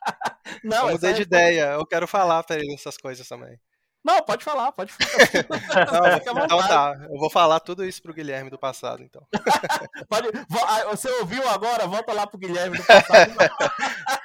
Não, 0.63 0.87
eu 0.87 0.93
mudei 0.93 1.13
de 1.13 1.21
ideia. 1.21 1.73
Eu 1.73 1.85
quero 1.85 2.07
falar 2.07 2.43
para 2.43 2.57
ele 2.57 2.73
essas 2.73 2.97
coisas 2.97 3.27
também. 3.27 3.59
Não, 4.07 4.21
pode 4.23 4.41
falar, 4.41 4.71
pode 4.71 4.93
falar. 4.93 5.03
Não, 6.23 6.45
então 6.45 6.59
tá, 6.65 7.07
eu 7.09 7.19
vou 7.19 7.29
falar 7.29 7.59
tudo 7.59 7.83
isso 7.83 8.01
pro 8.01 8.13
Guilherme 8.13 8.49
do 8.49 8.57
passado, 8.57 9.03
então. 9.03 9.21
pode, 10.07 10.29
ah, 10.65 10.85
você 10.85 11.11
ouviu 11.19 11.45
agora? 11.49 11.85
Volta 11.87 12.13
lá 12.13 12.25
pro 12.25 12.37
Guilherme 12.37 12.77
do 12.77 12.83
passado. 12.87 13.33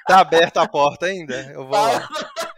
tá 0.07 0.21
aberta 0.21 0.63
a 0.63 0.69
porta 0.69 1.07
ainda? 1.07 1.35
Eu 1.53 1.67
vou 1.67 1.73
lá. 1.73 2.09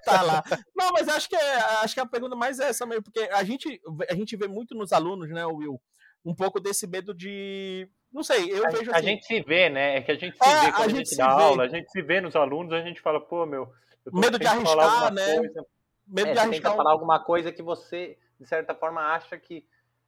tá 0.05 0.21
lá. 0.21 0.45
Não, 0.77 0.91
mas 0.93 1.09
acho 1.09 1.27
que, 1.27 1.37
é, 1.37 1.57
acho 1.83 1.95
que 1.95 2.01
a 2.01 2.07
pergunta 2.07 2.37
mais 2.37 2.61
é 2.61 2.69
essa 2.69 2.85
mesmo, 2.85 3.05
porque 3.05 3.21
a 3.33 3.43
gente, 3.43 3.81
a 4.11 4.15
gente 4.15 4.37
vê 4.37 4.47
muito 4.47 4.75
nos 4.75 4.93
alunos, 4.93 5.31
né, 5.31 5.47
Will, 5.47 5.81
um 6.25 6.35
pouco 6.35 6.59
desse 6.59 6.87
medo 6.87 7.15
de. 7.15 7.89
Não 8.13 8.23
sei, 8.23 8.51
eu 8.51 8.65
a, 8.67 8.71
vejo 8.71 8.91
assim. 8.91 8.99
A 8.99 9.03
gente 9.03 9.25
se 9.27 9.41
vê, 9.43 9.69
né? 9.69 9.97
É 9.99 10.01
que 10.01 10.13
a 10.13 10.15
gente 10.15 10.37
se 10.37 10.49
é, 10.49 10.61
vê 10.61 10.73
quando 10.73 10.85
a 10.85 10.89
gente, 10.89 11.01
a 11.01 11.05
gente 11.05 11.17
dá 11.17 11.37
vê. 11.37 11.43
aula, 11.43 11.65
a 11.65 11.69
gente 11.69 11.91
se 11.91 12.03
vê 12.03 12.21
nos 12.21 12.37
alunos, 12.37 12.73
a 12.73 12.81
gente 12.81 13.01
fala, 13.01 13.21
pô, 13.21 13.45
meu. 13.45 13.71
Medo 14.13 14.39
de 14.39 14.47
arriscar, 14.47 15.13
né? 15.13 15.37
Coisa. 15.37 15.67
Medo 16.07 16.29
é, 16.29 16.33
de 16.33 16.39
arriscar. 16.39 16.77
falar 16.77 16.93
alguma 16.93 17.23
coisa 17.23 17.51
que 17.53 17.63
você, 17.63 18.17
de 18.39 18.47
certa 18.47 18.75
forma, 18.75 19.01
acha 19.01 19.39
que 19.39 19.65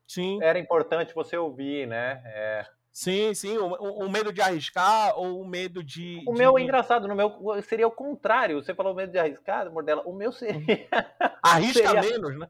Sim. 0.07 0.39
era 0.43 0.59
importante 0.59 1.15
você 1.15 1.37
ouvir, 1.37 1.87
né? 1.87 2.23
É. 2.27 2.67
Sim, 2.97 3.35
sim, 3.35 3.59
o, 3.59 3.67
o, 3.67 4.09
medo 4.09 4.33
de 4.33 4.41
arriscar 4.41 5.19
ou 5.19 5.43
o 5.43 5.47
medo 5.47 5.85
de. 5.85 6.25
O 6.27 6.33
de... 6.33 6.39
meu 6.39 6.57
é 6.57 6.63
engraçado, 6.63 7.07
no 7.07 7.15
meu 7.15 7.31
seria 7.61 7.87
o 7.87 7.91
contrário. 7.91 8.63
Você 8.63 8.75
falou 8.75 8.95
medo 8.95 9.13
de 9.13 9.19
arriscar, 9.19 9.71
Mordela. 9.71 10.01
O 10.07 10.15
meu 10.15 10.33
seria. 10.33 10.89
Arrisca 11.43 11.91
seria... 11.91 12.01
menos, 12.01 12.39
né? 12.39 12.49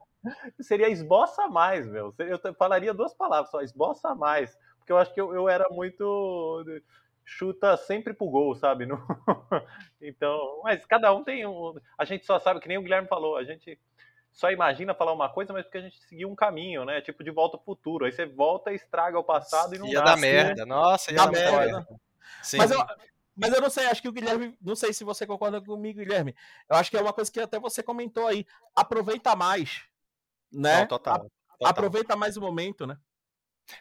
Seria 0.61 0.89
esboça 0.89 1.49
mais, 1.49 1.85
meu. 1.89 2.15
Eu 2.21 2.39
falaria 2.55 2.95
duas 2.95 3.13
palavras 3.13 3.51
só, 3.51 3.61
esboça 3.61 4.15
mais. 4.15 4.57
Porque 4.79 4.93
eu 4.93 4.99
acho 4.99 5.13
que 5.13 5.21
eu, 5.21 5.35
eu 5.35 5.49
era 5.49 5.69
muito. 5.69 6.65
Chuta 7.25 7.77
sempre 7.77 8.15
pro 8.15 8.31
gol, 8.31 8.55
sabe? 8.55 8.87
então, 10.01 10.61
mas 10.63 10.87
cada 10.87 11.13
um 11.13 11.25
tem 11.25 11.45
um. 11.45 11.75
A 11.99 12.05
gente 12.05 12.25
só 12.25 12.39
sabe, 12.39 12.61
que 12.61 12.69
nem 12.69 12.79
o 12.79 12.83
Guilherme 12.83 13.09
falou, 13.09 13.37
a 13.37 13.43
gente 13.43 13.77
só 14.37 14.51
imagina 14.51 14.95
falar 14.95 15.15
uma 15.15 15.31
coisa, 15.31 15.51
mas 15.51 15.65
porque 15.65 15.79
a 15.79 15.81
gente 15.81 15.99
seguiu 16.03 16.29
um 16.31 16.35
caminho, 16.35 16.85
né? 16.85 17.01
Tipo 17.01 17.25
de 17.25 17.31
volta 17.31 17.57
ao 17.57 17.65
futuro. 17.65 18.05
Aí 18.05 18.13
você 18.13 18.27
volta 18.27 18.71
e 18.71 18.77
estraga 18.77 19.19
o 19.19 19.25
passado 19.25 19.75
e 19.75 19.79
não 19.79 19.87
ia 19.89 20.03
dá. 20.03 20.11
Ia 20.11 20.17
merda, 20.19 20.67
nossa, 20.67 21.11
ia 21.11 21.17
dar 21.17 21.31
merda. 21.31 21.89
Sim. 22.43 22.59
Mas 22.59 22.71
eu, 22.71 22.85
mas 23.35 23.55
eu 23.55 23.63
não 23.63 23.71
sei, 23.71 23.87
acho 23.87 24.03
que 24.03 24.09
o 24.11 24.13
Guilherme, 24.13 24.55
não 24.61 24.77
sei 24.77 24.93
se 24.93 25.05
você 25.05 25.27
concorda 25.27 25.59
comigo, 25.59 26.01
Guilherme. 26.01 26.37
Eu 26.69 26.77
acho 26.77 26.91
que 26.91 26.99
é 26.99 27.01
uma 27.01 27.15
coisa 27.15 27.33
que 27.33 27.41
até 27.41 27.59
você 27.59 27.83
comentou 27.83 28.27
aí. 28.27 28.47
Aproveita 28.75 29.35
mais, 29.35 29.85
né? 30.53 30.81
Não, 30.81 30.87
total, 30.87 31.21
total. 31.21 31.31
Aproveita 31.65 32.15
mais 32.15 32.37
o 32.37 32.43
momento, 32.43 32.87
né? 32.87 32.99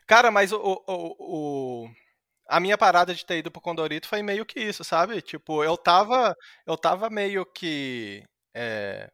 Cara, 0.07 0.31
mas 0.31 0.53
o, 0.53 0.57
o, 0.57 0.85
o, 0.87 1.89
a 2.47 2.61
minha 2.61 2.77
parada 2.77 3.13
de 3.13 3.25
ter 3.25 3.39
ido 3.39 3.51
pro 3.51 3.59
Condorito 3.59 4.07
foi 4.07 4.23
meio 4.23 4.45
que 4.45 4.61
isso, 4.61 4.85
sabe? 4.85 5.21
Tipo, 5.21 5.65
eu 5.65 5.75
tava, 5.75 6.33
eu 6.65 6.77
tava 6.77 7.09
meio 7.09 7.45
que 7.45 8.23
é, 8.53 9.11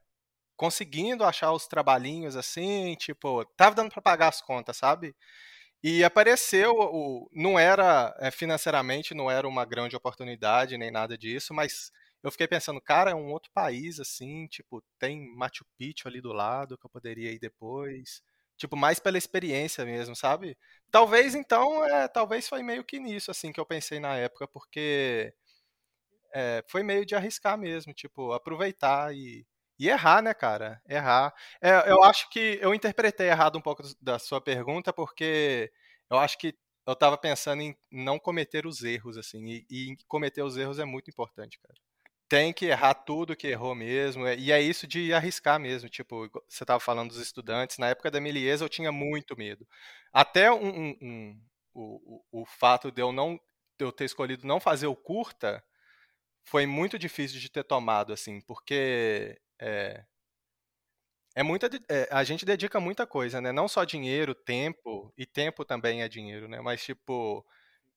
conseguindo 0.62 1.24
achar 1.24 1.52
os 1.54 1.68
trabalhinhos 1.68 2.36
assim, 2.36 2.94
tipo, 2.96 3.44
tava 3.58 3.74
dando 3.74 3.90
para 3.90 4.00
pagar 4.00 4.28
as 4.28 4.42
contas, 4.44 4.78
sabe? 4.78 5.16
E 5.84 6.04
apareceu, 6.04 6.76
o, 6.78 7.28
não 7.34 7.58
era 7.58 8.16
é, 8.20 8.30
financeiramente, 8.30 9.16
não 9.16 9.32
era 9.32 9.48
uma 9.48 9.66
grande 9.66 9.96
oportunidade 9.96 10.78
nem 10.78 10.92
nada 10.92 11.18
disso, 11.18 11.52
mas 11.52 11.92
eu 12.24 12.32
fiquei 12.32 12.48
pensando, 12.48 12.80
cara, 12.80 13.10
é 13.10 13.16
um 13.16 13.32
outro 13.32 13.52
país 13.56 14.00
assim, 14.00 14.46
tipo, 14.50 14.84
tem 15.00 15.36
Machu 15.36 15.66
Picchu 15.80 16.08
ali 16.08 16.22
do 16.22 16.32
lado 16.32 16.78
que 16.78 16.86
eu 16.86 16.92
poderia 16.92 17.32
ir 17.32 17.40
depois, 17.40 18.22
tipo, 18.56 18.78
mais 18.78 19.00
pela 19.00 19.18
experiência 19.18 19.84
mesmo, 19.84 20.16
sabe? 20.16 20.56
Talvez 20.92 21.34
então, 21.34 21.84
é, 21.86 22.08
talvez 22.08 22.48
foi 22.48 22.62
meio 22.62 22.84
que 22.84 23.00
nisso 23.00 23.32
assim 23.32 23.52
que 23.52 23.60
eu 23.60 23.66
pensei 23.66 24.00
na 24.00 24.16
época, 24.16 24.48
porque 24.48 25.34
é, 26.36 26.64
foi 26.68 26.84
meio 26.84 27.04
de 27.04 27.16
arriscar 27.16 27.58
mesmo, 27.58 27.94
tipo, 27.96 28.32
aproveitar 28.34 29.12
e 29.16 29.44
e 29.82 29.90
errar, 29.90 30.22
né, 30.22 30.32
cara? 30.32 30.80
Errar. 30.88 31.34
É, 31.60 31.90
eu 31.90 32.04
acho 32.04 32.30
que 32.30 32.60
eu 32.62 32.72
interpretei 32.72 33.30
errado 33.30 33.58
um 33.58 33.62
pouco 33.62 33.82
da 34.00 34.20
sua 34.20 34.40
pergunta, 34.40 34.94
porque 34.94 35.72
eu 36.08 36.20
acho 36.20 36.38
que 36.38 36.56
eu 36.86 36.94
estava 36.94 37.18
pensando 37.18 37.64
em 37.64 37.76
não 37.92 38.20
cometer 38.20 38.68
os 38.68 38.84
erros, 38.84 39.18
assim, 39.18 39.44
e, 39.44 39.66
e, 39.72 39.98
cometer 40.08 40.44
os 40.44 40.56
erros 40.56 40.78
é 40.78 40.86
muito 40.86 41.10
importante, 41.10 41.60
cara. 41.60 41.74
Tem 42.30 42.54
que 42.54 42.68
errar 42.68 42.94
tudo 42.94 43.36
que 43.36 43.48
errou 43.48 43.74
mesmo, 43.74 44.28
é, 44.28 44.38
e 44.38 44.52
é 44.52 44.62
isso 44.62 44.86
de 44.86 45.14
arriscar 45.16 45.60
mesmo. 45.60 45.90
Tipo, 45.90 46.30
você 46.48 46.64
estava 46.64 46.80
falando 46.80 47.10
dos 47.10 47.20
estudantes, 47.20 47.80
na 47.80 47.90
época 47.90 48.12
da 48.12 48.22
Meliesa 48.22 48.64
eu 48.64 48.70
tinha 48.70 48.92
muito 48.92 49.36
medo. 49.36 49.68
Até 50.14 50.52
um, 50.52 50.68
um, 50.68 50.98
um, 51.02 51.42
o, 51.74 52.22
o, 52.32 52.42
o 52.44 52.46
fato 52.46 52.92
de 52.92 53.02
eu 53.02 53.12
não 53.12 53.40
de 53.80 53.86
eu 53.86 53.92
ter 53.92 54.06
escolhido 54.06 54.46
não 54.46 54.60
fazer 54.60 54.86
o 54.86 54.96
curta 54.96 55.64
foi 56.44 56.66
muito 56.66 57.00
difícil 57.00 57.40
de 57.40 57.50
ter 57.50 57.64
tomado, 57.64 58.14
assim, 58.14 58.42
porque 58.42 59.40
é, 59.62 60.04
é 61.36 61.44
muita, 61.44 61.70
é, 61.90 62.10
a 62.12 62.24
gente 62.24 62.46
dedica 62.46 62.80
muita 62.80 63.08
coisa, 63.08 63.40
né? 63.40 63.52
Não 63.52 63.68
só 63.68 63.84
dinheiro, 63.86 64.36
tempo, 64.36 65.14
e 65.18 65.26
tempo 65.26 65.64
também 65.64 66.02
é 66.02 66.10
dinheiro, 66.10 66.48
né? 66.48 66.60
Mas, 66.60 66.84
tipo, 66.84 67.46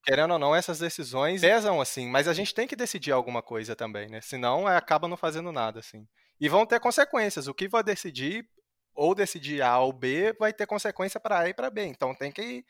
querendo 0.05 0.33
ou 0.33 0.39
não, 0.39 0.55
essas 0.55 0.79
decisões 0.79 1.41
pesam, 1.41 1.81
assim, 1.81 2.09
mas 2.09 2.29
a 2.29 2.35
gente 2.35 2.55
tem 2.55 2.69
que 2.69 2.77
decidir 2.77 3.13
alguma 3.13 3.43
coisa 3.43 3.75
também, 3.75 4.09
né? 4.09 4.21
Senão 4.21 4.69
é, 4.69 4.77
acaba 4.77 5.09
não 5.09 5.17
fazendo 5.17 5.51
nada, 5.51 5.81
assim. 5.81 6.07
E 6.41 6.49
vão 6.49 6.67
ter 6.67 6.79
consequências. 6.79 7.49
O 7.49 7.55
que 7.55 7.69
vai 7.69 7.83
decidir, 7.83 8.47
ou 8.95 9.15
decidir 9.15 9.63
A 9.63 9.79
ou 9.79 9.93
B, 9.93 10.33
vai 10.39 10.53
ter 10.53 10.67
consequência 10.67 11.19
para 11.19 11.41
A 11.41 11.49
e 11.49 11.55
para 11.55 11.71
B. 11.71 11.87
Então 11.87 12.15
tem 12.15 12.31
que 12.31 12.43
ir, 12.43 12.65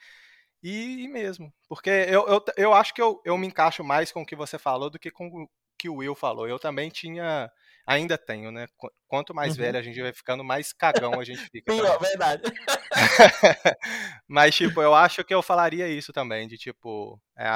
ir 1.05 1.09
mesmo. 1.09 1.53
Porque 1.69 1.91
eu, 1.91 2.27
eu, 2.27 2.45
eu 2.57 2.75
acho 2.75 2.95
que 2.95 3.03
eu, 3.03 3.21
eu 3.25 3.37
me 3.37 3.47
encaixo 3.47 3.85
mais 3.85 4.13
com 4.13 4.23
o 4.23 4.27
que 4.27 4.37
você 4.37 4.59
falou 4.59 4.89
do 4.91 4.99
que 4.99 5.11
com 5.11 5.27
o 5.29 5.49
que 5.79 5.89
o 5.89 5.97
Will 5.97 6.15
falou. 6.15 6.49
Eu 6.49 6.59
também 6.59 6.89
tinha 6.91 7.51
Ainda 7.87 8.17
tenho, 8.17 8.51
né? 8.51 8.67
Quanto 9.07 9.35
mais 9.35 9.57
uhum. 9.57 9.63
velho 9.63 9.79
a 9.79 9.83
gente 9.83 10.01
vai 10.01 10.13
ficando, 10.13 10.43
mais 10.43 10.73
cagão 10.73 11.21
a 11.21 11.25
gente 11.25 11.43
fica. 11.51 11.73
Sim, 11.73 11.81
é 11.81 11.99
verdade. 11.99 12.43
Mas, 14.27 14.55
tipo, 14.55 14.81
eu 14.81 14.95
acho 14.95 15.23
que 15.23 15.35
eu 15.35 15.43
falaria 15.43 15.87
isso 15.89 16.13
também, 16.13 16.49
de 16.49 16.57
tipo, 16.57 17.21
é, 17.37 17.51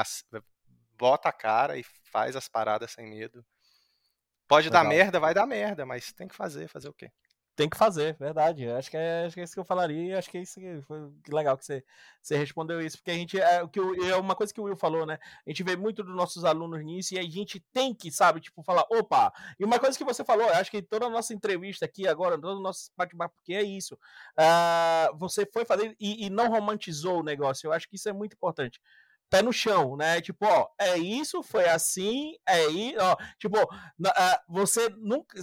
bota 0.98 1.30
a 1.30 1.32
cara 1.32 1.78
e 1.78 1.84
faz 2.12 2.36
as 2.36 2.48
paradas 2.48 2.90
sem 2.92 3.08
medo. 3.08 3.44
Pode 4.46 4.68
Legal. 4.68 4.82
dar 4.82 4.88
merda, 4.88 5.20
vai 5.20 5.34
dar 5.34 5.46
merda, 5.46 5.84
mas 5.84 6.12
tem 6.12 6.26
que 6.26 6.34
fazer, 6.34 6.68
fazer 6.68 6.88
o 6.88 6.94
quê? 6.94 7.10
Tem 7.58 7.68
que 7.68 7.76
fazer, 7.76 8.16
verdade. 8.20 8.70
Acho 8.70 8.88
que 8.88 8.96
é, 8.96 9.26
acho 9.26 9.34
que 9.34 9.40
é 9.40 9.42
isso 9.42 9.52
que 9.52 9.58
eu 9.58 9.64
falaria. 9.64 10.16
Acho 10.16 10.30
que 10.30 10.38
é 10.38 10.42
isso 10.42 10.60
que 10.60 10.80
foi 10.82 11.10
legal 11.28 11.58
que 11.58 11.64
você, 11.64 11.84
você 12.22 12.36
respondeu 12.36 12.80
isso, 12.80 12.98
porque 12.98 13.10
a 13.10 13.14
gente 13.14 13.40
é 13.40 13.60
o 13.60 13.68
que 13.68 13.80
é 13.80 14.14
uma 14.14 14.36
coisa 14.36 14.54
que 14.54 14.60
o 14.60 14.64
Will 14.64 14.76
falou, 14.76 15.04
né? 15.04 15.18
A 15.44 15.50
gente 15.50 15.64
vê 15.64 15.74
muito 15.74 16.04
dos 16.04 16.14
nossos 16.14 16.44
alunos 16.44 16.84
nisso 16.84 17.14
e 17.14 17.18
a 17.18 17.22
gente 17.24 17.58
tem 17.72 17.92
que, 17.92 18.12
sabe, 18.12 18.40
tipo, 18.40 18.62
falar, 18.62 18.84
opa. 18.88 19.32
E 19.58 19.64
uma 19.64 19.80
coisa 19.80 19.98
que 19.98 20.04
você 20.04 20.24
falou, 20.24 20.48
acho 20.50 20.70
que 20.70 20.80
toda 20.80 21.06
a 21.06 21.10
nossa 21.10 21.34
entrevista 21.34 21.84
aqui 21.84 22.06
agora, 22.06 22.40
todo 22.40 22.58
o 22.58 22.62
nosso 22.62 22.92
bate-papo 22.96 23.34
porque 23.34 23.54
é 23.54 23.62
isso. 23.64 23.98
Uh, 24.38 25.18
você 25.18 25.44
foi 25.44 25.64
fazer 25.64 25.96
e, 25.98 26.26
e 26.26 26.30
não 26.30 26.50
romantizou 26.50 27.18
o 27.18 27.24
negócio. 27.24 27.66
Eu 27.66 27.72
acho 27.72 27.88
que 27.88 27.96
isso 27.96 28.08
é 28.08 28.12
muito 28.12 28.34
importante 28.34 28.80
pé 29.30 29.42
no 29.42 29.52
chão, 29.52 29.96
né? 29.96 30.20
Tipo, 30.20 30.46
ó, 30.46 30.68
é 30.78 30.96
isso, 30.98 31.42
foi 31.42 31.68
assim, 31.68 32.34
é 32.46 32.66
isso, 32.66 32.98
ó. 33.00 33.16
Tipo, 33.38 33.58
você 34.48 34.88
nunca. 34.98 35.38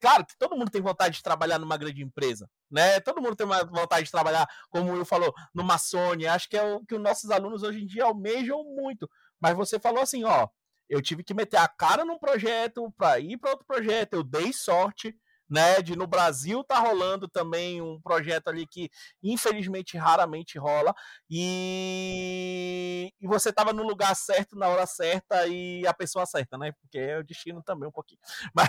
Claro 0.00 0.24
que 0.24 0.36
todo 0.38 0.56
mundo 0.56 0.70
tem 0.70 0.80
vontade 0.80 1.16
de 1.16 1.22
trabalhar 1.22 1.58
numa 1.58 1.76
grande 1.76 2.02
empresa, 2.02 2.48
né? 2.70 3.00
Todo 3.00 3.20
mundo 3.20 3.36
tem 3.36 3.46
vontade 3.46 4.04
de 4.04 4.10
trabalhar, 4.10 4.48
como 4.70 4.92
Will 4.92 5.04
falou, 5.04 5.34
numa 5.54 5.78
Sony. 5.78 6.26
Acho 6.26 6.48
que 6.48 6.56
é 6.56 6.62
o 6.62 6.84
que 6.84 6.94
os 6.94 7.00
nossos 7.00 7.30
alunos 7.30 7.62
hoje 7.62 7.82
em 7.82 7.86
dia 7.86 8.04
almejam 8.04 8.62
muito. 8.64 9.08
Mas 9.40 9.56
você 9.56 9.78
falou 9.78 10.02
assim, 10.02 10.24
ó, 10.24 10.48
eu 10.88 11.02
tive 11.02 11.22
que 11.24 11.34
meter 11.34 11.58
a 11.58 11.68
cara 11.68 12.04
num 12.04 12.18
projeto 12.18 12.92
para 12.96 13.18
ir 13.18 13.36
para 13.38 13.50
outro 13.50 13.66
projeto, 13.66 14.14
eu 14.14 14.22
dei 14.22 14.52
sorte, 14.52 15.14
né? 15.48 15.80
De 15.82 15.96
no 15.96 16.06
Brasil 16.06 16.62
tá 16.64 16.78
rolando 16.78 17.28
também 17.28 17.80
um 17.80 18.00
projeto 18.00 18.48
ali 18.48 18.66
que 18.66 18.90
infelizmente 19.22 19.96
raramente 19.96 20.58
rola 20.58 20.94
e, 21.30 23.12
e 23.20 23.26
você 23.26 23.52
tava 23.52 23.72
no 23.72 23.82
lugar 23.82 24.14
certo 24.16 24.56
na 24.56 24.68
hora 24.68 24.86
certa 24.86 25.46
e 25.46 25.86
a 25.86 25.94
pessoa 25.94 26.26
certa, 26.26 26.56
né? 26.58 26.72
Porque 26.80 26.98
é 26.98 27.18
o 27.18 27.24
destino 27.24 27.62
também 27.62 27.88
um 27.88 27.92
pouquinho. 27.92 28.20
Mas 28.54 28.68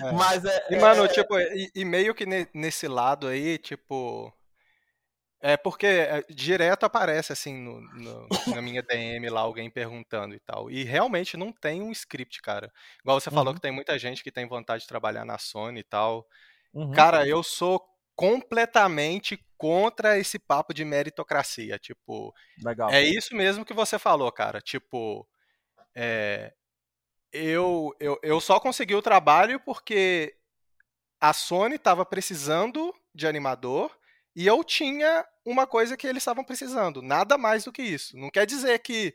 É. 0.00 0.12
mas 0.12 0.44
é, 0.44 0.66
E, 0.70 0.76
mano, 0.76 1.04
é- 1.04 1.08
tipo, 1.08 1.38
e, 1.38 1.70
e 1.74 1.84
meio 1.84 2.14
que 2.14 2.26
ne- 2.26 2.48
nesse 2.54 2.86
lado 2.86 3.26
aí, 3.26 3.58
tipo. 3.58 4.32
É 5.40 5.56
porque 5.56 5.86
é, 5.86 6.24
direto 6.28 6.84
aparece 6.84 7.32
assim 7.32 7.54
no, 7.62 7.80
no- 7.80 8.28
na 8.52 8.60
minha 8.60 8.82
DM 8.82 9.28
lá 9.30 9.40
alguém 9.40 9.70
perguntando 9.70 10.34
e 10.34 10.40
tal. 10.40 10.68
E 10.70 10.82
realmente 10.82 11.36
não 11.36 11.52
tem 11.52 11.80
um 11.80 11.92
script, 11.92 12.42
cara. 12.42 12.72
Igual 13.00 13.20
você 13.20 13.30
falou 13.30 13.48
Uhum. 13.48 13.54
que 13.54 13.60
tem 13.60 13.70
muita 13.72 13.96
gente 13.98 14.22
que 14.24 14.32
tem 14.32 14.48
vontade 14.48 14.82
de 14.82 14.88
trabalhar 14.88 15.24
na 15.24 15.38
Sony 15.38 15.80
e 15.80 15.84
tal. 15.84 16.26
Uhum. 16.74 16.90
Cara, 16.92 17.26
eu 17.26 17.42
sou 17.42 17.80
completamente 18.16 19.38
contra 19.56 20.18
esse 20.18 20.38
papo 20.40 20.74
de 20.74 20.84
meritocracia. 20.84 21.78
Tipo, 21.78 22.34
legal. 22.64 22.90
é 22.90 23.00
isso 23.02 23.34
mesmo 23.36 23.64
que 23.64 23.72
você 23.74 23.96
falou, 23.98 24.30
cara. 24.32 24.60
Tipo, 24.60 25.24
é, 25.94 26.52
eu, 27.32 27.94
eu, 28.00 28.18
eu 28.22 28.40
só 28.40 28.58
consegui 28.60 28.94
o 28.94 29.02
trabalho 29.02 29.60
porque 29.60 30.34
a 31.20 31.32
Sony 31.32 31.76
estava 31.76 32.04
precisando 32.06 32.94
de 33.14 33.26
animador 33.26 33.96
e 34.38 34.46
eu 34.46 34.62
tinha 34.62 35.26
uma 35.44 35.66
coisa 35.66 35.96
que 35.96 36.06
eles 36.06 36.22
estavam 36.22 36.44
precisando. 36.44 37.02
Nada 37.02 37.36
mais 37.36 37.64
do 37.64 37.72
que 37.72 37.82
isso. 37.82 38.16
Não 38.16 38.30
quer 38.30 38.46
dizer 38.46 38.78
que 38.78 39.12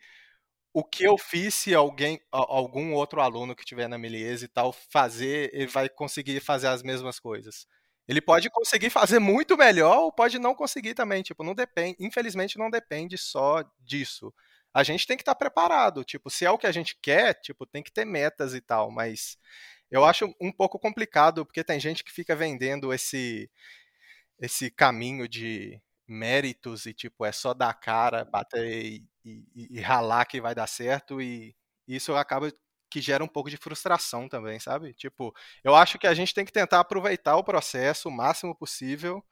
o 0.73 0.83
que 0.83 1.05
eu 1.05 1.17
fiz, 1.17 1.53
se 1.53 1.73
alguém, 1.73 2.19
algum 2.29 2.91
outro 2.93 3.21
aluno 3.21 3.55
que 3.55 3.63
tiver 3.63 3.87
na 3.87 3.97
Meliese 3.97 4.43
e 4.43 4.47
tal 4.49 4.73
fazer, 4.73 5.49
ele 5.53 5.67
vai 5.67 5.87
conseguir 5.87 6.41
fazer 6.41 6.67
as 6.67 6.83
mesmas 6.83 7.21
coisas. 7.21 7.65
Ele 8.05 8.19
pode 8.19 8.49
conseguir 8.49 8.89
fazer 8.89 9.17
muito 9.19 9.55
melhor 9.55 9.99
ou 9.99 10.11
pode 10.11 10.37
não 10.37 10.53
conseguir 10.53 10.93
também, 10.93 11.23
tipo, 11.23 11.41
não 11.41 11.55
depende, 11.55 11.95
infelizmente 12.01 12.57
não 12.57 12.69
depende 12.69 13.17
só 13.17 13.63
disso. 13.79 14.33
A 14.73 14.83
gente 14.83 15.07
tem 15.07 15.15
que 15.15 15.21
estar 15.21 15.35
preparado, 15.35 16.03
tipo, 16.03 16.29
se 16.29 16.43
é 16.43 16.51
o 16.51 16.57
que 16.57 16.67
a 16.67 16.71
gente 16.73 16.97
quer, 17.01 17.33
tipo, 17.35 17.65
tem 17.65 17.81
que 17.81 17.93
ter 17.93 18.03
metas 18.03 18.53
e 18.53 18.59
tal, 18.59 18.91
mas 18.91 19.37
eu 19.89 20.03
acho 20.03 20.35
um 20.41 20.51
pouco 20.51 20.77
complicado 20.77 21.45
porque 21.45 21.63
tem 21.63 21.79
gente 21.79 22.03
que 22.03 22.11
fica 22.11 22.35
vendendo 22.35 22.93
esse 22.93 23.49
esse 24.39 24.69
caminho 24.71 25.27
de 25.27 25.81
méritos 26.07 26.85
e 26.85 26.93
tipo 26.93 27.25
é 27.25 27.31
só 27.31 27.53
dar 27.53 27.73
cara, 27.75 28.25
bater 28.25 28.65
e, 28.67 29.05
e- 29.25 29.77
e 29.77 29.81
ralar 29.81 30.25
que 30.25 30.41
vai 30.41 30.53
dar 30.55 30.67
certo 30.67 31.21
e 31.21 31.55
isso 31.87 32.15
acaba 32.15 32.51
que 32.89 33.01
gera 33.01 33.23
um 33.23 33.27
pouco 33.27 33.49
de 33.49 33.57
frustração 33.57 34.29
também, 34.29 34.59
sabe? 34.59 34.93
Tipo, 34.93 35.33
eu 35.63 35.75
acho 35.75 35.97
que 35.97 36.05
a 36.07 36.13
gente 36.13 36.33
tem 36.33 36.45
que 36.45 36.51
tentar 36.51 36.79
aproveitar 36.79 37.35
o 37.37 37.43
processo 37.43 38.09
o 38.09 38.11
máximo 38.11 38.55
possível 38.55 39.23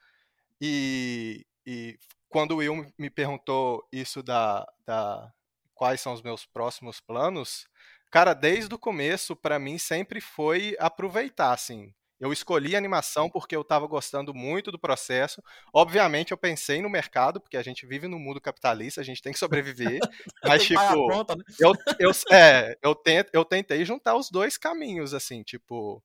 e, 0.60 1.45
e 1.66 1.97
quando 2.30 2.52
o 2.54 2.58
Will 2.58 2.91
me 2.97 3.10
perguntou 3.10 3.88
isso 3.91 4.22
da, 4.24 4.66
da 4.86 5.32
quais 5.74 6.02
são 6.02 6.14
os 6.14 6.22
meus 6.22 6.45
próximos 6.45 6.99
planos, 6.99 7.68
cara, 8.12 8.34
desde 8.34 8.74
o 8.74 8.80
começo 8.80 9.36
para 9.36 9.60
mim 9.60 9.78
sempre 9.78 10.22
foi 10.22 10.76
aproveitar, 10.80 11.52
assim. 11.54 11.93
Eu 12.22 12.32
escolhi 12.32 12.76
animação 12.76 13.28
porque 13.28 13.55
eu 13.55 13.61
estava 13.61 13.88
gostando 13.88 14.32
muito 14.32 14.72
do 14.72 14.78
processo. 14.78 15.41
Obviamente, 15.74 16.32
eu 16.32 16.38
pensei 16.38 16.80
no 16.80 16.88
mercado, 16.88 17.41
porque 17.41 17.57
a 17.57 17.63
gente 17.63 17.84
vive 17.88 18.07
no 18.07 18.19
mundo 18.19 18.39
capitalista, 18.39 19.01
a 19.01 19.03
gente 19.03 19.24
tem 19.24 19.34
que 19.34 19.39
sobreviver. 19.39 19.99
Mas, 20.45 20.63
tipo, 20.63 20.80
conta, 21.07 21.36
né? 21.36 21.43
eu, 21.59 21.74
eu, 21.99 22.11
é, 22.32 22.78
eu, 22.84 22.93
tent, 22.93 23.28
eu 23.34 23.43
tentei 23.43 23.84
juntar 23.84 24.15
os 24.15 24.30
dois 24.30 24.55
caminhos, 24.55 25.15
assim, 25.15 25.41
tipo, 25.41 26.03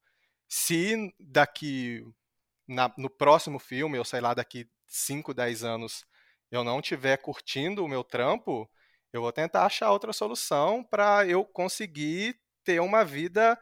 se 0.49 1.13
daqui 1.21 2.03
na- 2.67 2.93
no 2.97 3.11
próximo 3.11 3.59
filme, 3.59 3.99
ou 3.99 4.05
sei 4.05 4.21
lá, 4.21 4.33
daqui 4.33 4.67
5, 4.87 5.35
10 5.35 5.63
anos, 5.63 6.07
eu 6.51 6.65
não 6.65 6.81
estiver 6.81 7.19
curtindo 7.19 7.85
o 7.85 7.89
meu 7.89 8.03
trampo, 8.03 8.67
eu 9.13 9.21
vou 9.21 9.33
tentar 9.33 9.67
achar 9.67 9.91
outra 9.93 10.15
solução 10.15 10.83
para 10.83 11.27
eu 11.27 11.45
conseguir 11.45 12.39
ter 12.65 12.81
uma 12.81 13.05
vida 13.05 13.59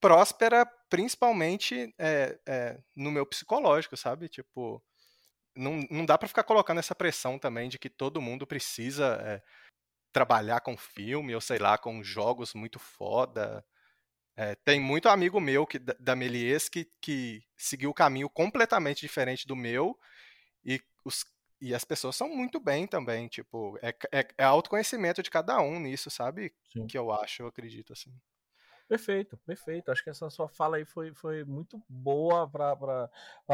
próspera, 0.00 0.66
principalmente 0.94 1.92
é, 1.98 2.38
é, 2.46 2.80
no 2.94 3.10
meu 3.10 3.26
psicológico, 3.26 3.96
sabe? 3.96 4.28
Tipo, 4.28 4.80
não, 5.56 5.80
não 5.90 6.06
dá 6.06 6.16
para 6.16 6.28
ficar 6.28 6.44
colocando 6.44 6.78
essa 6.78 6.94
pressão 6.94 7.36
também 7.36 7.68
de 7.68 7.80
que 7.80 7.90
todo 7.90 8.22
mundo 8.22 8.46
precisa 8.46 9.18
é, 9.20 9.42
trabalhar 10.12 10.60
com 10.60 10.76
filme 10.76 11.34
ou 11.34 11.40
sei 11.40 11.58
lá, 11.58 11.76
com 11.76 12.00
jogos 12.04 12.54
muito 12.54 12.78
foda. 12.78 13.64
Tem 14.64 14.80
muito 14.80 15.08
amigo 15.08 15.40
meu 15.40 15.66
que, 15.66 15.80
da 15.80 15.94
da 15.98 16.16
Melies 16.16 16.68
que, 16.68 16.88
que 17.00 17.44
seguiu 17.56 17.90
o 17.90 17.94
caminho 17.94 18.28
completamente 18.28 19.00
diferente 19.00 19.48
do 19.48 19.56
meu 19.56 19.98
e, 20.64 20.80
os, 21.04 21.24
e 21.60 21.74
as 21.74 21.84
pessoas 21.84 22.14
são 22.14 22.28
muito 22.28 22.60
bem 22.60 22.86
também, 22.86 23.26
tipo, 23.26 23.76
é, 23.82 23.88
é, 24.12 24.28
é 24.38 24.44
autoconhecimento 24.44 25.24
de 25.24 25.30
cada 25.30 25.60
um 25.60 25.80
nisso, 25.80 26.08
sabe? 26.08 26.54
Sim. 26.72 26.86
Que 26.86 26.96
eu 26.96 27.10
acho, 27.10 27.42
eu 27.42 27.48
acredito, 27.48 27.92
assim. 27.92 28.12
Perfeito, 28.88 29.36
perfeito. 29.38 29.90
Acho 29.90 30.04
que 30.04 30.10
essa 30.10 30.28
sua 30.30 30.48
fala 30.48 30.76
aí 30.76 30.84
foi, 30.84 31.12
foi 31.14 31.44
muito 31.44 31.82
boa 31.88 32.48
para 32.48 33.08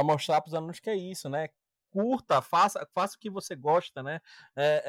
mostrar 0.04 0.40
para 0.40 0.48
os 0.48 0.54
alunos 0.54 0.80
que 0.80 0.90
é 0.90 0.96
isso, 0.96 1.28
né? 1.28 1.48
Curta, 1.90 2.40
faça, 2.40 2.86
faça 2.92 3.16
o 3.16 3.18
que 3.18 3.30
você 3.30 3.56
gosta, 3.56 4.02
né? 4.02 4.20
É, 4.56 4.82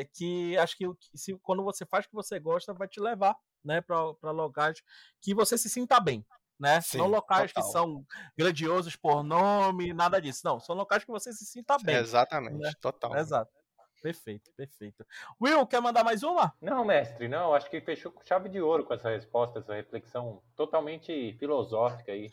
é, 0.00 0.08
que 0.12 0.56
acho 0.58 0.76
que, 0.76 0.86
se, 1.14 1.36
quando 1.38 1.64
você 1.64 1.84
faz 1.84 2.04
o 2.04 2.08
que 2.08 2.14
você 2.14 2.38
gosta, 2.38 2.72
vai 2.72 2.86
te 2.86 3.00
levar 3.00 3.36
né, 3.64 3.80
para 3.80 4.30
locais 4.30 4.82
que 5.20 5.34
você 5.34 5.56
se 5.56 5.68
sinta 5.68 5.98
bem. 5.98 6.24
Né? 6.58 6.80
Sim, 6.80 6.98
não 6.98 7.08
locais 7.08 7.52
total. 7.52 7.64
que 7.66 7.72
são 7.72 8.06
grandiosos 8.38 8.94
por 8.94 9.24
nome, 9.24 9.92
nada 9.92 10.20
disso. 10.20 10.42
Não, 10.44 10.60
são 10.60 10.76
locais 10.76 11.04
que 11.04 11.10
você 11.10 11.32
se 11.32 11.44
sinta 11.44 11.76
bem. 11.78 11.96
Exatamente, 11.96 12.56
né? 12.56 12.70
total. 12.80 13.16
Exato. 13.16 13.63
Perfeito, 14.04 14.50
perfeito. 14.54 15.06
Will, 15.40 15.66
quer 15.66 15.80
mandar 15.80 16.04
mais 16.04 16.22
uma? 16.22 16.52
Não, 16.60 16.84
mestre, 16.84 17.26
não. 17.26 17.54
Acho 17.54 17.70
que 17.70 17.80
fechou 17.80 18.12
com 18.12 18.22
chave 18.22 18.50
de 18.50 18.60
ouro 18.60 18.84
com 18.84 18.92
essa 18.92 19.08
resposta, 19.08 19.60
essa 19.60 19.72
reflexão 19.72 20.42
totalmente 20.54 21.34
filosófica 21.38 22.12
aí. 22.12 22.30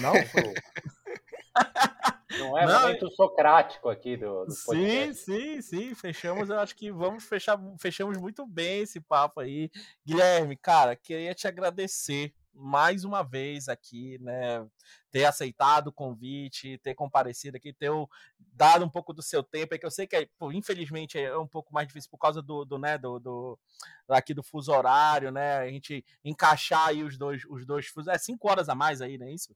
Não? 0.00 0.12
Não 2.38 2.58
é 2.58 2.66
Não, 2.66 2.80
momento 2.80 3.08
socrático 3.10 3.88
aqui 3.88 4.16
do, 4.16 4.46
do 4.46 4.50
Sim, 4.50 5.12
sim, 5.12 5.62
sim, 5.62 5.94
fechamos. 5.94 6.48
Eu 6.48 6.58
acho 6.58 6.74
que 6.74 6.90
vamos 6.90 7.22
fechar, 7.22 7.56
fechamos 7.78 8.18
muito 8.18 8.44
bem 8.44 8.80
esse 8.80 9.00
papo 9.00 9.40
aí. 9.40 9.70
Guilherme, 10.04 10.56
cara, 10.56 10.96
queria 10.96 11.34
te 11.34 11.46
agradecer 11.46 12.34
mais 12.54 13.04
uma 13.04 13.22
vez 13.22 13.68
aqui, 13.68 14.18
né? 14.20 14.66
Ter 15.10 15.24
aceitado 15.24 15.88
o 15.88 15.92
convite, 15.92 16.78
ter 16.78 16.94
comparecido 16.94 17.56
aqui, 17.56 17.72
ter 17.72 17.90
dado 18.38 18.84
um 18.84 18.88
pouco 18.88 19.12
do 19.12 19.22
seu 19.22 19.42
tempo, 19.42 19.74
é 19.74 19.78
que 19.78 19.86
eu 19.86 19.90
sei 19.90 20.06
que, 20.06 20.16
é, 20.16 20.28
pô, 20.38 20.52
infelizmente, 20.52 21.18
é 21.18 21.36
um 21.36 21.46
pouco 21.46 21.72
mais 21.72 21.86
difícil 21.86 22.10
por 22.10 22.18
causa 22.18 22.42
do, 22.42 22.64
do 22.64 22.78
né, 22.78 22.98
do, 22.98 23.18
do 23.18 23.58
aqui 24.08 24.34
do 24.34 24.42
fuso 24.42 24.72
horário, 24.72 25.30
né? 25.30 25.58
A 25.58 25.68
gente 25.68 26.04
encaixar 26.24 26.88
aí 26.88 27.02
os 27.02 27.16
dois, 27.16 27.42
os 27.48 27.64
dois 27.66 27.86
fusos. 27.86 28.08
É 28.08 28.18
cinco 28.18 28.50
horas 28.50 28.68
a 28.68 28.74
mais 28.74 29.00
aí, 29.00 29.16
não 29.16 29.26
é 29.26 29.32
isso? 29.32 29.54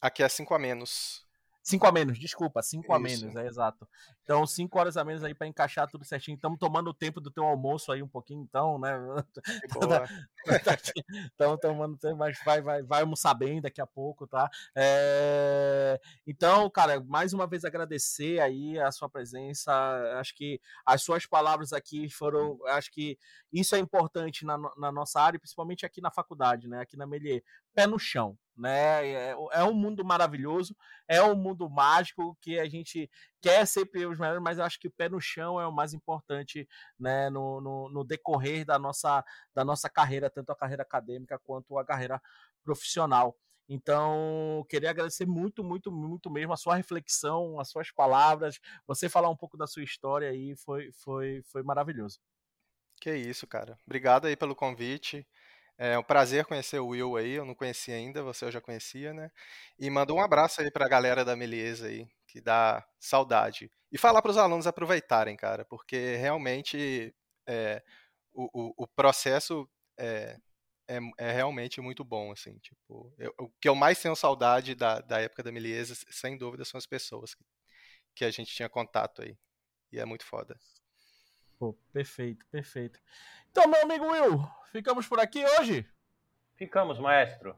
Aqui 0.00 0.22
é 0.22 0.28
5 0.28 0.54
a 0.54 0.58
menos. 0.58 1.24
Cinco 1.66 1.86
a 1.86 1.92
menos, 1.92 2.18
desculpa, 2.18 2.62
cinco 2.62 2.92
a 2.92 2.96
Isso. 3.00 3.24
menos, 3.24 3.36
é 3.36 3.46
exato. 3.46 3.88
Então, 4.22 4.46
cinco 4.46 4.78
horas 4.78 4.98
a 4.98 5.04
menos 5.04 5.24
aí 5.24 5.34
para 5.34 5.46
encaixar 5.46 5.88
tudo 5.90 6.04
certinho. 6.04 6.34
Estamos 6.34 6.58
tomando 6.58 6.88
o 6.90 6.94
tempo 6.94 7.22
do 7.22 7.30
teu 7.30 7.42
almoço 7.42 7.90
aí 7.90 8.02
um 8.02 8.08
pouquinho, 8.08 8.42
então, 8.42 8.78
né? 8.78 8.92
De 9.32 9.42
boa. 9.72 10.06
Então, 11.34 11.56
tomando 11.56 11.96
tempo, 11.96 12.16
mas 12.16 12.38
vai, 12.44 12.60
vai, 12.60 12.82
vai 12.82 13.00
almoçar 13.00 13.32
bem 13.32 13.62
daqui 13.62 13.80
a 13.80 13.86
pouco, 13.86 14.26
tá? 14.26 14.50
É, 14.76 15.98
Então, 16.26 16.68
cara, 16.68 17.00
mais 17.00 17.32
uma 17.32 17.46
vez 17.46 17.64
agradecer 17.64 18.40
aí 18.40 18.78
a 18.78 18.92
sua 18.92 19.08
presença. 19.08 19.72
Acho 20.20 20.34
que 20.34 20.60
as 20.84 21.02
suas 21.02 21.24
palavras 21.24 21.72
aqui 21.72 22.10
foram. 22.10 22.58
Acho 22.66 22.92
que 22.92 23.18
isso 23.50 23.74
é 23.74 23.78
importante 23.78 24.44
na, 24.44 24.58
na 24.76 24.92
nossa 24.92 25.18
área, 25.18 25.40
principalmente 25.40 25.86
aqui 25.86 26.02
na 26.02 26.10
faculdade, 26.10 26.68
né? 26.68 26.80
Aqui 26.80 26.94
na 26.94 27.06
Melier. 27.06 27.42
Pé 27.74 27.86
no 27.86 27.98
chão, 27.98 28.36
né? 28.56 29.06
É, 29.06 29.36
é 29.52 29.64
um 29.64 29.74
mundo 29.74 30.04
maravilhoso, 30.04 30.76
é 31.08 31.22
um 31.22 31.34
mundo 31.34 31.68
mágico 31.68 32.36
que 32.40 32.58
a 32.58 32.68
gente 32.68 33.10
quer 33.40 33.66
sempre 33.66 34.06
os 34.06 34.18
melhores, 34.18 34.42
mas 34.42 34.58
eu 34.58 34.64
acho 34.64 34.78
que 34.78 34.88
o 34.88 34.92
pé 34.92 35.08
no 35.08 35.20
chão 35.20 35.60
é 35.60 35.66
o 35.66 35.72
mais 35.72 35.92
importante, 35.92 36.68
né? 36.98 37.30
No, 37.30 37.60
no, 37.60 37.88
no 37.90 38.04
decorrer 38.04 38.64
da 38.64 38.78
nossa, 38.78 39.24
da 39.54 39.64
nossa 39.64 39.88
carreira, 39.88 40.30
tanto 40.30 40.50
a 40.50 40.56
carreira 40.56 40.82
acadêmica 40.82 41.38
quanto 41.38 41.78
a 41.78 41.84
carreira 41.84 42.20
profissional. 42.62 43.36
Então, 43.68 44.64
queria 44.68 44.90
agradecer 44.90 45.26
muito, 45.26 45.64
muito, 45.64 45.90
muito 45.90 46.30
mesmo 46.30 46.52
a 46.52 46.56
sua 46.56 46.76
reflexão, 46.76 47.58
as 47.58 47.70
suas 47.70 47.90
palavras, 47.90 48.60
você 48.86 49.08
falar 49.08 49.30
um 49.30 49.36
pouco 49.36 49.56
da 49.56 49.66
sua 49.66 49.82
história 49.82 50.28
aí, 50.28 50.54
foi, 50.56 50.92
foi, 50.92 51.42
foi 51.44 51.62
maravilhoso. 51.62 52.20
Que 53.00 53.14
isso, 53.14 53.46
cara. 53.46 53.78
Obrigado 53.86 54.26
aí 54.26 54.36
pelo 54.36 54.54
convite. 54.54 55.26
É 55.76 55.98
um 55.98 56.02
prazer 56.04 56.44
conhecer 56.44 56.78
o 56.78 56.88
Will 56.88 57.16
aí, 57.16 57.32
eu 57.32 57.44
não 57.44 57.54
conhecia 57.54 57.96
ainda, 57.96 58.22
você 58.22 58.44
eu 58.44 58.52
já 58.52 58.60
conhecia, 58.60 59.12
né? 59.12 59.30
E 59.78 59.90
manda 59.90 60.12
um 60.14 60.20
abraço 60.20 60.60
aí 60.60 60.70
pra 60.70 60.88
galera 60.88 61.24
da 61.24 61.34
Meliesa 61.34 61.88
aí, 61.88 62.06
que 62.28 62.40
dá 62.40 62.86
saudade. 63.00 63.70
E 63.90 63.98
falar 63.98 64.22
para 64.22 64.30
os 64.30 64.36
alunos 64.38 64.66
aproveitarem, 64.68 65.36
cara, 65.36 65.64
porque 65.64 66.14
realmente 66.16 67.12
é, 67.46 67.82
o, 68.32 68.48
o, 68.52 68.84
o 68.84 68.86
processo 68.88 69.68
é, 69.98 70.38
é, 70.88 70.98
é 71.18 71.32
realmente 71.32 71.80
muito 71.80 72.04
bom, 72.04 72.30
assim, 72.32 72.56
tipo, 72.58 73.12
eu, 73.18 73.34
o 73.38 73.50
que 73.60 73.68
eu 73.68 73.74
mais 73.74 74.00
tenho 74.00 74.14
saudade 74.16 74.74
da, 74.74 75.00
da 75.00 75.20
época 75.20 75.42
da 75.42 75.52
Meliesa, 75.52 75.94
sem 76.10 76.36
dúvida, 76.38 76.64
são 76.64 76.78
as 76.78 76.86
pessoas 76.86 77.34
que, 77.34 77.44
que 78.16 78.24
a 78.24 78.30
gente 78.30 78.54
tinha 78.54 78.68
contato 78.68 79.22
aí, 79.22 79.36
e 79.92 79.98
é 80.00 80.04
muito 80.04 80.24
foda. 80.24 80.58
Pô, 81.58 81.72
perfeito, 81.92 82.44
perfeito. 82.46 83.00
Então, 83.56 83.70
meu 83.70 83.82
amigo 83.82 84.06
Will, 84.06 84.44
ficamos 84.72 85.06
por 85.06 85.20
aqui 85.20 85.44
hoje? 85.60 85.88
Ficamos, 86.56 86.98
maestro. 86.98 87.56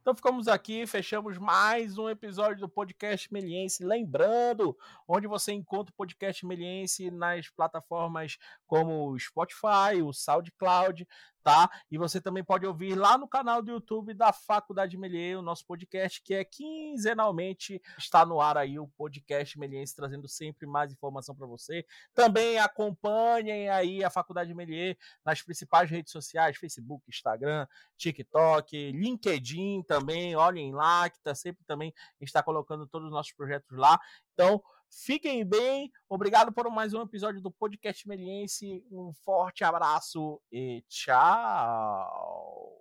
Então 0.00 0.14
ficamos 0.14 0.46
aqui, 0.46 0.86
fechamos 0.86 1.36
mais 1.36 1.98
um 1.98 2.08
episódio 2.08 2.60
do 2.60 2.68
Podcast 2.68 3.30
Meliense. 3.32 3.84
Lembrando, 3.84 4.78
onde 5.08 5.26
você 5.26 5.52
encontra 5.52 5.92
o 5.92 5.96
Podcast 5.96 6.46
Meliense 6.46 7.10
nas 7.10 7.50
plataformas 7.50 8.38
como 8.68 9.10
o 9.10 9.18
Spotify, 9.18 10.00
o 10.00 10.12
SoundCloud, 10.12 11.04
tá? 11.42 11.70
E 11.90 11.98
você 11.98 12.20
também 12.20 12.44
pode 12.44 12.66
ouvir 12.66 12.94
lá 12.94 13.16
no 13.16 13.28
canal 13.28 13.62
do 13.62 13.70
YouTube 13.70 14.14
da 14.14 14.32
Faculdade 14.32 14.96
Melier, 14.96 15.38
o 15.38 15.42
nosso 15.42 15.64
podcast, 15.66 16.22
que 16.22 16.34
é 16.34 16.44
quinzenalmente 16.44 17.80
está 17.98 18.24
no 18.24 18.40
ar 18.40 18.56
aí 18.56 18.78
o 18.78 18.88
podcast 18.88 19.58
Meliense, 19.58 19.96
trazendo 19.96 20.28
sempre 20.28 20.66
mais 20.66 20.92
informação 20.92 21.34
para 21.34 21.46
você. 21.46 21.84
Também 22.14 22.58
acompanhem 22.58 23.68
aí 23.68 24.04
a 24.04 24.10
Faculdade 24.10 24.54
Melier 24.54 24.96
nas 25.24 25.42
principais 25.42 25.90
redes 25.90 26.12
sociais, 26.12 26.56
Facebook, 26.56 27.04
Instagram, 27.08 27.66
TikTok, 27.96 28.92
LinkedIn 28.92 29.82
também, 29.82 30.36
olhem 30.36 30.72
lá, 30.72 31.08
que 31.08 31.20
tá 31.20 31.34
sempre 31.34 31.64
também 31.64 31.92
está 32.20 32.42
colocando 32.42 32.86
todos 32.86 33.06
os 33.08 33.12
nossos 33.12 33.32
projetos 33.32 33.76
lá. 33.76 33.98
Então, 34.34 34.62
Fiquem 34.90 35.44
bem. 35.44 35.90
Obrigado 36.08 36.52
por 36.52 36.68
mais 36.70 36.92
um 36.92 37.02
episódio 37.02 37.40
do 37.40 37.50
Podcast 37.50 38.06
Meliense. 38.08 38.84
Um 38.90 39.12
forte 39.24 39.62
abraço 39.62 40.40
e 40.50 40.84
tchau. 40.88 42.79